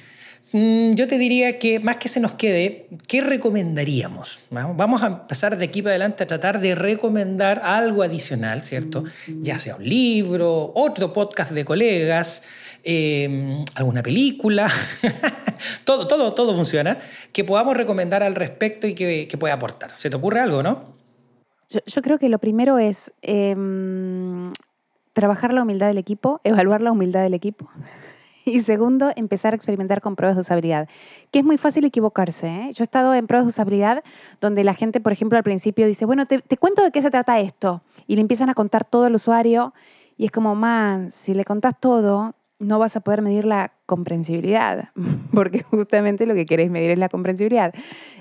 Mm, 0.53 0.95
yo 0.95 1.07
te 1.07 1.19
diría 1.19 1.61
que 1.61 1.79
más 1.79 1.99
que 1.99 2.09
se 2.09 2.19
nos 2.19 2.33
quede, 2.33 2.89
¿qué 3.07 3.21
recomendaríamos? 3.21 4.41
Vamos 4.51 5.05
a 5.05 5.07
empezar 5.07 5.57
de 5.57 5.65
aquí 5.65 5.83
para 5.83 5.93
adelante 5.93 6.25
a 6.25 6.27
tratar 6.27 6.59
de 6.59 6.75
recomendar 6.75 7.61
algo 7.63 8.03
adicional, 8.03 8.61
¿cierto? 8.61 9.05
Ya 9.41 9.61
sea 9.61 9.77
un 9.77 9.89
libro, 9.89 10.73
otro 10.75 11.13
podcast 11.13 11.53
de 11.53 11.65
colegas, 11.65 12.43
eh, 12.83 13.63
alguna 13.77 14.03
película, 14.03 14.69
todo, 15.85 16.09
todo, 16.09 16.35
todo 16.35 16.57
funciona, 16.57 16.99
que 17.33 17.45
podamos 17.45 17.77
recomendar 17.77 18.25
al 18.25 18.35
respecto 18.35 18.89
y 18.89 18.97
que, 18.97 19.29
que 19.29 19.39
pueda 19.39 19.55
aportar. 19.55 19.93
¿Se 19.97 20.11
te 20.11 20.17
ocurre 20.17 20.41
algo, 20.41 20.65
no? 20.65 20.97
Yo, 21.69 21.79
yo 21.87 22.03
creo 22.03 22.19
que 22.19 22.29
lo 22.29 22.41
primero 22.41 22.81
es 22.81 23.13
eh, 23.23 23.55
trabajar 25.13 25.53
la 25.53 25.63
humildad 25.63 25.87
del 25.87 25.99
equipo, 25.99 26.41
evaluar 26.43 26.83
la 26.83 26.91
humildad 26.91 27.23
del 27.23 27.35
equipo. 27.35 27.71
Y 28.59 28.61
segundo, 28.61 29.11
empezar 29.17 29.53
a 29.53 29.57
experimentar 29.57 30.01
con 30.01 30.17
pruebas 30.17 30.37
de 30.37 30.41
usabilidad, 30.41 30.89
que 31.31 31.41
es 31.41 31.45
muy 31.45 31.59
fácil 31.59 31.85
equivocarse. 31.85 32.49
¿eh? 32.49 32.71
Yo 32.75 32.83
he 32.83 32.85
estado 32.85 33.15
en 33.15 33.27
pruebas 33.27 33.47
de 33.47 33.49
usabilidad 33.51 34.03
donde 34.41 34.65
la 34.65 34.75
gente, 34.75 35.01
por 35.01 35.13
ejemplo, 35.13 35.37
al 35.37 35.45
principio 35.45 35.87
dice, 35.87 36.05
bueno, 36.05 36.27
te, 36.27 36.41
cuento 36.57 36.83
de 36.83 36.91
qué 36.91 37.03
se 37.03 37.11
trata 37.11 37.39
esto. 37.41 37.83
Y 38.07 38.15
le 38.15 38.23
empiezan 38.23 38.49
a 38.51 38.55
contar 38.55 38.85
todo 38.85 39.05
al 39.05 39.15
usuario 39.15 39.75
y 40.17 40.25
es 40.25 40.31
como, 40.31 40.55
man, 40.55 41.11
si 41.11 41.35
le 41.35 41.45
contás 41.45 41.75
todo, 41.79 42.35
no 42.59 42.79
vas 42.79 42.97
a 42.97 43.01
poder 43.01 43.23
medir 43.23 43.45
la 43.45 43.73
comprensibilidad, 43.87 44.89
porque 45.33 45.63
justamente 45.63 46.27
lo 46.27 46.35
que 46.35 46.47
querés 46.47 46.71
medir 46.71 46.91
es 46.91 46.99
la 46.99 47.09
comprensibilidad. 47.09 47.73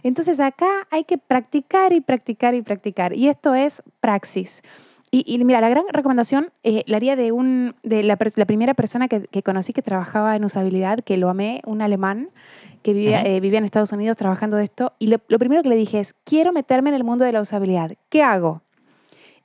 Entonces 0.03 0.39
acá 0.39 0.87
hay 0.91 1.05
que 1.05 1.17
practicar 1.17 1.93
y 1.93 2.01
practicar 2.01 2.53
y 2.53 2.61
practicar. 2.61 3.15
Y 3.15 3.29
esto 3.29 3.55
es 3.55 3.81
praxis. 3.99 4.61
Y, 5.09 5.23
y, 5.25 5.43
mira, 5.43 5.61
la 5.61 5.69
gran 5.69 5.85
recomendación 5.89 6.51
eh, 6.63 6.83
la 6.85 6.97
haría 6.97 7.15
de, 7.15 7.31
un, 7.31 7.75
de 7.83 8.03
la, 8.03 8.17
la 8.35 8.45
primera 8.45 8.73
persona 8.73 9.07
que, 9.07 9.21
que, 9.21 9.41
conocí 9.41 9.71
que 9.71 9.81
trabajaba 9.81 10.35
en 10.35 10.43
usabilidad, 10.43 10.99
que 10.99 11.15
lo 11.15 11.29
amé, 11.29 11.61
un 11.65 11.81
alemán 11.81 12.29
que 12.83 12.93
vivía, 12.93 13.19
uh 13.19 13.23
-huh. 13.23 13.37
eh, 13.37 13.39
vivía 13.39 13.59
en 13.59 13.65
Estados 13.65 13.93
Unidos 13.93 14.17
trabajando 14.17 14.57
de 14.57 14.63
esto. 14.63 14.93
Y 14.99 15.07
lo, 15.07 15.17
lo, 15.29 15.39
primero 15.39 15.63
que 15.63 15.69
le 15.69 15.77
dije 15.77 15.99
es, 15.99 16.13
quiero 16.25 16.51
meterme 16.51 16.89
en 16.89 16.95
el 16.95 17.03
mundo 17.05 17.23
de 17.23 17.31
la 17.31 17.41
usabilidad. 17.41 17.93
¿Qué 18.09 18.21
hago? 18.21 18.61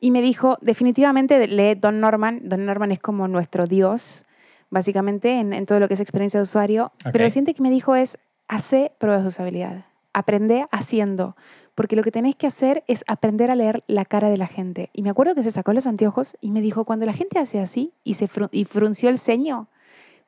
Y 0.01 0.11
me 0.11 0.21
dijo, 0.21 0.59
definitivamente 0.61 1.47
lee 1.47 1.77
Don 1.77 2.01
Norman. 2.01 2.41
Don 2.43 2.67
Norman 2.67 2.91
es 2.91 2.99
como 2.99 3.29
nuestro 3.29 3.69
Dios, 3.69 4.25
básicamente, 4.69 5.39
en, 5.39 5.53
en 5.53 5.65
todo 5.65 5.79
lo 5.79 5.87
que 5.87 5.95
es 5.95 6.01
experiencia 6.01 6.39
de 6.41 6.43
usuario. 6.43 6.93
Okay. 7.03 7.13
Pero 7.13 7.25
lo 7.25 7.31
siguiente 7.31 7.55
que 7.55 7.63
me 7.63 7.71
dijo 7.71 7.95
es, 7.95 8.19
hace 8.49 8.91
pruebas 8.99 9.23
de 9.23 9.29
usabilidad. 9.29 9.85
Aprende 10.13 10.67
haciendo 10.73 11.37
porque 11.75 11.97
lo 11.97 12.03
que 12.03 12.11
tenés 12.11 12.37
que 12.37 12.47
hacer 12.47 12.85
es 12.87 13.05
aprender 13.07 13.51
a 13.51 13.57
leer 13.57 13.83
la 13.87 14.05
cara 14.05 14.29
de 14.29 14.37
la 14.37 14.47
gente. 14.47 14.91
Y 14.93 15.03
me 15.03 15.11
acuerdo 15.11 15.35
que 15.35 15.43
se 15.43 15.51
sacó 15.51 15.73
los 15.73 15.87
anteojos 15.87 16.37
y 16.41 16.51
me 16.51 16.61
dijo, 16.61 16.85
cuando 16.85 17.07
la 17.07 17.13
gente 17.13 17.39
hace 17.39 17.61
así 17.61 17.93
y, 18.05 18.15
se 18.15 18.29
fru 18.29 18.49
y 18.53 18.65
frunció 18.65 19.09
el 19.09 19.19
ceño, 19.19 19.69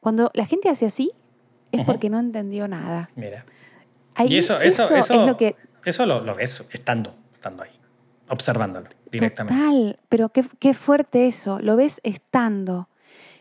cuando 0.00 0.30
la 0.34 0.46
gente 0.46 0.68
hace 0.68 0.86
así 0.86 1.12
es 1.72 1.84
porque 1.84 2.08
no 2.08 2.18
entendió 2.18 2.68
nada. 2.68 3.08
Mira. 3.16 3.44
Ahí, 4.14 4.28
y 4.28 4.38
eso, 4.38 4.60
eso, 4.60 4.84
eso, 4.84 4.96
eso, 4.96 5.14
es 5.14 5.26
lo, 5.26 5.36
que... 5.36 5.56
eso 5.84 6.06
lo, 6.06 6.20
lo 6.20 6.34
ves 6.34 6.66
estando, 6.72 7.14
estando 7.32 7.64
ahí, 7.64 7.72
observándolo 8.28 8.88
directamente. 9.10 9.60
Total, 9.60 9.98
pero 10.08 10.28
qué, 10.28 10.44
qué 10.60 10.72
fuerte 10.72 11.26
eso, 11.26 11.58
lo 11.60 11.76
ves 11.76 12.00
estando. 12.04 12.88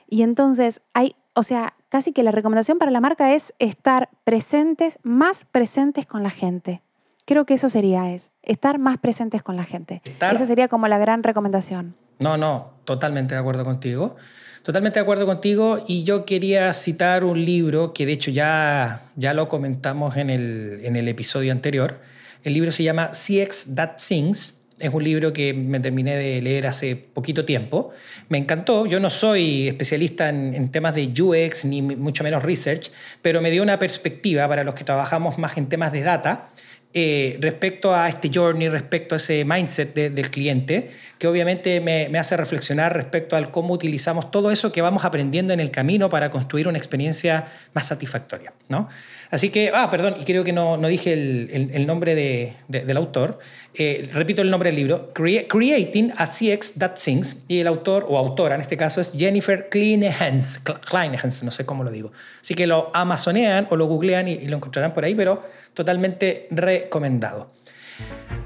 Y 0.07 0.23
entonces 0.23 0.81
hay, 0.93 1.15
o 1.35 1.43
sea, 1.43 1.75
casi 1.89 2.11
que 2.11 2.23
la 2.23 2.31
recomendación 2.31 2.79
para 2.79 2.89
la 2.89 3.01
marca 3.01 3.33
es 3.35 3.53
estar 3.59 4.09
presentes, 4.23 4.97
más 5.03 5.45
presentes 5.45 6.07
con 6.07 6.23
la 6.23 6.31
gente. 6.31 6.81
Creo 7.25 7.45
que 7.45 7.53
eso 7.53 7.69
sería, 7.69 8.11
es 8.13 8.31
estar 8.41 8.79
más 8.79 8.97
presentes 8.97 9.41
con 9.41 9.55
la 9.55 9.63
gente. 9.63 10.01
Estar... 10.03 10.35
Esa 10.35 10.45
sería 10.45 10.67
como 10.67 10.87
la 10.87 10.97
gran 10.97 11.23
recomendación. 11.23 11.95
No, 12.19 12.37
no, 12.37 12.71
totalmente 12.83 13.35
de 13.35 13.39
acuerdo 13.39 13.63
contigo. 13.63 14.15
Totalmente 14.63 14.99
de 14.99 15.01
acuerdo 15.01 15.25
contigo 15.25 15.83
y 15.87 16.05
yo 16.05 16.25
quería 16.25 16.73
citar 16.73 17.25
un 17.25 17.43
libro 17.43 17.93
que 17.93 18.05
de 18.05 18.13
hecho 18.13 18.31
ya, 18.31 19.11
ya 19.17 19.33
lo 19.33 19.49
comentamos 19.49 20.15
en 20.15 20.29
el, 20.29 20.79
en 20.83 20.95
el 20.95 21.09
episodio 21.09 21.51
anterior. 21.51 21.99
El 22.43 22.53
libro 22.53 22.71
se 22.71 22.83
llama 22.83 23.11
CX 23.11 23.75
That 23.75 23.97
Sings. 23.97 24.61
Es 24.79 24.93
un 24.93 25.03
libro 25.03 25.33
que 25.33 25.53
me 25.53 25.81
terminé 25.81 26.15
de 26.15 26.41
leer 26.41 26.65
hace 26.65 26.95
poquito 26.95 27.43
tiempo. 27.43 27.91
Me 28.29 28.37
encantó. 28.37 28.85
Yo 28.85 29.01
no 29.01 29.09
soy 29.09 29.67
especialista 29.67 30.29
en, 30.29 30.53
en 30.53 30.71
temas 30.71 30.95
de 30.95 31.11
UX 31.21 31.65
ni 31.65 31.81
mucho 31.81 32.23
menos 32.23 32.41
research, 32.41 32.89
pero 33.21 33.41
me 33.41 33.51
dio 33.51 33.63
una 33.63 33.79
perspectiva 33.79 34.47
para 34.47 34.63
los 34.63 34.75
que 34.75 34.85
trabajamos 34.85 35.37
más 35.37 35.57
en 35.57 35.67
temas 35.67 35.91
de 35.91 36.03
data 36.03 36.49
eh, 36.93 37.37
respecto 37.39 37.95
a 37.95 38.07
este 38.07 38.29
journey, 38.31 38.69
respecto 38.69 39.15
a 39.15 39.17
ese 39.17 39.43
mindset 39.45 39.93
de, 39.93 40.09
del 40.09 40.29
cliente, 40.29 40.91
que 41.23 41.29
obviamente 41.29 41.79
me, 41.79 42.19
hace 42.19 42.35
reflexionar 42.35 42.93
respecto 42.93 43.37
al 43.37 43.49
cómo 43.49 43.73
utilizamos 43.73 44.29
todo 44.29 44.51
eso 44.51 44.73
que 44.73 44.81
vamos 44.81 45.05
aprendiendo 45.05 45.53
en 45.53 45.61
el 45.61 45.71
camino 45.71 46.09
para 46.09 46.29
construir 46.29 46.67
una 46.67 46.77
experiencia 46.77 47.45
más 47.73 47.85
satisfactoria. 47.85 48.51
¿no? 48.67 48.89
Así 49.31 49.49
que, 49.49 49.71
ah, 49.73 49.89
perdón, 49.89 50.17
y 50.19 50.25
creo 50.25 50.43
que 50.43 50.51
no, 50.51 50.75
no 50.75 50.89
dije 50.89 51.13
el, 51.13 51.69
el, 51.71 51.87
nombre 51.87 52.13
de, 52.13 52.55
de, 52.67 52.81
del 52.81 52.97
autor. 52.97 53.39
Eh, 53.73 54.03
repito 54.11 54.41
el 54.41 54.51
nombre 54.51 54.67
del 54.67 54.75
libro, 54.75 55.13
Cre 55.13 55.47
Creating 55.47 56.11
a 56.17 56.27
CX 56.27 56.73
That 56.73 56.97
Sings, 56.97 57.45
y 57.47 57.61
el 57.61 57.67
autor, 57.67 58.05
o 58.09 58.17
autora 58.17 58.55
en 58.55 58.61
este 58.61 58.75
caso, 58.75 58.99
es 58.99 59.13
Jennifer 59.17 59.69
Kleinehans, 59.69 60.59
Kleinehans, 60.59 61.41
no 61.41 61.51
sé 61.51 61.65
cómo 61.65 61.85
lo 61.85 61.91
digo. 61.91 62.11
Así 62.41 62.53
que 62.53 62.67
lo 62.67 62.91
amazonean 62.93 63.69
o 63.69 63.77
lo 63.77 63.85
googlean 63.85 64.27
y 64.27 64.45
lo 64.49 64.57
encontrarán 64.57 64.93
por 64.93 65.05
ahí, 65.05 65.15
pero 65.15 65.41
totalmente 65.73 66.49
recomendado. 66.51 67.49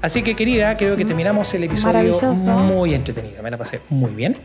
Así 0.00 0.22
que 0.22 0.36
querida, 0.36 0.76
creo 0.76 0.96
que 0.96 1.04
terminamos 1.04 1.52
el 1.54 1.64
episodio 1.64 2.20
muy 2.46 2.94
entretenido. 2.94 3.42
Me 3.42 3.50
la 3.50 3.56
pasé 3.58 3.80
muy 3.88 4.14
bien. 4.14 4.36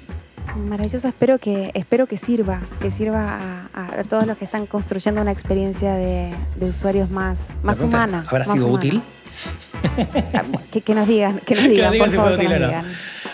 Maravilloso, 0.57 1.07
espero 1.07 1.39
que, 1.39 1.71
espero 1.73 2.05
que 2.05 2.17
sirva, 2.17 2.61
que 2.81 2.91
sirva 2.91 3.69
a, 3.73 3.99
a 3.99 4.03
todos 4.03 4.27
los 4.27 4.37
que 4.37 4.43
están 4.45 4.67
construyendo 4.67 5.21
una 5.21 5.31
experiencia 5.31 5.93
de, 5.93 6.33
de 6.57 6.65
usuarios 6.67 7.09
más, 7.09 7.53
más 7.63 7.79
humana. 7.79 8.23
¿Habrá 8.27 8.45
más 8.45 8.51
sido 8.53 8.67
humana. 8.67 8.77
útil? 8.77 9.03
que, 10.71 10.81
que, 10.81 10.93
nos 10.93 11.07
digan, 11.07 11.39
que 11.39 11.55
nos 11.55 11.63
digan, 11.69 11.91
que 11.93 11.97
por 11.97 12.09
si 12.09 12.15
favor, 12.17 12.35
fue 12.35 12.45
útil 12.45 12.49
nos 12.49 12.57
o 12.57 12.59
no. 12.61 12.67
digan. 12.67 12.85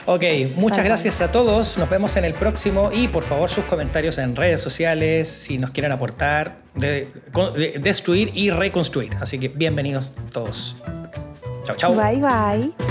Ok, 0.05 0.23
muchas 0.55 0.85
gracias 0.85 1.19
a 1.21 1.29
todos. 1.31 1.77
Nos 1.77 1.89
vemos 1.89 2.15
en 2.15 2.25
el 2.25 2.33
próximo 2.35 2.89
y 2.93 3.07
por 3.09 3.23
favor 3.23 3.49
sus 3.49 3.65
comentarios 3.65 4.17
en 4.17 4.35
redes 4.35 4.61
sociales 4.61 5.27
si 5.27 5.57
nos 5.57 5.71
quieren 5.71 5.91
aportar, 5.91 6.59
de, 6.75 7.11
de 7.57 7.79
destruir 7.81 8.31
y 8.33 8.49
reconstruir. 8.49 9.11
Así 9.19 9.39
que 9.39 9.49
bienvenidos 9.49 10.13
todos. 10.31 10.77
chào 11.69 11.77
chào 11.77 11.93
bye 11.93 12.15
bye 12.15 12.89